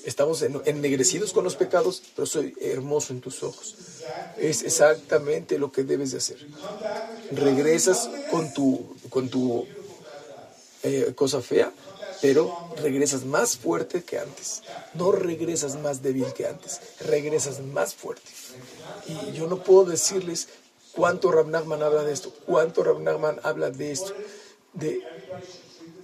Estamos 0.04 0.42
ennegrecidos 0.42 1.32
con 1.32 1.44
los 1.44 1.56
pecados, 1.56 2.02
pero 2.14 2.26
soy 2.26 2.56
hermoso 2.60 3.12
en 3.12 3.20
tus 3.20 3.42
ojos. 3.42 3.76
Es 4.38 4.62
exactamente 4.62 5.58
lo 5.58 5.70
que 5.70 5.82
debes 5.82 6.12
de 6.12 6.18
hacer. 6.18 6.38
Regresas 7.32 8.08
con 8.30 8.52
tu, 8.54 8.96
con 9.10 9.28
tu 9.28 9.66
eh, 10.82 11.12
cosa 11.14 11.42
fea, 11.42 11.72
pero 12.20 12.74
regresas 12.76 13.24
más 13.24 13.56
fuerte 13.56 14.02
que 14.02 14.18
antes. 14.18 14.62
No 14.94 15.12
regresas 15.12 15.76
más 15.76 16.02
débil 16.02 16.32
que 16.32 16.46
antes, 16.46 16.80
regresas 17.00 17.60
más 17.60 17.94
fuerte. 17.94 18.30
Y 19.06 19.32
yo 19.32 19.46
no 19.46 19.62
puedo 19.62 19.84
decirles 19.84 20.48
cuánto 20.92 21.30
Rab 21.30 21.54
habla 21.54 22.04
de 22.04 22.12
esto, 22.12 22.32
cuánto 22.46 22.82
Rab 22.82 23.40
habla 23.42 23.70
de 23.70 23.92
esto, 23.92 24.12
de 24.72 25.02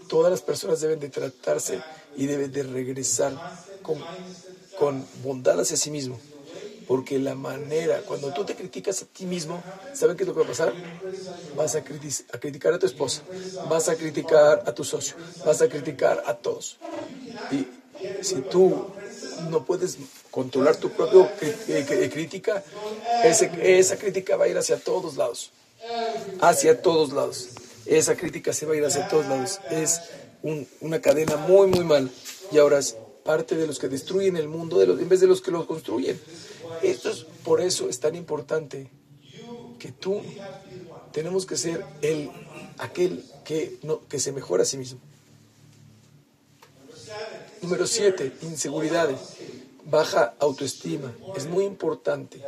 todas 0.08 0.30
las 0.30 0.42
personas 0.42 0.80
deben 0.80 1.00
de 1.00 1.08
tratarse 1.08 1.82
y 2.16 2.26
deben 2.26 2.52
de 2.52 2.62
regresar 2.62 3.32
con, 3.82 3.98
con 4.78 5.06
bondad 5.22 5.60
hacia 5.60 5.76
sí 5.76 5.90
mismo. 5.90 6.18
Porque 6.87 7.18
la 7.18 7.35
manera, 7.35 8.03
cuando 8.03 8.32
tú 8.32 8.45
te 8.45 8.55
criticas 8.55 9.03
a 9.03 9.07
ti 9.07 9.24
mismo, 9.26 9.62
¿saben 9.95 10.16
qué 10.16 10.24
es 10.24 10.28
lo 10.28 10.35
que 10.35 10.41
va 10.41 10.47
a 10.47 10.49
pasar? 10.49 10.72
Vas 11.57 11.74
a, 11.74 11.82
criticar 11.82 12.74
a 12.74 12.78
tu 12.78 12.87
esposa, 12.87 13.22
vas 13.68 13.89
a 13.89 13.97
criticar 13.97 14.62
a 14.66 14.74
tu 14.74 14.85
socio, 14.85 15.16
vas 15.45 15.62
a 15.62 15.68
criticar 15.68 16.22
a 16.26 16.35
todos. 16.35 16.78
Y 17.51 17.66
si 18.22 18.37
tú 18.43 18.87
no 19.51 19.64
puedes 19.64 19.99
controlar 20.30 20.76
tu 20.76 20.91
propia 20.91 21.32
eh, 21.68 22.11
crítica, 22.12 22.62
esa 23.22 23.97
crítica 23.97 24.37
va 24.37 24.45
a 24.45 24.49
ir 24.49 24.59
hacia 24.59 24.78
todos 24.78 25.16
lados. 25.16 25.51
Hacia 26.41 26.80
todos 26.80 27.12
lados. 27.12 27.49
Esa 27.87 28.16
crítica 28.16 28.53
se 28.53 28.66
va 28.66 28.74
a 28.74 28.76
ir 28.76 28.85
hacia 28.85 29.09
todos 29.09 29.26
lados. 29.26 29.61
Es 29.70 30.01
una 30.80 31.01
cadena 31.01 31.37
muy, 31.37 31.66
muy 31.68 31.85
mal. 31.85 32.11
Y 32.51 32.59
ahora 32.59 32.78
es 32.78 32.97
parte 33.24 33.57
de 33.57 33.66
los 33.66 33.78
que 33.78 33.89
destruyen 33.89 34.37
el 34.37 34.49
mundo 34.49 34.82
en 34.82 35.09
vez 35.09 35.20
de 35.20 35.26
los 35.26 35.41
que 35.41 35.51
lo 35.51 35.66
construyen. 35.66 36.20
Esto 36.91 37.11
es, 37.11 37.24
por 37.45 37.61
eso 37.61 37.89
es 37.89 37.99
tan 38.01 38.14
importante 38.14 38.91
que 39.78 39.93
tú 39.93 40.20
tenemos 41.12 41.47
que 41.47 41.57
ser 41.57 41.85
el, 42.03 42.30
aquel 42.78 43.24
que, 43.45 43.78
no, 43.82 44.01
que 44.09 44.18
se 44.18 44.32
mejora 44.32 44.62
a 44.62 44.66
sí 44.66 44.76
mismo. 44.76 45.01
Número 47.62 47.87
siete, 47.87 48.32
inseguridades. 48.43 49.18
Baja 49.87 50.35
autoestima. 50.39 51.14
Es 51.37 51.47
muy 51.47 51.64
importante 51.64 52.43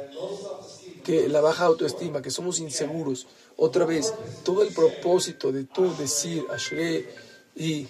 que 1.04 1.28
la 1.28 1.40
baja 1.40 1.64
autoestima, 1.64 2.20
que 2.22 2.30
somos 2.30 2.58
inseguros. 2.58 3.26
Otra 3.56 3.84
vez, 3.84 4.12
todo 4.44 4.62
el 4.62 4.74
propósito 4.74 5.52
de 5.52 5.64
tú 5.64 5.94
decir 5.96 6.44
Ashrei 6.50 7.06
y 7.54 7.88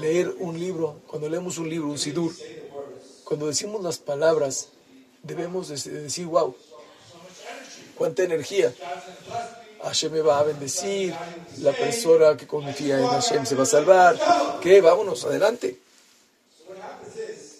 leer 0.00 0.34
un 0.38 0.58
libro, 0.58 1.00
cuando 1.06 1.28
leemos 1.28 1.58
un 1.58 1.68
libro, 1.68 1.88
un 1.88 1.98
sidur, 1.98 2.32
cuando 3.24 3.46
decimos 3.46 3.82
las 3.82 3.98
palabras, 3.98 4.68
debemos 5.22 5.68
decir, 5.68 6.26
wow, 6.26 6.54
cuánta 7.96 8.22
energía. 8.22 8.72
Hashem 9.82 10.12
me 10.12 10.20
va 10.20 10.40
a 10.40 10.42
bendecir, 10.42 11.14
la 11.58 11.72
persona 11.72 12.36
que 12.36 12.46
confía 12.46 12.98
en 12.98 13.06
Hashem 13.06 13.46
se 13.46 13.54
va 13.54 13.62
a 13.62 13.66
salvar. 13.66 14.18
¿Qué? 14.60 14.80
Vámonos, 14.80 15.24
adelante. 15.24 15.78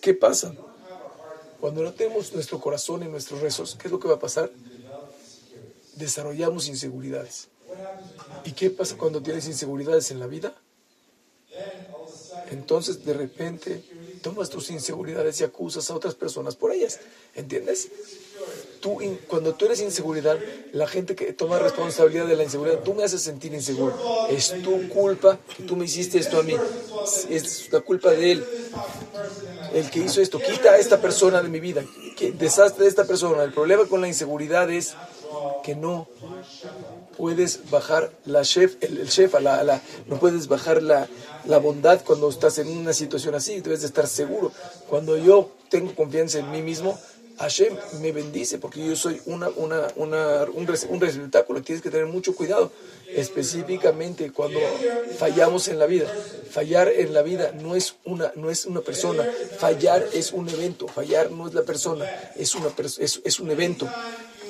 ¿Qué 0.01 0.15
pasa? 0.15 0.55
Cuando 1.61 1.83
no 1.83 1.93
tenemos 1.93 2.33
nuestro 2.33 2.59
corazón 2.59 3.03
en 3.03 3.11
nuestros 3.11 3.41
rezos, 3.41 3.77
¿qué 3.79 3.89
es 3.89 3.93
lo 3.93 4.01
que 4.01 4.09
va 4.09 4.15
a 4.15 4.19
pasar? 4.19 4.51
Desarrollamos 5.95 6.69
inseguridades. 6.69 7.49
¿Y 8.45 8.53
qué 8.53 8.71
pasa 8.71 8.97
cuando 8.97 9.23
tienes 9.23 9.47
inseguridades 9.47 10.11
en 10.11 10.21
la 10.21 10.27
vida? 10.27 10.55
Entonces 12.51 13.05
de 13.05 13.15
repente 13.15 13.83
tomas 14.23 14.51
tus 14.51 14.71
inseguridades 14.71 15.41
y 15.41 15.45
acusas 15.45 15.91
a 15.91 15.95
otras 15.95 16.15
personas 16.15 16.57
por 16.57 16.73
ellas. 16.73 17.01
¿Entiendes? 17.35 17.89
Tú, 18.81 18.99
cuando 19.29 19.55
tú 19.55 19.67
eres 19.67 19.81
inseguridad, 19.81 20.39
la 20.73 20.87
gente 20.87 21.15
que 21.15 21.35
toma 21.35 21.59
responsabilidad 21.59 22.27
de 22.27 22.37
la 22.37 22.45
inseguridad, 22.45 22.81
tú 22.81 22.95
me 22.95 23.05
haces 23.05 23.21
sentir 23.21 23.53
inseguro. 23.53 23.95
Es 24.31 24.55
tu 24.63 24.89
culpa 24.89 25.39
que 25.57 25.65
tú 25.65 25.77
me 25.77 25.85
hiciste 25.85 26.19
esto 26.19 26.41
a 26.41 26.43
mí. 26.43 26.55
Es 27.29 27.71
la 27.71 27.81
culpa 27.81 28.11
de 28.11 28.33
él. 28.33 28.45
El 29.75 29.91
que 29.91 30.01
hizo 30.01 30.23
esto. 30.23 30.39
Quita 30.39 30.73
a 30.73 30.79
esta 30.79 31.01
persona 31.01 31.43
de 31.43 31.49
mi 31.49 31.61
vida. 31.61 31.85
Desastre 32.39 32.85
de 32.85 32.89
esta 32.89 33.05
persona. 33.05 33.43
El 33.43 33.53
problema 33.53 33.85
con 33.87 34.01
la 34.01 34.09
inseguridad 34.09 34.71
es 34.71 34.95
que 35.63 35.75
no 35.75 36.09
puedes 37.21 37.71
bajar 37.71 38.11
la 38.25 38.43
chef, 38.43 38.77
el, 38.81 39.07
chef, 39.11 39.39
la, 39.41 39.63
la, 39.63 39.83
no 40.07 40.19
puedes 40.19 40.49
bajar 40.49 40.83
la, 40.83 41.07
la, 41.45 41.59
bondad 41.59 42.01
cuando 42.03 42.31
estás 42.31 42.57
en 42.59 42.69
una 42.69 42.95
situación 42.95 43.35
así, 43.35 43.61
debes 43.61 43.83
de 43.83 43.89
estar 43.89 44.07
seguro. 44.07 44.53
Cuando 44.89 45.19
yo 45.19 45.51
tengo 45.69 45.95
confianza 45.95 46.39
en 46.39 46.51
mí 46.51 46.63
mismo, 46.63 46.99
Hashem 47.39 47.77
me 48.01 48.13
bendice 48.13 48.57
porque 48.57 48.87
yo 48.87 48.97
soy 48.97 49.21
una, 49.27 49.51
una, 49.51 49.89
una, 49.97 50.45
un, 50.45 50.67
un 50.89 51.01
receptáculo, 51.01 51.61
tienes 51.61 51.83
que 51.83 51.91
tener 51.91 52.07
mucho 52.07 52.35
cuidado, 52.35 52.73
específicamente 53.15 54.33
cuando 54.33 54.59
fallamos 55.19 55.69
en 55.69 55.79
la 55.79 55.85
vida. 55.85 56.11
Fallar 56.51 56.89
en 56.89 57.13
la 57.13 57.21
vida 57.21 57.53
no 57.53 57.77
es 57.77 57.97
una, 58.07 58.33
no 58.35 58.51
es 58.51 58.65
una 58.65 58.81
persona, 58.81 59.25
fallar 59.59 60.07
es 60.15 60.33
un 60.33 60.49
evento, 60.49 60.89
fallar 60.89 61.31
no 61.31 61.49
es 61.49 61.53
la 61.53 61.63
persona, 61.65 62.07
es, 62.35 62.55
una, 62.55 62.69
es, 62.79 63.21
es 63.23 63.41
un 63.41 63.51
evento. 63.51 63.87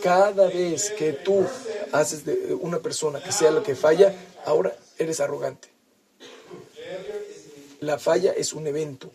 Cada 0.02 0.46
vez 0.46 0.92
que 0.96 1.12
tú 1.12 1.44
haces 1.92 2.24
de 2.24 2.54
una 2.54 2.78
persona 2.78 3.22
que 3.22 3.32
sea 3.32 3.50
lo 3.50 3.62
que 3.62 3.74
falla, 3.74 4.14
ahora 4.44 4.76
eres 4.98 5.20
arrogante. 5.20 5.68
La 7.80 7.98
falla 7.98 8.32
es 8.32 8.52
un 8.52 8.66
evento, 8.66 9.10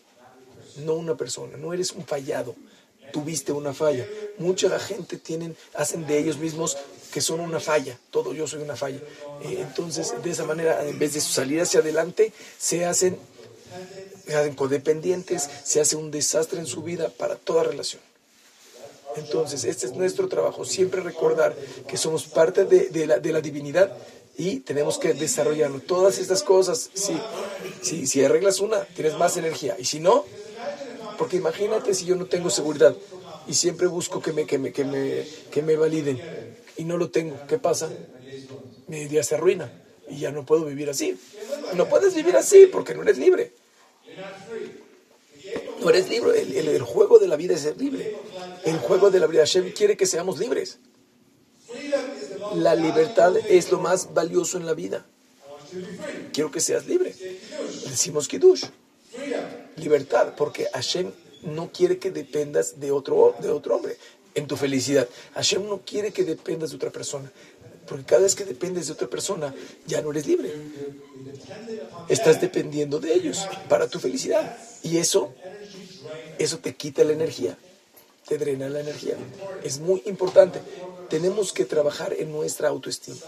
no 0.78 0.94
una 0.94 1.16
persona, 1.16 1.56
no 1.56 1.72
eres 1.72 1.92
un 1.92 2.04
fallado. 2.04 2.54
Tuviste 3.12 3.52
una 3.52 3.72
falla. 3.72 4.04
Mucha 4.38 4.78
gente 4.80 5.16
tienen, 5.16 5.56
hacen 5.74 6.06
de 6.06 6.18
ellos 6.18 6.38
mismos 6.38 6.76
que 7.12 7.20
son 7.20 7.40
una 7.40 7.60
falla. 7.60 7.98
Todo 8.10 8.34
yo 8.34 8.48
soy 8.48 8.62
una 8.62 8.74
falla. 8.74 8.98
Eh, 9.42 9.58
entonces, 9.60 10.12
de 10.22 10.30
esa 10.30 10.44
manera, 10.44 10.84
en 10.84 10.98
vez 10.98 11.14
de 11.14 11.20
salir 11.20 11.60
hacia 11.60 11.80
adelante, 11.80 12.32
se 12.58 12.84
hacen, 12.84 13.16
se 14.26 14.34
hacen 14.34 14.54
codependientes, 14.56 15.48
se 15.64 15.80
hace 15.80 15.94
un 15.94 16.10
desastre 16.10 16.58
en 16.58 16.66
su 16.66 16.82
vida 16.82 17.08
para 17.08 17.36
toda 17.36 17.62
relación. 17.62 18.02
Entonces, 19.16 19.64
este 19.64 19.86
es 19.86 19.92
nuestro 19.94 20.28
trabajo, 20.28 20.64
siempre 20.64 21.00
recordar 21.00 21.54
que 21.88 21.96
somos 21.96 22.24
parte 22.24 22.64
de, 22.64 23.06
la, 23.06 23.18
de 23.18 23.32
la, 23.32 23.40
divinidad 23.40 23.96
y 24.36 24.60
tenemos 24.60 24.98
que 24.98 25.14
desarrollarlo. 25.14 25.80
Todas 25.80 26.18
estas 26.18 26.42
cosas, 26.42 26.90
si, 26.92 27.18
si, 27.82 28.06
si 28.06 28.24
arreglas 28.24 28.60
una, 28.60 28.84
tienes 28.84 29.16
más 29.16 29.36
energía. 29.36 29.76
Y 29.78 29.84
si 29.84 30.00
no, 30.00 30.24
porque 31.18 31.36
imagínate 31.36 31.94
si 31.94 32.04
yo 32.04 32.16
no 32.16 32.26
tengo 32.26 32.50
seguridad 32.50 32.94
y 33.46 33.54
siempre 33.54 33.86
busco 33.86 34.20
que 34.20 34.32
me, 34.32 34.46
que 34.46 34.58
me, 34.58 34.72
que 34.72 34.84
me, 34.84 35.26
que 35.50 35.62
me 35.62 35.76
validen 35.76 36.20
y 36.76 36.84
no 36.84 36.96
lo 36.96 37.10
tengo, 37.10 37.38
¿qué 37.48 37.58
pasa? 37.58 37.88
Mi 38.86 39.06
día 39.06 39.22
se 39.22 39.36
arruina 39.36 39.72
y 40.08 40.20
ya 40.20 40.30
no 40.30 40.44
puedo 40.44 40.64
vivir 40.66 40.90
así. 40.90 41.18
No 41.74 41.88
puedes 41.88 42.14
vivir 42.14 42.36
así 42.36 42.66
porque 42.66 42.94
no 42.94 43.02
eres 43.02 43.18
libre. 43.18 43.52
No 45.80 45.90
eres 45.90 46.08
libre. 46.08 46.40
El, 46.40 46.82
juego 46.82 47.18
de 47.18 47.28
la 47.28 47.36
vida 47.36 47.54
es 47.54 47.60
ser 47.60 47.76
libre. 47.76 48.16
El 48.64 48.78
juego 48.78 49.10
de 49.10 49.20
la 49.20 49.26
vida. 49.26 49.40
Hashem 49.40 49.72
quiere 49.72 49.96
que 49.96 50.06
seamos 50.06 50.38
libres. 50.38 50.78
La 52.54 52.74
libertad 52.74 53.36
es 53.48 53.70
lo 53.70 53.78
más 53.78 54.14
valioso 54.14 54.56
en 54.56 54.66
la 54.66 54.74
vida. 54.74 55.06
Quiero 56.32 56.50
que 56.50 56.60
seas 56.60 56.86
libre. 56.86 57.14
Decimos 57.90 58.28
Kiddush. 58.28 58.64
Libertad, 59.76 60.34
porque 60.36 60.68
Hashem 60.72 61.12
no 61.42 61.70
quiere 61.72 61.98
que 61.98 62.10
dependas 62.10 62.80
de 62.80 62.90
otro, 62.90 63.34
de 63.40 63.50
otro 63.50 63.76
hombre 63.76 63.96
en 64.34 64.46
tu 64.46 64.56
felicidad. 64.56 65.08
Hashem 65.34 65.66
no 65.66 65.80
quiere 65.84 66.12
que 66.12 66.24
dependas 66.24 66.70
de 66.70 66.76
otra 66.76 66.90
persona. 66.90 67.32
Porque 67.86 68.04
cada 68.04 68.22
vez 68.22 68.34
que 68.34 68.44
dependes 68.44 68.86
de 68.86 68.92
otra 68.92 69.08
persona, 69.08 69.54
ya 69.86 70.02
no 70.02 70.10
eres 70.10 70.26
libre. 70.26 70.52
Estás 72.08 72.40
dependiendo 72.40 72.98
de 72.98 73.14
ellos 73.14 73.46
para 73.68 73.88
tu 73.88 73.98
felicidad. 73.98 74.58
Y 74.82 74.98
eso, 74.98 75.34
eso 76.38 76.58
te 76.58 76.74
quita 76.74 77.04
la 77.04 77.12
energía. 77.12 77.56
te 78.26 78.38
drena 78.38 78.68
la 78.68 78.80
energía. 78.80 79.14
Es 79.62 79.78
muy 79.78 80.02
importante. 80.06 80.60
Tenemos 81.08 81.52
que 81.52 81.64
trabajar 81.64 82.12
en 82.12 82.32
nuestra 82.32 82.68
autoestima. 82.68 83.18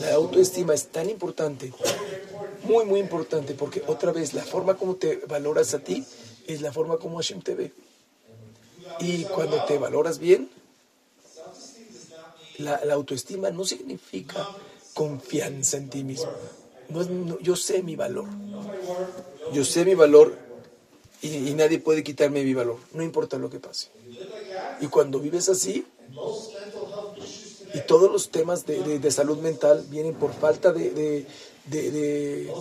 La 0.00 0.14
autoestima 0.14 0.74
es 0.74 0.88
tan 0.88 1.08
importante, 1.08 1.72
muy, 2.64 2.84
muy 2.84 2.98
importante, 2.98 3.54
porque 3.54 3.84
otra 3.86 4.10
vez 4.10 4.34
la 4.34 4.42
forma 4.42 4.74
como 4.74 4.96
te 4.96 5.22
valoras 5.28 5.74
a 5.74 5.78
ti 5.78 6.04
es 6.46 6.60
la 6.62 6.72
forma 6.72 6.96
como 6.96 7.18
Hashem 7.18 7.42
te 7.42 7.54
ve. 7.54 7.72
Y 9.00 9.24
cuando 9.24 9.64
te 9.64 9.78
valoras 9.78 10.18
bien, 10.18 10.50
la, 12.58 12.80
autoestima 12.92 13.50
no 13.50 13.64
significa 13.64 14.48
confianza 14.94 15.76
en 15.76 15.90
ti 15.90 16.04
mismo. 16.04 16.30
No, 16.88 17.38
yo 17.40 17.56
sé 17.56 17.82
mi 17.82 17.96
valor. 17.96 18.26
Yo 19.52 19.64
sé 19.64 19.84
mi 19.84 19.94
valor 19.94 20.38
y, 21.24 21.54
nadie 21.54 21.78
puede 21.78 22.02
quitarme 22.02 22.44
mi 22.44 22.52
valor, 22.54 22.78
no 22.92 23.02
importa 23.02 23.38
lo 23.38 23.48
que 23.50 23.58
pase. 23.58 23.88
Y 24.80 24.88
cuando 24.88 25.20
vives 25.20 25.48
así, 25.48 25.86
y 27.74 27.80
todos 27.86 28.10
los 28.12 28.30
temas 28.30 28.66
de, 28.66 29.10
salud 29.10 29.38
mental 29.38 29.84
vienen 29.88 30.14
por 30.14 30.32
falta 30.32 30.72
de, 30.72 31.26
de, 31.64 32.52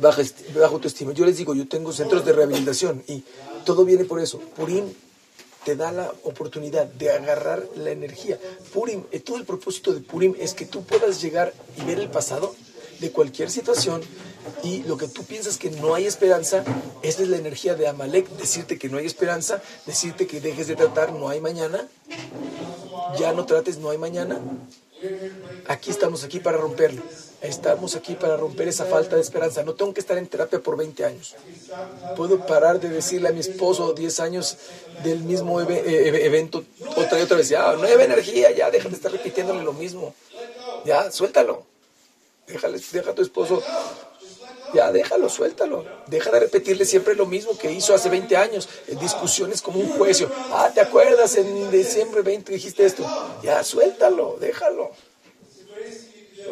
baja, 0.00 0.22
autoestima. 0.66 1.12
Yo 1.12 1.24
les 1.24 1.38
digo, 1.38 1.54
yo 1.54 1.66
tengo 1.66 1.92
centros 1.92 2.24
de 2.24 2.32
rehabilitación 2.32 3.02
y 3.08 3.24
todo 3.64 3.84
viene 3.84 4.04
por 4.04 4.20
eso. 4.20 4.38
Purim 4.38 4.84
te 5.64 5.76
da 5.76 5.90
la 5.92 6.12
oportunidad 6.22 6.86
de 6.86 7.10
agarrar 7.10 7.66
la 7.76 7.90
energía. 7.90 8.38
Purim, 8.72 9.04
eh, 9.10 9.20
todo 9.20 9.38
el 9.38 9.44
propósito 9.44 9.92
de 9.92 10.00
Purim 10.00 10.34
es 10.38 10.54
que 10.54 10.66
tú 10.66 10.84
puedas 10.84 11.20
llegar 11.20 11.52
y 11.76 11.84
ver 11.84 11.98
el 11.98 12.10
pasado 12.10 12.54
de 13.00 13.12
cualquier 13.12 13.50
situación 13.50 14.02
y 14.62 14.82
lo 14.84 14.96
que 14.96 15.08
tú 15.08 15.24
piensas 15.24 15.58
que 15.58 15.70
no 15.70 15.94
hay 15.94 16.06
esperanza, 16.06 16.64
esa 17.02 17.22
es 17.22 17.28
la 17.28 17.36
energía 17.36 17.74
de 17.74 17.88
Amalek, 17.88 18.28
decirte 18.30 18.78
que 18.78 18.88
no 18.88 18.98
hay 18.98 19.06
esperanza, 19.06 19.62
decirte 19.86 20.26
que 20.26 20.40
dejes 20.40 20.66
de 20.66 20.76
tratar, 20.76 21.12
no 21.12 21.28
hay 21.28 21.40
mañana, 21.40 21.86
ya 23.18 23.32
no 23.32 23.46
trates, 23.46 23.78
no 23.78 23.90
hay 23.90 23.98
mañana. 23.98 24.40
Aquí 25.68 25.90
estamos 25.90 26.24
aquí 26.24 26.40
para 26.40 26.56
romperlo. 26.56 27.02
Estamos 27.40 27.94
aquí 27.94 28.14
para 28.14 28.36
romper 28.36 28.66
esa 28.66 28.84
falta 28.84 29.14
de 29.14 29.22
esperanza. 29.22 29.62
No 29.62 29.74
tengo 29.74 29.94
que 29.94 30.00
estar 30.00 30.18
en 30.18 30.26
terapia 30.26 30.58
por 30.58 30.76
20 30.76 31.04
años. 31.04 31.36
Puedo 32.16 32.44
parar 32.44 32.80
de 32.80 32.88
decirle 32.88 33.28
a 33.28 33.32
mi 33.32 33.38
esposo 33.38 33.92
10 33.92 34.20
años 34.20 34.58
del 35.04 35.20
mismo 35.20 35.60
eh, 35.60 36.24
evento 36.24 36.64
otra 36.96 37.20
y 37.20 37.22
otra 37.22 37.36
vez. 37.36 37.48
Ya, 37.48 37.70
hay 37.70 37.92
energía, 37.92 38.50
ya, 38.50 38.70
deja 38.72 38.88
de 38.88 38.96
estar 38.96 39.12
repitiéndole 39.12 39.62
lo 39.62 39.72
mismo. 39.72 40.14
Ya, 40.84 41.12
suéltalo. 41.12 41.64
Déjale, 42.48 42.80
deja 42.92 43.10
a 43.10 43.14
tu 43.14 43.22
esposo 43.22 43.62
ya 44.74 44.92
déjalo, 44.92 45.28
suéltalo. 45.28 45.84
Deja 46.06 46.30
de 46.30 46.40
repetirle 46.40 46.84
siempre 46.84 47.14
lo 47.14 47.26
mismo 47.26 47.56
que 47.56 47.72
hizo 47.72 47.94
hace 47.94 48.08
20 48.08 48.36
años. 48.36 48.68
En 48.86 48.98
discusiones 48.98 49.62
como 49.62 49.80
un 49.80 49.88
juicio. 49.88 50.30
Ah, 50.52 50.70
¿te 50.72 50.80
acuerdas? 50.80 51.36
En 51.36 51.70
diciembre 51.70 52.22
20 52.22 52.52
dijiste 52.52 52.84
esto. 52.84 53.04
Ya, 53.42 53.62
suéltalo, 53.64 54.36
déjalo. 54.40 54.90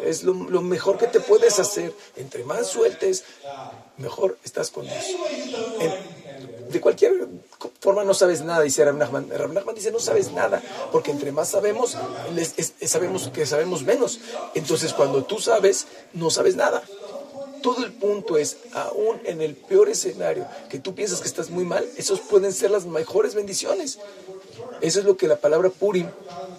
Es 0.03 0.23
lo, 0.23 0.33
mejor 0.33 0.97
que 0.97 1.07
te 1.07 1.19
puedes 1.19 1.59
hacer. 1.59 1.93
Entre 2.15 2.43
más 2.43 2.67
sueltes, 2.67 3.23
mejor 3.97 4.37
estás 4.43 4.71
con 4.71 4.85
Dios. 4.85 5.05
de 6.69 6.81
cualquier 6.81 7.27
forma 7.79 8.03
no 8.03 8.13
sabes 8.13 8.41
nada, 8.41 8.61
dice 8.61 8.83
Rab 8.85 8.95
Nachman. 8.95 9.29
Rab 9.29 9.73
dice, 9.73 9.91
no 9.91 9.99
sabes 9.99 10.31
nada, 10.31 10.61
porque 10.91 11.11
entre 11.11 11.31
más 11.31 11.49
sabemos, 11.49 11.97
sabemos 12.81 13.29
que 13.29 13.45
sabemos 13.45 13.83
menos. 13.83 14.19
Entonces, 14.55 14.93
cuando 14.93 15.23
tú 15.23 15.39
sabes, 15.39 15.87
no 16.13 16.29
sabes 16.29 16.55
nada. 16.55 16.83
Todo 17.61 17.83
el 17.83 17.91
punto 17.91 18.37
es, 18.37 18.57
aún 18.73 19.19
en 19.25 19.41
el 19.41 19.55
peor 19.55 19.89
escenario, 19.89 20.47
que 20.69 20.79
tú 20.79 20.93
piensas 20.93 21.21
que 21.21 21.27
estás 21.27 21.49
muy 21.49 21.65
mal, 21.65 21.87
esos 21.97 22.19
pueden 22.19 22.53
ser 22.53 22.71
las 22.71 22.85
mejores 22.85 23.33
bendiciones. 23.35 23.99
Eso 24.81 24.99
es 24.99 25.05
lo 25.05 25.17
que 25.17 25.27
la 25.27 25.37
palabra 25.37 25.69
Purim 25.69 26.07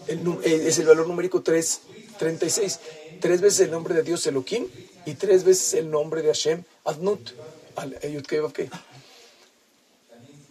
eh, 0.08 0.64
es 0.66 0.78
el 0.78 0.86
valor 0.86 1.06
numérico 1.06 1.42
3, 1.42 1.80
36. 2.18 2.80
Tres 3.20 3.40
veces 3.40 3.60
el 3.60 3.70
nombre 3.70 3.94
de 3.94 4.02
Dios 4.02 4.26
Elohim 4.26 4.66
y 5.06 5.14
tres 5.14 5.44
veces 5.44 5.74
el 5.74 5.90
nombre 5.90 6.22
de 6.22 6.28
Hashem 6.28 6.64
Adnut. 6.84 7.30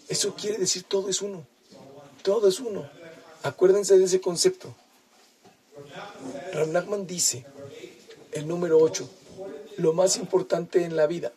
Eso 0.07 0.35
quiere 0.35 0.57
decir 0.57 0.83
todo 0.83 1.09
es 1.09 1.21
uno. 1.21 1.45
Todo 2.23 2.47
es 2.47 2.59
uno. 2.59 2.89
Acuérdense 3.43 3.97
de 3.97 4.05
ese 4.05 4.21
concepto. 4.21 4.73
Ram 6.53 7.05
dice, 7.05 7.45
el 8.31 8.47
número 8.47 8.79
8, 8.79 9.07
lo 9.77 9.93
más 9.93 10.17
importante 10.17 10.83
en 10.83 10.95
la 10.95 11.07
vida. 11.07 11.31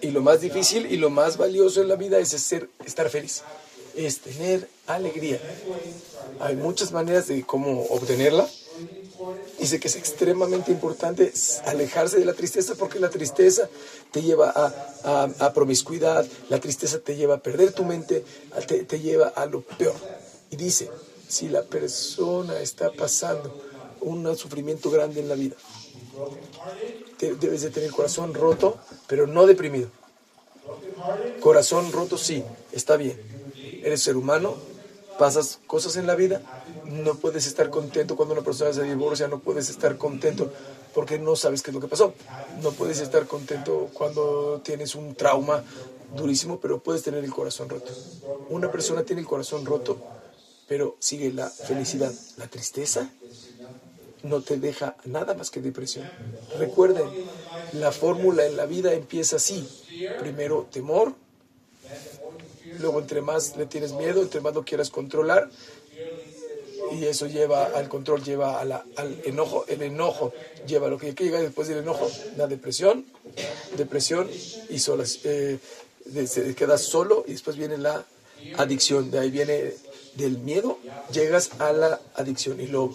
Y 0.00 0.10
lo 0.10 0.20
más 0.20 0.40
difícil 0.40 0.86
y 0.86 0.96
lo 0.96 1.08
más 1.08 1.36
valioso 1.36 1.80
en 1.80 1.88
la 1.88 1.96
vida 1.96 2.18
es 2.18 2.30
ser, 2.30 2.68
estar 2.84 3.08
feliz, 3.08 3.42
es 3.94 4.20
tener 4.20 4.68
alegría. 4.86 5.40
Hay 6.40 6.56
muchas 6.56 6.92
maneras 6.92 7.28
de 7.28 7.42
cómo 7.44 7.84
obtenerla. 7.84 8.48
Dice 9.62 9.78
que 9.78 9.86
es 9.86 9.94
extremadamente 9.94 10.72
importante 10.72 11.32
alejarse 11.66 12.18
de 12.18 12.24
la 12.24 12.32
tristeza 12.32 12.74
porque 12.74 12.98
la 12.98 13.10
tristeza 13.10 13.68
te 14.10 14.20
lleva 14.20 14.52
a, 14.52 15.28
a, 15.38 15.52
promiscuidad, 15.52 16.26
la 16.48 16.58
tristeza 16.58 16.98
te 16.98 17.14
lleva 17.14 17.36
a 17.36 17.38
perder 17.38 17.72
tu 17.72 17.84
mente, 17.84 18.24
te, 18.66 18.82
te 18.82 18.98
lleva 18.98 19.28
a 19.28 19.46
lo 19.46 19.60
peor. 19.60 19.94
Y 20.50 20.56
dice, 20.56 20.90
si 21.28 21.48
la 21.48 21.62
persona 21.62 22.58
está 22.58 22.90
pasando 22.90 23.56
un 24.00 24.36
sufrimiento 24.36 24.90
grande 24.90 25.20
en 25.20 25.28
la 25.28 25.36
vida, 25.36 25.54
debes 27.20 27.62
de 27.62 27.70
tener 27.70 27.92
corazón 27.92 28.34
roto, 28.34 28.80
pero 29.06 29.28
no 29.28 29.46
deprimido. 29.46 29.90
Corazón 31.38 31.92
roto, 31.92 32.18
sí, 32.18 32.42
está 32.72 32.96
bien. 32.96 33.16
Eres 33.84 34.02
ser 34.02 34.16
humano, 34.16 34.56
pasas 35.20 35.60
cosas 35.68 35.94
en 35.94 36.08
la 36.08 36.16
vida, 36.16 36.42
no 36.92 37.14
puedes 37.14 37.46
estar 37.46 37.70
contento 37.70 38.16
cuando 38.16 38.34
una 38.34 38.44
persona 38.44 38.72
se 38.72 38.82
divorcia, 38.82 39.26
no 39.28 39.40
puedes 39.40 39.70
estar 39.70 39.96
contento 39.96 40.52
porque 40.94 41.18
no 41.18 41.36
sabes 41.36 41.62
qué 41.62 41.70
es 41.70 41.74
lo 41.74 41.80
que 41.80 41.88
pasó. 41.88 42.12
No 42.62 42.72
puedes 42.72 43.00
estar 43.00 43.26
contento 43.26 43.90
cuando 43.94 44.60
tienes 44.62 44.94
un 44.94 45.14
trauma 45.14 45.64
durísimo, 46.14 46.60
pero 46.60 46.80
puedes 46.80 47.02
tener 47.02 47.24
el 47.24 47.32
corazón 47.32 47.68
roto. 47.68 47.92
Una 48.50 48.70
persona 48.70 49.02
tiene 49.02 49.22
el 49.22 49.26
corazón 49.26 49.64
roto, 49.64 49.98
pero 50.68 50.96
sigue 50.98 51.32
la 51.32 51.48
felicidad. 51.48 52.12
La 52.36 52.46
tristeza 52.46 53.10
no 54.22 54.42
te 54.42 54.58
deja 54.58 54.96
nada 55.04 55.34
más 55.34 55.50
que 55.50 55.60
depresión. 55.60 56.08
Recuerden, 56.58 57.08
la 57.72 57.90
fórmula 57.90 58.44
en 58.46 58.56
la 58.56 58.66
vida 58.66 58.92
empieza 58.92 59.36
así. 59.36 59.66
Primero 60.18 60.68
temor, 60.70 61.14
luego 62.78 63.00
entre 63.00 63.22
más 63.22 63.56
le 63.56 63.66
tienes 63.66 63.92
miedo, 63.92 64.22
entre 64.22 64.40
más 64.40 64.54
lo 64.54 64.64
quieras 64.64 64.90
controlar, 64.90 65.50
y 66.92 67.04
eso 67.04 67.26
lleva 67.26 67.64
al 67.64 67.88
control, 67.88 68.22
lleva 68.22 68.60
al 68.60 69.20
enojo, 69.24 69.64
el 69.68 69.82
enojo 69.82 70.32
lleva 70.66 70.86
a 70.86 70.90
lo 70.90 70.98
que 70.98 71.12
llega 71.12 71.40
después 71.40 71.68
del 71.68 71.78
enojo, 71.78 72.10
la 72.36 72.46
depresión, 72.46 73.04
depresión 73.76 74.28
y 74.68 74.78
solas, 74.78 75.20
eh, 75.24 75.58
se 76.26 76.54
queda 76.54 76.78
solo 76.78 77.24
y 77.26 77.32
después 77.32 77.56
viene 77.56 77.78
la 77.78 78.04
adicción, 78.58 79.10
de 79.10 79.20
ahí 79.20 79.30
viene 79.30 79.74
del 80.14 80.38
miedo 80.38 80.78
llegas 81.10 81.52
a 81.58 81.72
la 81.72 82.00
adicción 82.14 82.60
y, 82.60 82.66
lo, 82.66 82.94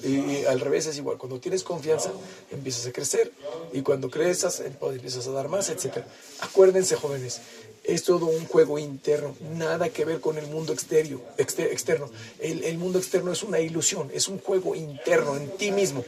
al 0.50 0.60
revés 0.60 0.86
es 0.88 0.98
igual. 0.98 1.18
Cuando 1.18 1.40
tienes 1.40 1.64
confianza 1.64 2.12
empiezas 2.52 2.86
a 2.88 2.92
crecer 2.92 3.32
y 3.74 3.82
cuando 3.82 4.10
creces 4.10 4.60
empiezas 4.60 5.28
a 5.28 5.32
dar 5.32 5.48
más, 5.48 5.70
etc. 5.70 6.04
Acuérdense 6.42 6.96
jóvenes, 6.96 7.42
es 7.88 8.04
todo 8.04 8.26
un 8.26 8.46
juego 8.46 8.78
interno, 8.78 9.34
nada 9.56 9.88
que 9.90 10.04
ver 10.04 10.20
con 10.20 10.38
el 10.38 10.46
mundo 10.48 10.74
exterior, 10.74 11.22
externo. 11.38 12.10
El, 12.38 12.66
el, 12.66 12.78
mundo 12.78 13.00
externo 13.00 13.32
es 13.32 13.44
una 13.44 13.62
ilusión, 13.62 14.12
es 14.14 14.28
un 14.28 14.40
juego 14.40 14.76
interno 14.76 15.38
en 15.38 15.50
ti 15.52 15.72
mismo. 15.72 16.04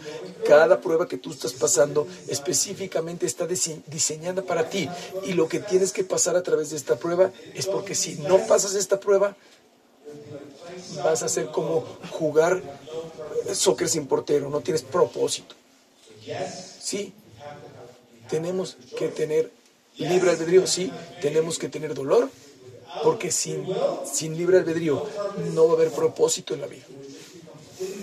Cada 0.46 0.82
prueba 0.82 1.08
que 1.08 1.18
tú 1.18 1.32
estás 1.32 1.54
pasando 1.54 2.06
específicamente 2.28 3.26
está 3.26 3.48
diseñada 3.48 4.42
para 4.42 4.70
ti 4.70 4.90
y 5.26 5.34
lo 5.34 5.48
que 5.48 5.60
tienes 5.60 5.94
que 5.94 6.04
pasar 6.04 6.36
a 6.36 6.44
través 6.44 6.72
de 6.72 6.76
esta 6.76 6.98
prueba 6.98 7.32
es 7.56 7.66
porque 7.66 7.96
si 7.96 8.16
no 8.16 8.46
pasas 8.46 8.76
esta 8.76 9.00
prueba, 9.00 9.38
vas 11.02 11.24
a 11.24 11.30
ser 11.30 11.48
como 11.48 11.82
jugar 12.12 12.62
soccer 13.54 13.88
sin 13.88 14.06
portero, 14.06 14.50
no 14.50 14.60
tienes 14.60 14.82
propósito. 14.82 15.56
Sí, 16.82 17.14
tenemos 18.30 18.78
que 18.98 19.08
tener 19.08 19.59
libre 20.00 20.32
albedrío, 20.32 20.66
sí, 20.66 20.92
tenemos 21.22 21.60
que 21.60 21.70
tener 21.70 21.94
dolor, 21.94 22.30
porque 23.04 23.32
sin, 23.32 23.66
sin 24.12 24.38
libre 24.38 24.58
albedrío 24.58 25.06
no 25.54 25.68
va 25.68 25.74
a 25.74 25.76
haber 25.76 25.92
propósito 25.92 26.54
en 26.54 26.62
la 26.62 26.68
vida. 26.68 26.86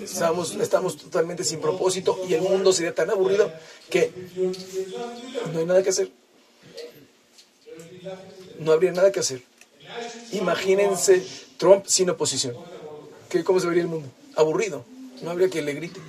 Estamos, 0.03 0.55
estamos 0.55 0.97
totalmente 0.97 1.43
sin 1.43 1.59
propósito 1.59 2.17
y 2.27 2.33
el 2.33 2.41
mundo 2.41 2.71
sería 2.71 2.95
tan 2.95 3.09
aburrido 3.09 3.51
que 3.89 4.11
no 5.53 5.59
hay 5.59 5.65
nada 5.65 5.83
que 5.83 5.89
hacer. 5.89 6.11
No 8.59 8.71
habría 8.71 8.91
nada 8.91 9.11
que 9.11 9.19
hacer. 9.19 9.43
Imagínense 10.31 11.23
Trump 11.57 11.85
sin 11.85 12.09
oposición. 12.09 12.55
¿Qué, 13.29 13.43
¿Cómo 13.43 13.59
se 13.59 13.67
vería 13.67 13.83
el 13.83 13.89
mundo? 13.89 14.09
Aburrido. 14.35 14.85
No 15.21 15.31
habría 15.31 15.49
que 15.49 15.61
le 15.61 15.73
grite. 15.73 15.99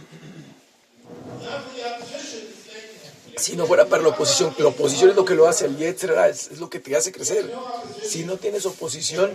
Si 3.38 3.56
no 3.56 3.66
fuera 3.66 3.86
para 3.86 4.02
la 4.02 4.08
oposición, 4.10 4.54
la 4.58 4.66
oposición 4.68 5.10
es 5.10 5.16
lo 5.16 5.24
que 5.24 5.34
lo 5.34 5.46
hace, 5.48 5.66
el 5.66 5.76
Yetzera 5.76 6.28
es, 6.28 6.50
es 6.50 6.58
lo 6.58 6.68
que 6.68 6.80
te 6.80 6.96
hace 6.96 7.12
crecer. 7.12 7.50
Si 8.04 8.24
no 8.24 8.36
tienes 8.36 8.66
oposición, 8.66 9.30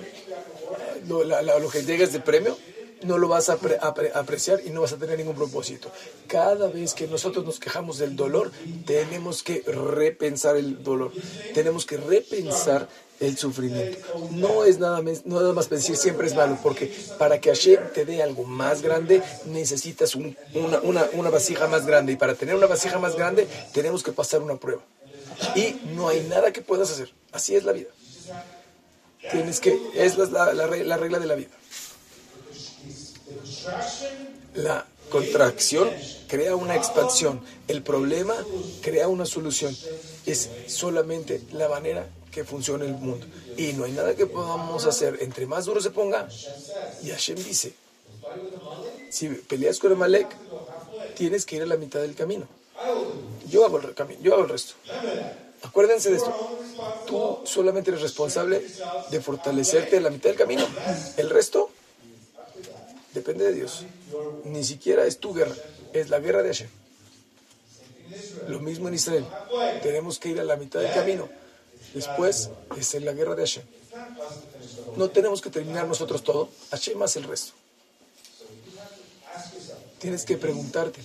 lo, 1.08 1.24
la- 1.24 1.42
la- 1.42 1.58
lo 1.60 1.70
que 1.70 1.84
llegues 1.84 2.12
de 2.14 2.20
premio, 2.20 2.58
no 3.04 3.18
lo 3.18 3.28
vas 3.28 3.50
a 3.50 3.58
apre- 3.58 3.80
apre- 3.80 4.12
apreciar 4.14 4.62
y 4.66 4.70
no 4.70 4.82
vas 4.82 4.94
a 4.94 4.98
tener 4.98 5.18
ningún 5.18 5.36
propósito. 5.36 5.92
Cada 6.28 6.68
vez 6.68 6.94
que 6.94 7.08
nosotros 7.08 7.46
nos 7.46 7.60
quejamos 7.60 7.98
del 7.98 8.16
dolor, 8.16 8.52
tenemos 8.86 9.44
que 9.44 9.62
repensar 9.68 10.58
el 10.58 10.84
dolor, 10.84 11.12
tenemos 11.54 11.86
que 11.86 11.98
repensar 11.98 12.88
el 13.20 13.38
sufrimiento. 13.38 13.98
No 14.32 14.66
es 14.66 14.80
nada 14.80 15.02
más, 15.02 15.26
no 15.26 15.40
nada 15.40 15.54
más 15.54 15.70
decir 15.70 15.96
siempre 15.96 16.28
es 16.28 16.36
malo, 16.36 16.58
porque 16.62 16.94
para 17.18 17.40
que 17.40 17.50
Hashem 17.50 17.80
te 17.94 18.04
dé 18.06 18.22
algo 18.22 18.44
más 18.44 18.82
grande, 18.82 19.22
necesitas 19.46 20.16
un- 20.16 20.36
una, 20.54 20.80
una, 20.82 21.06
una 21.14 21.30
vasija 21.30 21.68
más 21.68 21.86
grande. 21.86 22.14
Y 22.14 22.16
para 22.18 22.36
tener 22.36 22.56
una 22.56 22.68
vasija 22.68 23.00
más 23.00 23.16
grande, 23.16 23.48
tenemos 23.74 24.04
que 24.04 24.12
pasar 24.12 24.42
una 24.42 24.56
prueba. 24.58 24.82
Y 25.56 25.80
no 25.96 26.10
hay 26.10 26.22
nada 26.28 26.52
que 26.52 26.62
puedas 26.62 26.92
hacer. 26.92 27.12
Así 27.32 27.56
es 27.56 27.64
la 27.64 27.72
vida. 27.72 27.90
Tienes 29.32 29.60
que, 29.62 29.80
es 29.96 30.18
la, 30.18 30.54
la 30.54 30.68
regla 30.98 31.20
de 31.20 31.26
la 31.26 31.36
vida. 31.36 31.50
La 34.56 34.86
contracción 35.10 35.90
crea 36.28 36.56
una 36.56 36.76
expansión. 36.76 37.42
El 37.68 37.82
problema 37.84 38.36
crea 38.82 39.08
una 39.08 39.26
solución. 39.26 39.76
Es 40.26 40.50
solamente 40.68 41.42
la 41.52 41.68
manera 41.70 42.08
que 42.32 42.44
funciona 42.44 42.86
el 42.86 42.94
mundo. 42.94 43.26
Y 43.58 43.74
no 43.74 43.84
hay 43.86 43.92
nada 43.92 44.16
que 44.16 44.26
podamos 44.26 44.86
hacer. 44.86 45.18
Entre 45.22 45.46
más 45.46 45.66
duro 45.66 45.82
se 45.82 45.92
ponga, 45.92 46.28
y 47.04 47.10
Hashem 47.10 47.36
dice, 47.38 47.74
si 49.10 49.28
peleas 49.30 49.80
con 49.80 49.92
Amalek, 49.92 50.28
tienes 51.16 51.46
que 51.46 51.58
ir 51.58 51.62
a 51.62 51.66
la 51.68 51.78
mitad 51.78 52.00
del 52.02 52.16
camino. 52.16 52.48
Yo 53.50 53.66
hago 53.66 53.78
el, 53.78 53.84
re- 53.84 53.96
cami- 53.96 54.18
yo 54.22 54.34
hago 54.34 54.44
el 54.44 54.50
resto. 54.50 54.74
Acuérdense 55.62 56.10
de 56.10 56.18
esto. 56.18 56.34
Tú 57.06 57.40
solamente 57.46 57.92
eres 57.92 58.02
responsable 58.02 58.66
de 59.12 59.22
fortalecerte 59.22 59.98
a 59.98 60.02
la 60.02 60.10
mitad 60.10 60.30
del 60.30 60.38
camino. 60.38 60.66
El 61.18 61.30
resto 61.30 61.70
depende 63.14 63.46
de 63.46 63.54
Dios. 63.54 63.86
Ni 64.44 64.64
siquiera 64.64 65.06
es 65.06 65.20
tu 65.20 65.34
guerra, 65.34 65.56
es 65.94 66.10
la 66.10 66.20
guerra 66.20 66.44
de 66.44 66.50
Hashem. 66.50 66.70
Lo 68.48 68.60
mismo 68.60 68.88
en 68.88 68.94
Israel. 68.96 69.26
Tenemos 69.82 70.20
que 70.20 70.30
ir 70.30 70.40
a 70.40 70.44
la 70.44 70.56
mitad 70.56 70.80
del 70.82 70.94
camino. 70.94 71.30
Después 71.94 72.50
es 72.78 72.94
en 72.96 73.06
la 73.06 73.14
guerra 73.14 73.36
de 73.36 73.44
Hashem. 73.44 73.64
No 74.98 75.10
tenemos 75.10 75.42
que 75.42 75.50
terminar 75.50 75.88
nosotros 75.88 76.24
todo. 76.24 76.50
Hashem 76.72 77.02
hace 77.02 77.20
el 77.20 77.26
resto. 77.26 77.54
Tienes 80.00 80.26
que 80.26 80.38
preguntarte, 80.38 81.00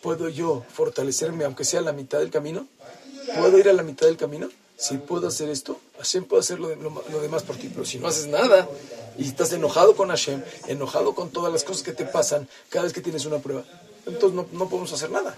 ¿puedo 0.00 0.28
yo 0.28 0.64
fortalecerme 0.68 1.44
aunque 1.44 1.64
sea 1.64 1.78
a 1.78 1.82
la 1.82 1.92
mitad 1.92 2.18
del 2.18 2.30
camino? 2.30 2.66
¿Puedo 3.38 3.58
ir 3.58 3.68
a 3.68 3.72
la 3.72 3.84
mitad 3.84 4.06
del 4.06 4.16
camino? 4.16 4.48
Si 4.76 4.98
puedo 4.98 5.28
hacer 5.28 5.48
esto, 5.48 5.80
Hashem 5.98 6.24
puede 6.24 6.40
hacer 6.40 6.58
lo, 6.58 6.74
lo 6.74 7.20
demás 7.20 7.44
por 7.44 7.56
ti. 7.56 7.68
Pero 7.68 7.84
si 7.84 8.00
no 8.00 8.08
haces 8.08 8.26
nada 8.26 8.68
y 9.18 9.28
estás 9.28 9.52
enojado 9.52 9.94
con 9.96 10.08
Hashem, 10.08 10.42
enojado 10.66 11.14
con 11.14 11.30
todas 11.30 11.52
las 11.52 11.64
cosas 11.64 11.82
que 11.82 11.92
te 11.92 12.04
pasan 12.04 12.48
cada 12.68 12.84
vez 12.84 12.92
que 12.92 13.00
tienes 13.00 13.24
una 13.26 13.38
prueba, 13.38 13.64
entonces 14.06 14.32
no, 14.32 14.46
no 14.52 14.68
podemos 14.68 14.92
hacer 14.92 15.10
nada. 15.10 15.36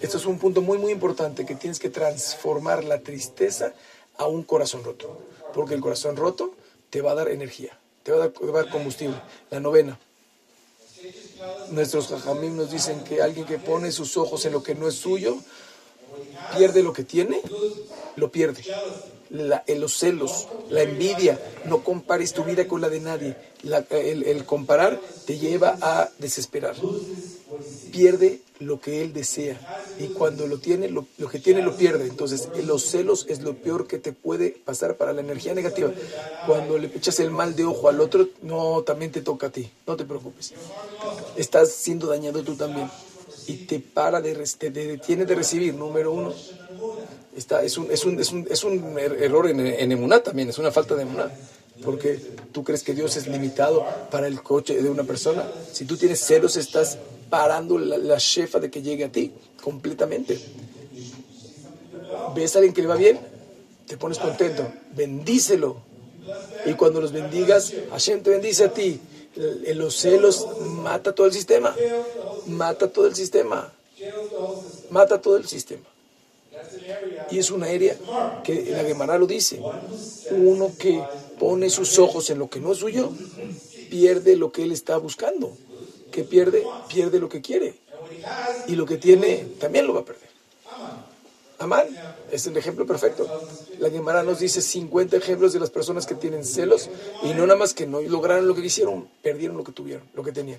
Esto 0.00 0.18
es 0.18 0.26
un 0.26 0.38
punto 0.38 0.62
muy, 0.62 0.78
muy 0.78 0.90
importante, 0.90 1.46
que 1.46 1.54
tienes 1.54 1.78
que 1.78 1.88
transformar 1.88 2.82
la 2.82 2.98
tristeza 3.00 3.72
a 4.18 4.26
un 4.26 4.42
corazón 4.42 4.82
roto. 4.82 5.16
Porque 5.54 5.74
el 5.74 5.80
corazón 5.80 6.16
roto 6.16 6.54
te 6.90 7.02
va 7.02 7.12
a 7.12 7.14
dar 7.14 7.28
energía, 7.28 7.78
te 8.02 8.10
va 8.10 8.24
a 8.24 8.28
dar, 8.28 8.68
combustible. 8.68 9.16
La 9.50 9.60
novena. 9.60 9.98
Nuestros 11.70 12.08
jajamim 12.08 12.56
nos 12.56 12.70
dicen 12.70 13.02
que 13.04 13.22
alguien 13.22 13.46
que 13.46 13.58
pone 13.58 13.92
sus 13.92 14.16
ojos 14.16 14.44
en 14.44 14.52
lo 14.52 14.62
que 14.62 14.74
no 14.74 14.88
es 14.88 14.96
suyo, 14.96 15.36
pierde 16.56 16.82
lo 16.82 16.92
que 16.92 17.04
tiene, 17.04 17.40
lo 18.16 18.30
pierde. 18.30 18.62
La- 19.32 19.64
los 19.66 19.94
celos, 19.98 20.46
la 20.68 20.82
envidia, 20.82 21.40
no 21.64 21.82
compares 21.82 22.32
tu 22.34 22.44
vida 22.44 22.68
con 22.68 22.80
la 22.80 22.88
de 22.88 23.00
nadie. 23.00 23.36
El, 23.90 24.44
comparar 24.44 25.00
te 25.24 25.38
lleva 25.38 25.78
a 25.80 26.10
desesperar. 26.18 26.76
Pierde 27.90 28.40
lo 28.58 28.80
que 28.80 29.02
él 29.02 29.12
desea 29.12 29.60
y 29.98 30.08
cuando 30.08 30.46
lo 30.46 30.58
tiene, 30.58 30.88
lo, 30.88 31.06
lo 31.18 31.28
que 31.28 31.38
tiene 31.38 31.60
lo 31.62 31.76
pierde. 31.76 32.06
Entonces, 32.06 32.48
los 32.54 32.84
celos 32.84 33.26
es 33.28 33.42
lo 33.42 33.54
peor 33.54 33.86
que 33.86 33.98
te 33.98 34.12
puede 34.12 34.50
pasar 34.64 34.96
para 34.96 35.12
la 35.12 35.20
energía 35.20 35.54
negativa. 35.54 35.92
Cuando 36.42 36.78
le 36.78 36.88
echas 36.94 37.20
el 37.20 37.30
mal 37.30 37.54
de 37.54 37.64
ojo 37.64 37.88
al 37.88 38.00
otro, 38.00 38.28
no, 38.40 38.82
también 38.82 39.12
te 39.12 39.20
toca 39.20 39.48
a 39.48 39.50
ti. 39.50 39.70
No 39.86 39.96
te 39.96 40.04
preocupes. 40.06 40.54
Estás 41.34 41.72
siendo 41.72 42.06
dañado 42.08 42.42
tú 42.44 42.56
también 42.56 42.92
y 43.46 43.58
te 43.58 43.80
para 43.80 44.20
de, 44.20 44.34
te 44.58 44.70
detiene 44.70 45.26
de 45.26 45.34
recibir. 45.34 45.74
Número 45.74 46.12
uno, 46.12 46.36
es 47.36 47.78
un, 47.78 47.90
es 47.90 48.04
un, 48.04 48.20
es 48.20 48.32
un, 48.32 48.46
es 48.50 48.64
un 48.64 48.94
er- 48.96 49.22
error 49.22 49.48
en, 49.48 49.60
en 49.66 49.92
emuná 49.92 50.22
también, 50.22 50.48
es 50.50 50.58
una 50.58 50.70
falta 50.70 50.94
de 50.94 51.02
emuná. 51.02 51.30
Porque 51.82 52.20
tú 52.52 52.62
crees 52.62 52.82
que 52.84 52.94
Dios 52.94 53.16
es 53.16 53.26
limitado 53.26 53.84
para 54.10 54.26
el 54.28 54.42
coche 54.42 54.80
de 54.80 54.88
una 54.88 55.02
persona. 55.04 55.50
Si 55.72 55.84
tú 55.84 55.96
tienes 55.96 56.20
celos, 56.20 56.56
estás 56.56 56.98
parando 57.28 57.78
la, 57.78 57.96
la 57.98 58.18
shefa 58.18 58.60
de 58.60 58.70
que 58.70 58.82
llegue 58.82 59.04
a 59.04 59.10
ti 59.10 59.32
completamente. 59.62 60.38
¿Ves 62.36 62.54
a 62.54 62.58
alguien 62.58 62.74
que 62.74 62.82
le 62.82 62.88
va 62.88 62.96
bien? 62.96 63.18
Te 63.86 63.96
pones 63.96 64.18
contento. 64.18 64.70
Bendícelo. 64.94 65.76
Y 66.66 66.74
cuando 66.74 67.00
los 67.00 67.10
bendigas, 67.10 67.72
Hashem 67.90 68.22
te 68.22 68.30
bendice 68.30 68.64
a 68.64 68.72
ti. 68.72 69.00
Los 69.74 69.96
celos 69.96 70.46
mata 70.60 71.12
todo 71.14 71.26
el 71.26 71.32
sistema. 71.32 71.74
Mata 72.46 72.88
todo 72.92 73.06
el 73.06 73.14
sistema. 73.16 73.72
Mata 74.90 75.20
todo 75.20 75.36
el 75.36 75.48
sistema. 75.48 75.82
Y 77.30 77.38
es 77.38 77.50
una 77.50 77.66
área 77.66 77.96
que 78.44 78.70
la 78.70 78.84
Gemara 78.84 79.18
lo 79.18 79.26
dice. 79.26 79.60
Uno 80.30 80.72
que 80.78 81.02
pone 81.38 81.70
sus 81.70 81.98
ojos 81.98 82.30
en 82.30 82.38
lo 82.38 82.48
que 82.48 82.60
no 82.60 82.72
es 82.72 82.78
suyo, 82.78 83.10
pierde 83.90 84.36
lo 84.36 84.52
que 84.52 84.62
él 84.64 84.72
está 84.72 84.96
buscando. 84.96 85.56
Que 86.10 86.24
pierde, 86.24 86.66
pierde 86.88 87.18
lo 87.18 87.28
que 87.28 87.40
quiere. 87.40 87.74
Y 88.68 88.76
lo 88.76 88.86
que 88.86 88.98
tiene, 88.98 89.46
también 89.58 89.86
lo 89.86 89.94
va 89.94 90.00
a 90.00 90.04
perder. 90.04 90.32
Amán 91.58 91.86
es 92.30 92.46
el 92.46 92.56
ejemplo 92.56 92.84
perfecto. 92.86 93.28
La 93.78 93.88
Gemara 93.88 94.24
nos 94.24 94.40
dice 94.40 94.60
50 94.60 95.16
ejemplos 95.16 95.52
de 95.52 95.60
las 95.60 95.70
personas 95.70 96.06
que 96.06 96.16
tienen 96.16 96.44
celos 96.44 96.90
y 97.22 97.34
no 97.34 97.46
nada 97.46 97.56
más 97.56 97.72
que 97.72 97.86
no 97.86 98.00
lograron 98.00 98.48
lo 98.48 98.54
que 98.54 98.62
quisieron, 98.62 99.08
perdieron 99.22 99.56
lo 99.56 99.62
que 99.62 99.70
tuvieron, 99.70 100.04
lo 100.14 100.24
que 100.24 100.32
tenían. 100.32 100.58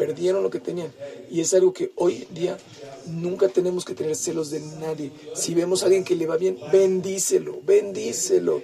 Perdieron 0.00 0.42
lo 0.42 0.48
que 0.48 0.60
tenían. 0.60 0.90
Y 1.30 1.42
es 1.42 1.52
algo 1.52 1.74
que 1.74 1.92
hoy 1.96 2.26
día 2.30 2.56
nunca 3.04 3.48
tenemos 3.48 3.84
que 3.84 3.92
tener 3.92 4.16
celos 4.16 4.50
de 4.50 4.60
nadie. 4.80 5.12
Si 5.34 5.52
vemos 5.52 5.82
a 5.82 5.86
alguien 5.86 6.04
que 6.04 6.16
le 6.16 6.24
va 6.24 6.38
bien, 6.38 6.58
bendícelo, 6.72 7.60
bendícelo. 7.62 8.62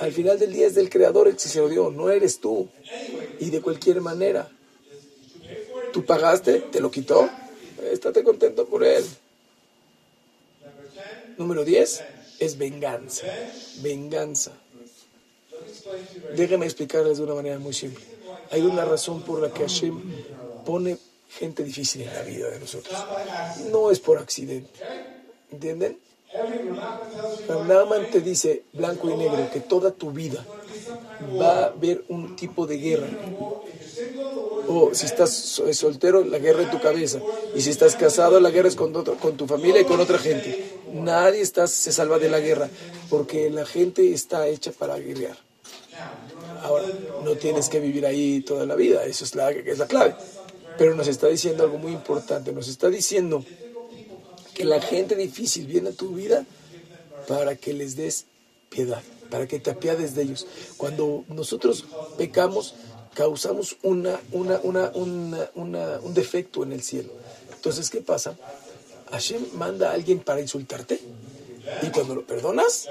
Al 0.00 0.10
final 0.10 0.40
del 0.40 0.52
día 0.52 0.66
es 0.66 0.74
del 0.74 0.90
Creador 0.90 1.28
el 1.28 1.34
que 1.34 1.48
se 1.48 1.60
lo 1.60 1.68
dio, 1.68 1.88
no 1.92 2.10
eres 2.10 2.40
tú. 2.40 2.68
Y 3.38 3.50
de 3.50 3.60
cualquier 3.60 4.00
manera, 4.00 4.50
tú 5.92 6.04
pagaste, 6.04 6.58
te 6.72 6.80
lo 6.80 6.90
quitó, 6.90 7.30
estate 7.92 8.24
contento 8.24 8.66
por 8.66 8.82
él. 8.82 9.04
Número 11.38 11.64
10 11.64 12.02
es 12.40 12.58
venganza. 12.58 13.28
Venganza. 13.82 14.50
Déjenme 16.36 16.66
explicarles 16.66 17.18
de 17.18 17.22
una 17.22 17.34
manera 17.34 17.60
muy 17.60 17.72
simple. 17.72 18.04
Hay 18.50 18.62
una 18.62 18.84
razón 18.84 19.22
por 19.22 19.40
la 19.40 19.52
que 19.52 19.60
Hashem 19.60 20.00
pone 20.64 20.98
gente 21.38 21.62
difícil 21.64 22.02
en 22.02 22.12
la 22.14 22.22
vida 22.22 22.48
de 22.50 22.60
nosotros. 22.60 22.96
No 23.70 23.90
es 23.90 24.00
por 24.00 24.18
accidente. 24.18 24.70
¿Entienden? 25.50 25.98
Naaman 27.68 28.10
te 28.10 28.20
dice 28.20 28.62
blanco 28.72 29.10
y 29.10 29.14
negro 29.16 29.48
que 29.52 29.60
toda 29.60 29.90
tu 29.90 30.10
vida 30.10 30.44
va 31.40 31.58
a 31.58 31.64
haber 31.66 32.04
un 32.08 32.36
tipo 32.36 32.66
de 32.66 32.78
guerra. 32.78 33.08
O 34.68 34.94
si 34.94 35.06
estás 35.06 35.30
so- 35.30 35.72
soltero, 35.74 36.24
la 36.24 36.38
guerra 36.38 36.62
en 36.62 36.70
tu 36.70 36.80
cabeza. 36.80 37.20
Y 37.54 37.60
si 37.60 37.70
estás 37.70 37.96
casado, 37.96 38.40
la 38.40 38.50
guerra 38.50 38.68
es 38.68 38.76
con, 38.76 38.92
con 38.92 39.36
tu 39.36 39.46
familia 39.46 39.82
y 39.82 39.84
con 39.84 40.00
otra 40.00 40.18
gente. 40.18 40.72
Nadie 40.92 41.40
está, 41.42 41.66
se 41.66 41.92
salva 41.92 42.18
de 42.18 42.30
la 42.30 42.40
guerra, 42.40 42.68
porque 43.10 43.50
la 43.50 43.66
gente 43.66 44.12
está 44.12 44.46
hecha 44.48 44.72
para 44.72 44.98
guerrear. 44.98 45.36
Ahora, 46.62 46.84
no 47.24 47.34
tienes 47.36 47.68
que 47.68 47.80
vivir 47.80 48.06
ahí 48.06 48.40
toda 48.40 48.64
la 48.66 48.74
vida, 48.76 49.04
eso 49.04 49.24
es 49.24 49.34
la 49.34 49.52
clave. 49.88 50.14
Pero 50.78 50.94
nos 50.94 51.08
está 51.08 51.28
diciendo 51.28 51.62
algo 51.64 51.78
muy 51.78 51.92
importante, 51.92 52.52
nos 52.52 52.68
está 52.68 52.88
diciendo 52.88 53.44
que 54.54 54.64
la 54.64 54.80
gente 54.80 55.16
difícil 55.16 55.66
viene 55.66 55.90
a 55.90 55.92
tu 55.92 56.14
vida 56.14 56.44
para 57.28 57.56
que 57.56 57.72
les 57.72 57.96
des 57.96 58.26
piedad, 58.68 59.02
para 59.30 59.46
que 59.46 59.58
te 59.60 59.70
apiades 59.70 60.14
de 60.14 60.22
ellos. 60.22 60.46
Cuando 60.76 61.24
nosotros 61.28 61.84
pecamos, 62.18 62.74
causamos 63.14 63.76
una, 63.82 64.20
una, 64.32 64.60
una, 64.62 64.90
una- 65.54 66.00
un 66.02 66.14
defecto 66.14 66.62
en 66.62 66.72
el 66.72 66.82
cielo. 66.82 67.10
Entonces, 67.54 67.90
¿qué 67.90 68.00
pasa? 68.00 68.36
Hashem 69.10 69.42
manda 69.54 69.90
a 69.90 69.94
alguien 69.94 70.20
para 70.20 70.40
insultarte. 70.40 71.00
Y 71.82 71.90
cuando 71.90 72.14
lo 72.14 72.26
perdonas, 72.26 72.88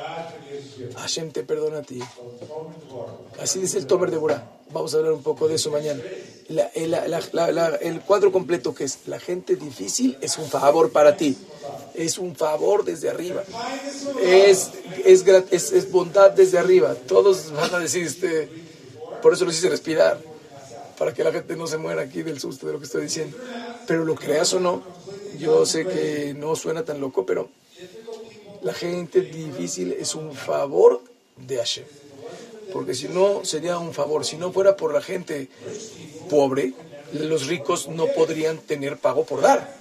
Hashem 0.96 1.32
te 1.32 1.44
perdona 1.44 1.80
a 1.80 1.82
ti. 1.82 2.00
Así 3.40 3.60
dice 3.60 3.78
el 3.78 3.86
Tomer 3.86 4.12
de 4.12 4.18
Borah. 4.18 4.48
Vamos 4.72 4.94
a 4.94 4.98
hablar 4.98 5.12
un 5.12 5.24
poco 5.24 5.50
de 5.50 5.56
eso 5.56 5.72
mañana. 5.72 6.02
el 6.50 8.02
cuadro 8.02 8.32
completo 8.32 8.74
que 8.74 8.86
es 8.86 9.00
la 9.08 9.20
gente 9.20 9.58
difícil 9.58 10.18
es 10.22 10.38
un 10.38 10.48
favor 10.48 10.92
para 10.92 11.18
ti. 11.18 11.38
Es 11.94 12.18
un 12.18 12.36
favor 12.36 12.86
desde 12.86 13.10
arriba. 13.10 13.44
Es, 14.22 14.72
es, 15.04 15.72
es, 15.72 15.92
bondad 15.92 16.32
desde 16.32 16.58
arriba. 16.58 16.96
Todos 17.08 17.52
van 17.52 17.76
a 17.76 17.80
decir, 17.80 18.06
este, 18.06 18.48
por 19.22 19.34
eso 19.34 19.44
lo 19.44 19.52
hice 19.52 19.70
respirar. 19.70 20.18
Para 20.98 21.14
que 21.14 21.24
la 21.24 21.32
gente 21.32 21.56
no 21.56 21.68
se 21.68 21.78
muera 21.78 22.04
aquí 22.04 22.22
del 22.22 22.40
susto 22.40 22.68
de 22.68 22.74
lo 22.74 22.80
que 22.80 22.86
estoy 22.86 23.02
diciendo. 23.04 23.36
Pero 23.88 24.06
lo 24.06 24.16
creas 24.16 24.54
o 24.54 24.60
no, 24.60 24.84
yo 25.38 25.66
sé 25.66 25.86
que 25.86 26.34
no 26.38 26.56
suena 26.56 26.86
tan 26.86 27.02
loco, 27.02 27.26
pero 27.26 27.50
la 28.62 28.74
gente 28.74 29.22
difícil 29.22 29.94
es 29.94 30.16
un 30.16 30.34
favor 30.34 31.02
de 31.38 31.58
Hashem. 31.58 31.86
Porque 32.72 32.94
si 32.94 33.08
no, 33.10 33.44
sería 33.44 33.78
un 33.78 33.94
favor. 33.94 34.26
Si 34.26 34.38
no 34.38 34.52
fuera 34.52 34.78
por 34.78 34.94
la 34.94 35.02
gente 35.02 35.50
pobre, 36.30 36.74
los 37.14 37.48
ricos 37.48 37.88
no 37.88 38.08
podrían 38.08 38.58
tener 38.60 38.98
pago 38.98 39.26
por 39.26 39.42
dar. 39.42 39.76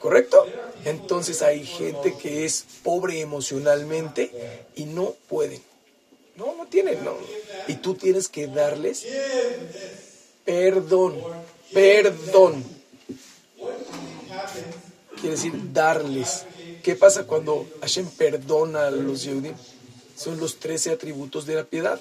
¿Correcto? 0.00 0.44
Entonces 0.84 1.42
hay 1.42 1.64
gente 1.64 2.16
que 2.20 2.44
es 2.44 2.64
pobre 2.82 3.20
emocionalmente 3.20 4.30
y 4.74 4.86
no 4.86 5.14
pueden. 5.28 5.62
No, 6.36 6.54
no 6.56 6.66
tienen, 6.66 7.04
no. 7.04 7.14
Y 7.68 7.74
tú 7.74 7.94
tienes 7.94 8.28
que 8.28 8.46
darles 8.46 9.06
perdón. 10.44 11.20
Perdón. 11.72 12.64
Quiere 15.20 15.36
decir 15.36 15.52
darles. 15.72 16.44
¿Qué 16.82 16.96
pasa 16.96 17.26
cuando 17.26 17.66
Hashem 17.80 18.08
perdona 18.10 18.88
a 18.88 18.90
los 18.90 19.22
Yehudim? 19.22 19.54
Son 20.16 20.38
los 20.40 20.56
13 20.56 20.90
atributos 20.90 21.46
de 21.46 21.54
la 21.54 21.64
piedad. 21.64 22.00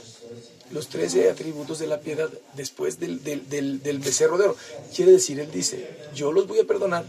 Los 0.71 0.87
13 0.87 1.29
atributos 1.29 1.79
de 1.79 1.87
la 1.87 1.99
piedad 1.99 2.29
después 2.55 2.99
del, 2.99 3.23
del, 3.23 3.99
becerro 3.99 4.37
de 4.37 4.45
oro. 4.45 4.55
Quiere 4.95 5.11
decir, 5.11 5.39
Él 5.39 5.51
dice, 5.51 5.87
yo 6.15 6.31
los 6.31 6.47
voy 6.47 6.59
a 6.59 6.63
perdonar 6.63 7.05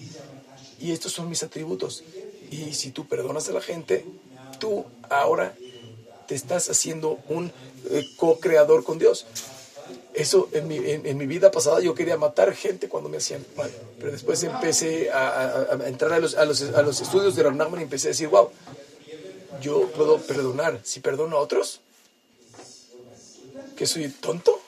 y 0.81 0.93
estos 0.93 1.12
son 1.12 1.29
mis 1.29 1.43
atributos. 1.43 2.03
Y 2.51 2.75
si 2.75 2.91
tú 2.91 3.07
perdonas 3.07 3.49
a 3.49 3.53
la 3.53 3.61
gente, 3.61 4.05
tú 4.59 4.85
ahora 5.09 5.57
te 6.27 6.35
estás 6.35 6.68
haciendo 6.68 7.20
un 7.29 7.53
eh, 7.91 8.05
co-creador 8.16 8.85
con 8.85 8.99
Dios. 8.99 9.27
Eso 10.15 10.49
en 10.53 10.69
mi, 10.69 10.77
en, 10.77 11.17
mi, 11.17 11.27
vida 11.27 11.51
pasada 11.51 11.81
yo 11.81 11.95
quería 11.95 12.19
matar 12.19 12.55
gente 12.55 12.89
cuando 12.89 13.09
me 13.09 13.17
hacían 13.17 13.45
mal, 13.57 13.71
pero 13.99 14.13
después 14.13 14.43
empecé 14.43 15.11
a, 15.11 15.67
entrar 15.87 16.13
a 16.13 16.19
los, 16.19 16.35
a, 16.35 16.45
los, 16.45 16.61
a 16.63 16.83
los, 16.83 17.01
estudios 17.01 17.35
de 17.35 17.43
Ranagman 17.43 17.81
y 17.81 17.85
empecé 17.85 18.09
a 18.09 18.11
decir, 18.11 18.29
wow, 18.29 18.51
yo 19.63 19.89
puedo 19.89 20.19
perdonar. 20.19 20.81
Si 20.83 21.01
perdono 21.01 21.39
a 21.39 21.41
otros, 21.41 21.81
que 23.75 23.87
soy 23.87 24.09
tonto, 24.09 24.61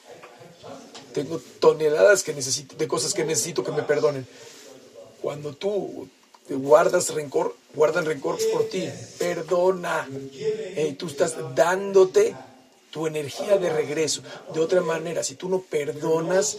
tengo 1.12 1.38
toneladas 1.60 2.22
que 2.22 2.32
necesito, 2.32 2.76
de 2.76 2.88
cosas 2.88 3.12
que 3.12 3.24
necesito 3.24 3.62
que 3.62 3.72
me 3.72 3.82
perdonen. 3.82 4.26
Cuando 5.20 5.52
tú 5.52 6.08
guardas 6.48 7.14
rencor, 7.14 7.54
guarda 7.74 8.00
el 8.00 8.06
rencor 8.06 8.38
por 8.52 8.64
ti, 8.64 8.88
perdona. 9.18 10.08
tú 10.98 11.06
estás 11.06 11.36
dándote 11.54 12.34
tu 12.94 13.08
energía 13.08 13.58
de 13.58 13.70
regreso. 13.70 14.22
De 14.54 14.60
otra 14.60 14.80
manera, 14.80 15.24
si 15.24 15.34
tú 15.34 15.48
no 15.48 15.58
perdonas, 15.58 16.58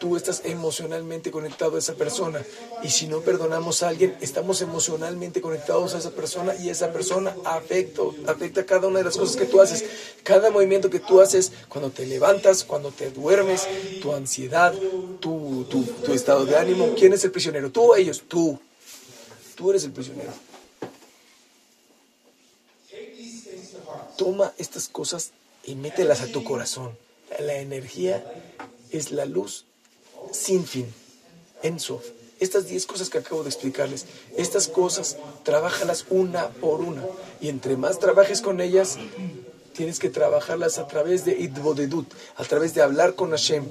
tú 0.00 0.16
estás 0.16 0.42
emocionalmente 0.44 1.30
conectado 1.30 1.76
a 1.76 1.78
esa 1.78 1.94
persona. 1.94 2.44
Y 2.82 2.90
si 2.90 3.06
no 3.06 3.20
perdonamos 3.20 3.84
a 3.84 3.88
alguien, 3.90 4.16
estamos 4.20 4.60
emocionalmente 4.60 5.40
conectados 5.40 5.94
a 5.94 5.98
esa 5.98 6.10
persona 6.10 6.56
y 6.56 6.68
esa 6.68 6.92
persona 6.92 7.32
afecta, 7.44 8.02
afecta 8.26 8.66
cada 8.66 8.88
una 8.88 8.98
de 8.98 9.04
las 9.04 9.16
cosas 9.16 9.36
que 9.36 9.44
tú 9.44 9.60
haces. 9.60 9.84
Cada 10.24 10.50
movimiento 10.50 10.90
que 10.90 10.98
tú 10.98 11.20
haces, 11.20 11.52
cuando 11.68 11.90
te 11.90 12.06
levantas, 12.06 12.64
cuando 12.64 12.90
te 12.90 13.12
duermes, 13.12 13.68
tu 14.02 14.12
ansiedad, 14.12 14.74
tu, 15.20 15.64
tu, 15.70 15.84
tu 15.84 16.12
estado 16.12 16.44
de 16.44 16.56
ánimo. 16.56 16.92
¿Quién 16.98 17.12
es 17.12 17.22
el 17.22 17.30
prisionero? 17.30 17.70
¿Tú 17.70 17.92
o 17.92 17.94
ellos? 17.94 18.24
Tú. 18.26 18.58
Tú 19.54 19.70
eres 19.70 19.84
el 19.84 19.92
prisionero. 19.92 20.32
Toma 24.16 24.52
estas 24.58 24.88
cosas 24.88 25.30
y 25.68 25.74
mételas 25.74 26.22
a 26.22 26.26
tu 26.26 26.42
corazón. 26.44 26.96
La 27.38 27.56
energía 27.56 28.24
es 28.90 29.12
la 29.12 29.26
luz 29.26 29.66
sin 30.32 30.64
fin. 30.64 30.92
Ensof. 31.62 32.04
Estas 32.40 32.68
10 32.68 32.86
cosas 32.86 33.10
que 33.10 33.18
acabo 33.18 33.42
de 33.42 33.50
explicarles, 33.50 34.06
estas 34.36 34.68
cosas, 34.68 35.16
trabajalas 35.42 36.06
una 36.08 36.48
por 36.48 36.80
una. 36.80 37.04
Y 37.40 37.48
entre 37.48 37.76
más 37.76 37.98
trabajes 37.98 38.40
con 38.40 38.60
ellas, 38.60 38.96
tienes 39.74 39.98
que 39.98 40.08
trabajarlas 40.08 40.78
a 40.78 40.86
través 40.86 41.24
de 41.24 41.32
Idbodedut, 41.32 42.06
a 42.36 42.44
través 42.44 42.74
de 42.74 42.82
hablar 42.82 43.14
con 43.14 43.30
Hashem 43.30 43.64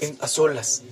en, 0.00 0.16
a 0.20 0.28
solas. 0.28 0.82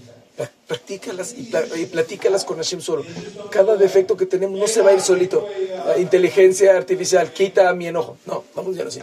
Practícalas 0.66 1.32
y, 1.32 1.50
y 1.76 1.86
platícalas 1.86 2.44
con 2.44 2.59
Hashem 2.59 2.80
solo. 2.80 3.05
Cada 3.50 3.76
defecto 3.76 4.16
que 4.16 4.26
tenemos 4.26 4.59
no 4.59 4.68
se 4.68 4.82
va 4.82 4.90
a 4.90 4.94
ir 4.94 5.00
solito. 5.00 5.48
La 5.86 5.98
inteligencia 5.98 6.76
artificial 6.76 7.32
quita 7.32 7.72
mi 7.72 7.86
enojo. 7.86 8.18
No, 8.26 8.44
vamos 8.55 8.76
ya 8.76 8.84
así. 8.84 9.00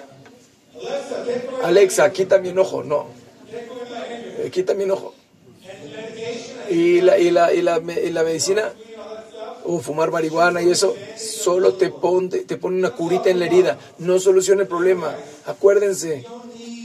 Alexa, 1.64 2.12
quita 2.12 2.38
mi 2.40 2.50
enojo. 2.50 2.84
No. 2.84 3.08
Eh, 4.40 4.50
quita 4.52 4.74
mi 4.74 4.84
enojo. 4.84 5.14
Y 6.70 7.02
la, 7.02 7.18
y 7.18 7.32
la, 7.32 7.54
y 7.54 7.62
la, 7.62 8.24
medicina, 8.24 8.72
o 9.66 9.80
fumar 9.80 10.10
marihuana 10.10 10.62
y 10.62 10.70
eso, 10.70 10.96
solo 11.18 11.74
te 11.74 11.90
pone, 11.90 12.30
te 12.30 12.58
pone 12.58 12.78
una 12.78 12.92
curita 12.92 13.30
en 13.30 13.40
la 13.40 13.46
herida. 13.46 13.78
No 13.98 14.20
soluciona 14.20 14.64
el 14.64 14.68
problema. 14.68 15.16
Acuérdense, 15.46 16.26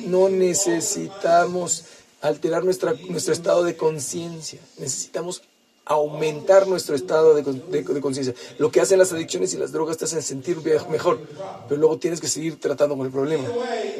no 0.07 0.29
necesitamos 0.29 1.85
alterar 2.21 2.65
nuestra, 2.65 2.95
nuestro 3.09 3.33
estado 3.33 3.63
de 3.63 3.77
conciencia. 3.77 4.59
Necesitamos 4.79 5.43
aumentar 5.87 6.67
nuestro 6.67 6.97
estado 6.97 7.35
de, 7.35 7.43
de, 7.43 8.01
conciencia. 8.01 8.35
Lo 8.59 8.71
que 8.73 8.81
hacen 8.81 8.99
las 8.99 9.13
adicciones 9.13 9.55
y 9.55 9.57
las 9.57 9.71
drogas 9.71 9.97
te 9.97 10.05
hacen 10.05 10.21
sentir 10.21 10.59
mejor, 10.91 11.21
pero 11.69 11.81
luego 11.81 11.97
tienes 11.99 12.21
que 12.21 12.27
seguir 12.27 12.59
tratando 12.61 12.97
con 12.97 13.07
el 13.07 13.13
problema. 13.13 13.49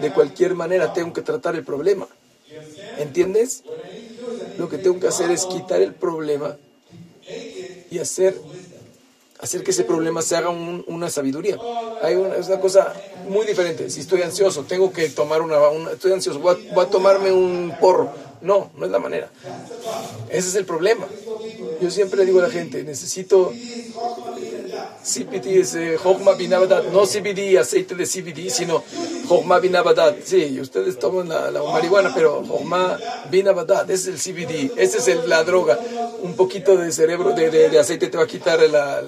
De 0.01 0.13
cualquier 0.13 0.55
manera 0.55 0.93
tengo 0.93 1.13
que 1.13 1.23
tratar 1.23 1.55
el 1.55 1.65
problema. 1.65 2.09
¿Entiendes? 2.99 3.63
Lo 4.59 4.69
que 4.69 4.79
tengo 4.79 4.99
que 4.99 5.07
hacer 5.07 5.31
es 5.31 5.47
quitar 5.47 5.81
el 5.81 5.95
problema 5.95 6.57
y 7.89 7.99
hacer, 8.01 8.37
hacer 9.39 9.63
que 9.63 9.71
ese 9.71 9.85
problema 9.85 10.23
se 10.23 10.35
haga 10.35 10.51
una 10.51 11.09
sabiduría. 11.09 11.57
Hay 12.03 12.17
una, 12.17 12.35
es 12.35 12.49
una 12.49 12.59
cosa 12.59 12.93
muy 13.29 13.47
diferente. 13.47 13.91
Si 13.91 14.01
estoy 14.01 14.23
ansioso, 14.23 14.65
tengo 14.65 14.93
que 14.93 15.09
tomar 15.11 15.41
una... 15.41 15.57
estoy 15.93 16.13
ansioso, 16.13 16.41
voy 16.41 16.57
a 16.77 16.91
tomarme 16.91 17.31
un 17.31 17.73
porro. 17.81 18.26
No, 18.41 18.71
no 18.77 18.87
es 18.87 18.93
la 18.93 18.99
manera. 18.99 19.31
Ese 20.29 20.49
es 20.49 20.55
el 20.55 20.65
problema. 20.65 21.07
Yo 21.81 21.91
siempre 21.91 22.19
le 22.19 22.27
digo 22.27 22.41
a 22.41 22.43
la 22.43 22.51
gente, 22.51 22.83
necesito 22.85 23.53
CBD, 25.03 25.61
es 25.61 25.75
eh, 25.75 25.99
no 26.93 27.07
CBD, 27.07 27.59
aceite 27.59 27.95
de 27.95 28.07
CBD, 28.07 28.51
sino 28.51 28.83
Hokma 29.29 29.59
Binabadat. 29.59 30.23
Sí, 30.25 30.61
ustedes 30.61 30.99
toman 30.99 31.29
la, 31.29 31.63
marihuana, 31.63 32.13
pero 32.15 32.39
Hokma 32.39 32.99
Binabadat, 33.31 33.91
ese 33.91 34.13
es 34.13 34.27
el 34.27 34.35
CBD, 34.35 34.73
esa 34.77 34.99
es 34.99 35.27
la 35.27 35.45
droga. 35.45 35.79
Un 36.23 36.35
poquito 36.35 36.77
de 36.77 36.93
cerebro, 36.93 37.33
de, 37.33 37.51
de, 37.51 37.79
aceite 37.79 38.09
te 38.09 38.17
va 38.17 38.25
a 38.25 38.27
quitar 38.27 38.61
la, 38.61 39.03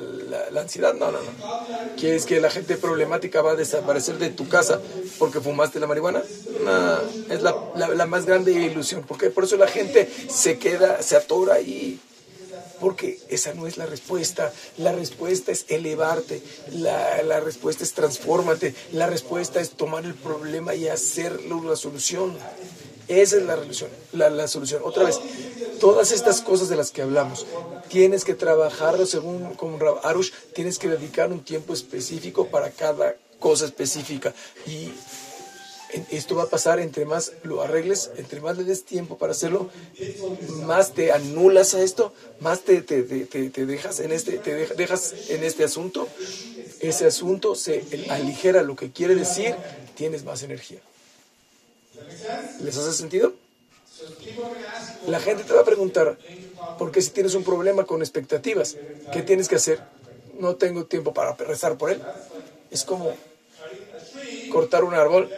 la, 0.51 0.61
ansiedad. 0.61 0.95
No, 0.95 1.11
no, 1.11 1.19
no. 1.19 1.97
¿Quieres 1.97 2.27
que 2.27 2.41
la 2.41 2.51
gente 2.51 2.77
problemática 2.77 3.43
va 3.43 3.53
a 3.53 3.57
desaparecer 3.57 4.19
de 4.19 4.31
tu 4.31 4.49
casa 4.49 4.81
porque 5.19 5.41
fumaste 5.41 5.81
la 5.81 5.87
marihuana? 5.87 6.23
No, 6.65 7.33
es 7.35 7.43
la, 7.43 7.55
la 7.75 8.07
más 8.07 8.27
grande 8.27 8.53
ilusión. 8.53 9.05
porque 9.07 9.31
Por 9.31 9.45
eso 9.45 9.57
la 9.57 9.69
gente 9.69 10.09
se 10.29 10.59
queda, 10.59 11.03
se 11.03 11.17
atora 11.17 11.55
ahí 11.55 11.99
porque 12.81 13.19
esa 13.29 13.55
no 13.55 13.67
es 13.67 13.77
la 13.77 13.87
respuesta. 13.87 14.53
La 14.77 14.93
respuesta 14.93 15.53
es 15.53 15.67
elevarte, 15.69 16.43
la, 16.73 17.23
la 17.23 17.41
respuesta 17.41 17.85
es 17.85 17.93
transfórmate, 17.93 18.75
la 18.93 19.07
respuesta 19.07 19.61
es 19.61 19.71
tomar 19.71 20.05
el 20.05 20.15
problema 20.15 20.75
y 20.75 20.89
hacerlo 20.89 21.63
la 21.63 21.77
solución. 21.77 22.37
Esa 23.09 23.37
es 23.37 23.43
la, 23.45 23.57
solución, 23.57 23.91
la, 24.13 24.29
la, 24.29 24.49
solución. 24.49 24.83
Otra 24.85 25.05
vez, 25.05 25.19
todas 25.81 26.13
estas 26.13 26.43
cosas 26.43 26.69
de 26.69 26.77
las 26.77 26.91
que 26.91 27.01
hablamos, 27.01 27.47
tienes 27.89 28.23
que 28.25 28.35
trabajarlo 28.35 29.07
según 29.07 29.55
como 29.55 29.79
Arush, 30.03 30.31
tienes 30.55 30.79
que 30.79 30.89
dedicar 30.89 31.33
un 31.33 31.41
tiempo 31.43 31.73
específico 31.73 32.49
para 32.49 32.71
cada 32.71 33.17
cosa 33.39 33.65
específica. 33.65 34.35
Y 34.67 34.93
esto 36.11 36.35
va 36.35 36.45
a 36.45 36.49
pasar 36.49 36.81
entre 36.81 37.05
más 37.05 37.33
lo 37.43 37.63
arregles, 37.63 38.11
entre 38.17 38.41
más 38.41 38.59
le 38.59 38.65
des 38.65 38.85
tiempo 38.85 39.17
para 39.17 39.33
hacerlo, 39.33 39.71
más 40.65 40.93
te 40.93 41.13
anulas 41.13 41.75
a 41.75 41.83
esto, 41.83 42.13
más 42.41 42.61
te, 42.61 42.83
te, 42.83 43.03
te, 43.03 43.67
dejas, 43.67 44.01
en 44.01 44.13
este, 44.13 44.39
te 44.39 44.55
dejas 44.55 45.15
en 45.31 45.45
este 45.45 45.65
asunto. 45.65 46.09
Ese 46.81 47.07
asunto 47.07 47.55
se 47.55 47.85
aligera 48.11 48.63
lo 48.63 48.77
que 48.77 48.93
quiere 48.93 49.15
decir, 49.15 49.55
tienes 49.97 50.25
más 50.25 50.43
energía. 50.43 50.81
¿Les 52.63 52.77
hace 52.77 52.93
sentido? 52.93 53.33
La 55.07 55.21
gente 55.21 55.45
te 55.45 55.53
va 55.53 55.63
a 55.63 55.65
preguntar, 55.65 56.19
¿por 56.79 56.93
qué 56.93 57.03
si 57.03 57.11
tienes 57.11 57.35
un 57.35 57.45
problema 57.45 57.85
con 57.85 58.01
expectativas? 58.01 58.77
¿Qué 59.13 59.23
tienes 59.23 59.49
que 59.49 59.57
hacer? 59.57 59.81
No 60.39 60.55
tengo 60.55 60.85
tiempo 60.85 61.13
para 61.13 61.35
rezar 61.35 61.77
por 61.77 61.91
él. 61.91 62.01
Es 62.71 62.85
como 62.85 63.17
cortar 64.51 64.85
un 64.85 64.95
árbol 64.95 65.31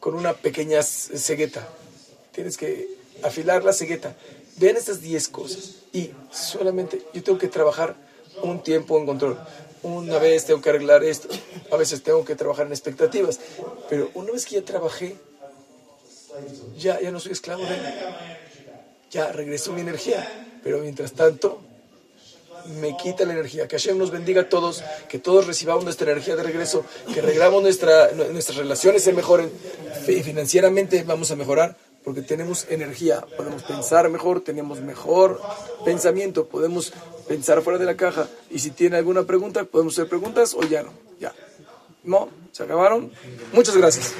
con 0.00 0.14
una 0.14 0.34
pequeña 0.34 0.82
cegueta. 0.82 1.68
Tienes 2.32 2.56
que 2.56 2.88
afilar 3.22 3.64
la 3.64 3.72
cegueta. 3.72 4.14
Vean 4.56 4.76
estas 4.76 5.00
10 5.00 5.28
cosas. 5.28 5.76
Y 5.92 6.10
solamente 6.30 7.02
yo 7.12 7.22
tengo 7.22 7.38
que 7.38 7.48
trabajar 7.48 7.96
un 8.42 8.62
tiempo 8.62 8.98
en 8.98 9.06
control. 9.06 9.38
Una 9.82 10.18
vez 10.18 10.44
tengo 10.44 10.60
que 10.60 10.70
arreglar 10.70 11.04
esto. 11.04 11.28
A 11.72 11.76
veces 11.76 12.02
tengo 12.02 12.24
que 12.24 12.34
trabajar 12.34 12.66
en 12.66 12.72
expectativas. 12.72 13.40
Pero 13.88 14.10
una 14.14 14.32
vez 14.32 14.46
que 14.46 14.56
ya 14.56 14.62
trabajé, 14.62 15.16
ya, 16.76 17.00
ya 17.00 17.10
no 17.10 17.20
soy 17.20 17.32
esclavo 17.32 17.62
de 17.62 17.74
él. 17.74 17.82
Ya 19.10 19.32
regreso 19.32 19.72
mi 19.72 19.80
energía. 19.80 20.26
Pero 20.62 20.78
mientras 20.78 21.12
tanto, 21.12 21.60
me 22.80 22.96
quita 22.96 23.24
la 23.24 23.32
energía. 23.32 23.68
Que 23.68 23.76
Hashem 23.76 23.98
nos 23.98 24.10
bendiga 24.10 24.42
a 24.42 24.48
todos, 24.48 24.82
que 25.08 25.18
todos 25.18 25.46
recibamos 25.46 25.84
nuestra 25.84 26.10
energía 26.12 26.36
de 26.36 26.42
regreso, 26.42 26.84
que 27.12 27.20
arreglamos 27.20 27.62
nuestra, 27.62 28.12
nuestras 28.12 28.56
relaciones 28.58 29.02
se 29.02 29.12
mejoren 29.12 29.50
y 30.06 30.22
financieramente 30.22 31.02
vamos 31.04 31.30
a 31.30 31.36
mejorar 31.36 31.76
porque 32.04 32.22
tenemos 32.22 32.66
energía, 32.70 33.20
podemos 33.36 33.62
pensar 33.64 34.08
mejor, 34.08 34.40
tenemos 34.40 34.80
mejor 34.80 35.42
pensamiento, 35.84 36.46
podemos 36.46 36.92
pensar 37.26 37.60
fuera 37.60 37.78
de 37.78 37.84
la 37.84 37.96
caja 37.96 38.28
y 38.50 38.60
si 38.60 38.70
tiene 38.70 38.96
alguna 38.96 39.24
pregunta, 39.24 39.64
podemos 39.64 39.94
hacer 39.94 40.08
preguntas 40.08 40.54
o 40.54 40.62
ya 40.62 40.82
no, 40.82 40.92
ya. 41.20 41.34
No, 42.04 42.30
se 42.52 42.62
acabaron. 42.62 43.12
Muchas 43.52 43.76
gracias. 43.76 44.14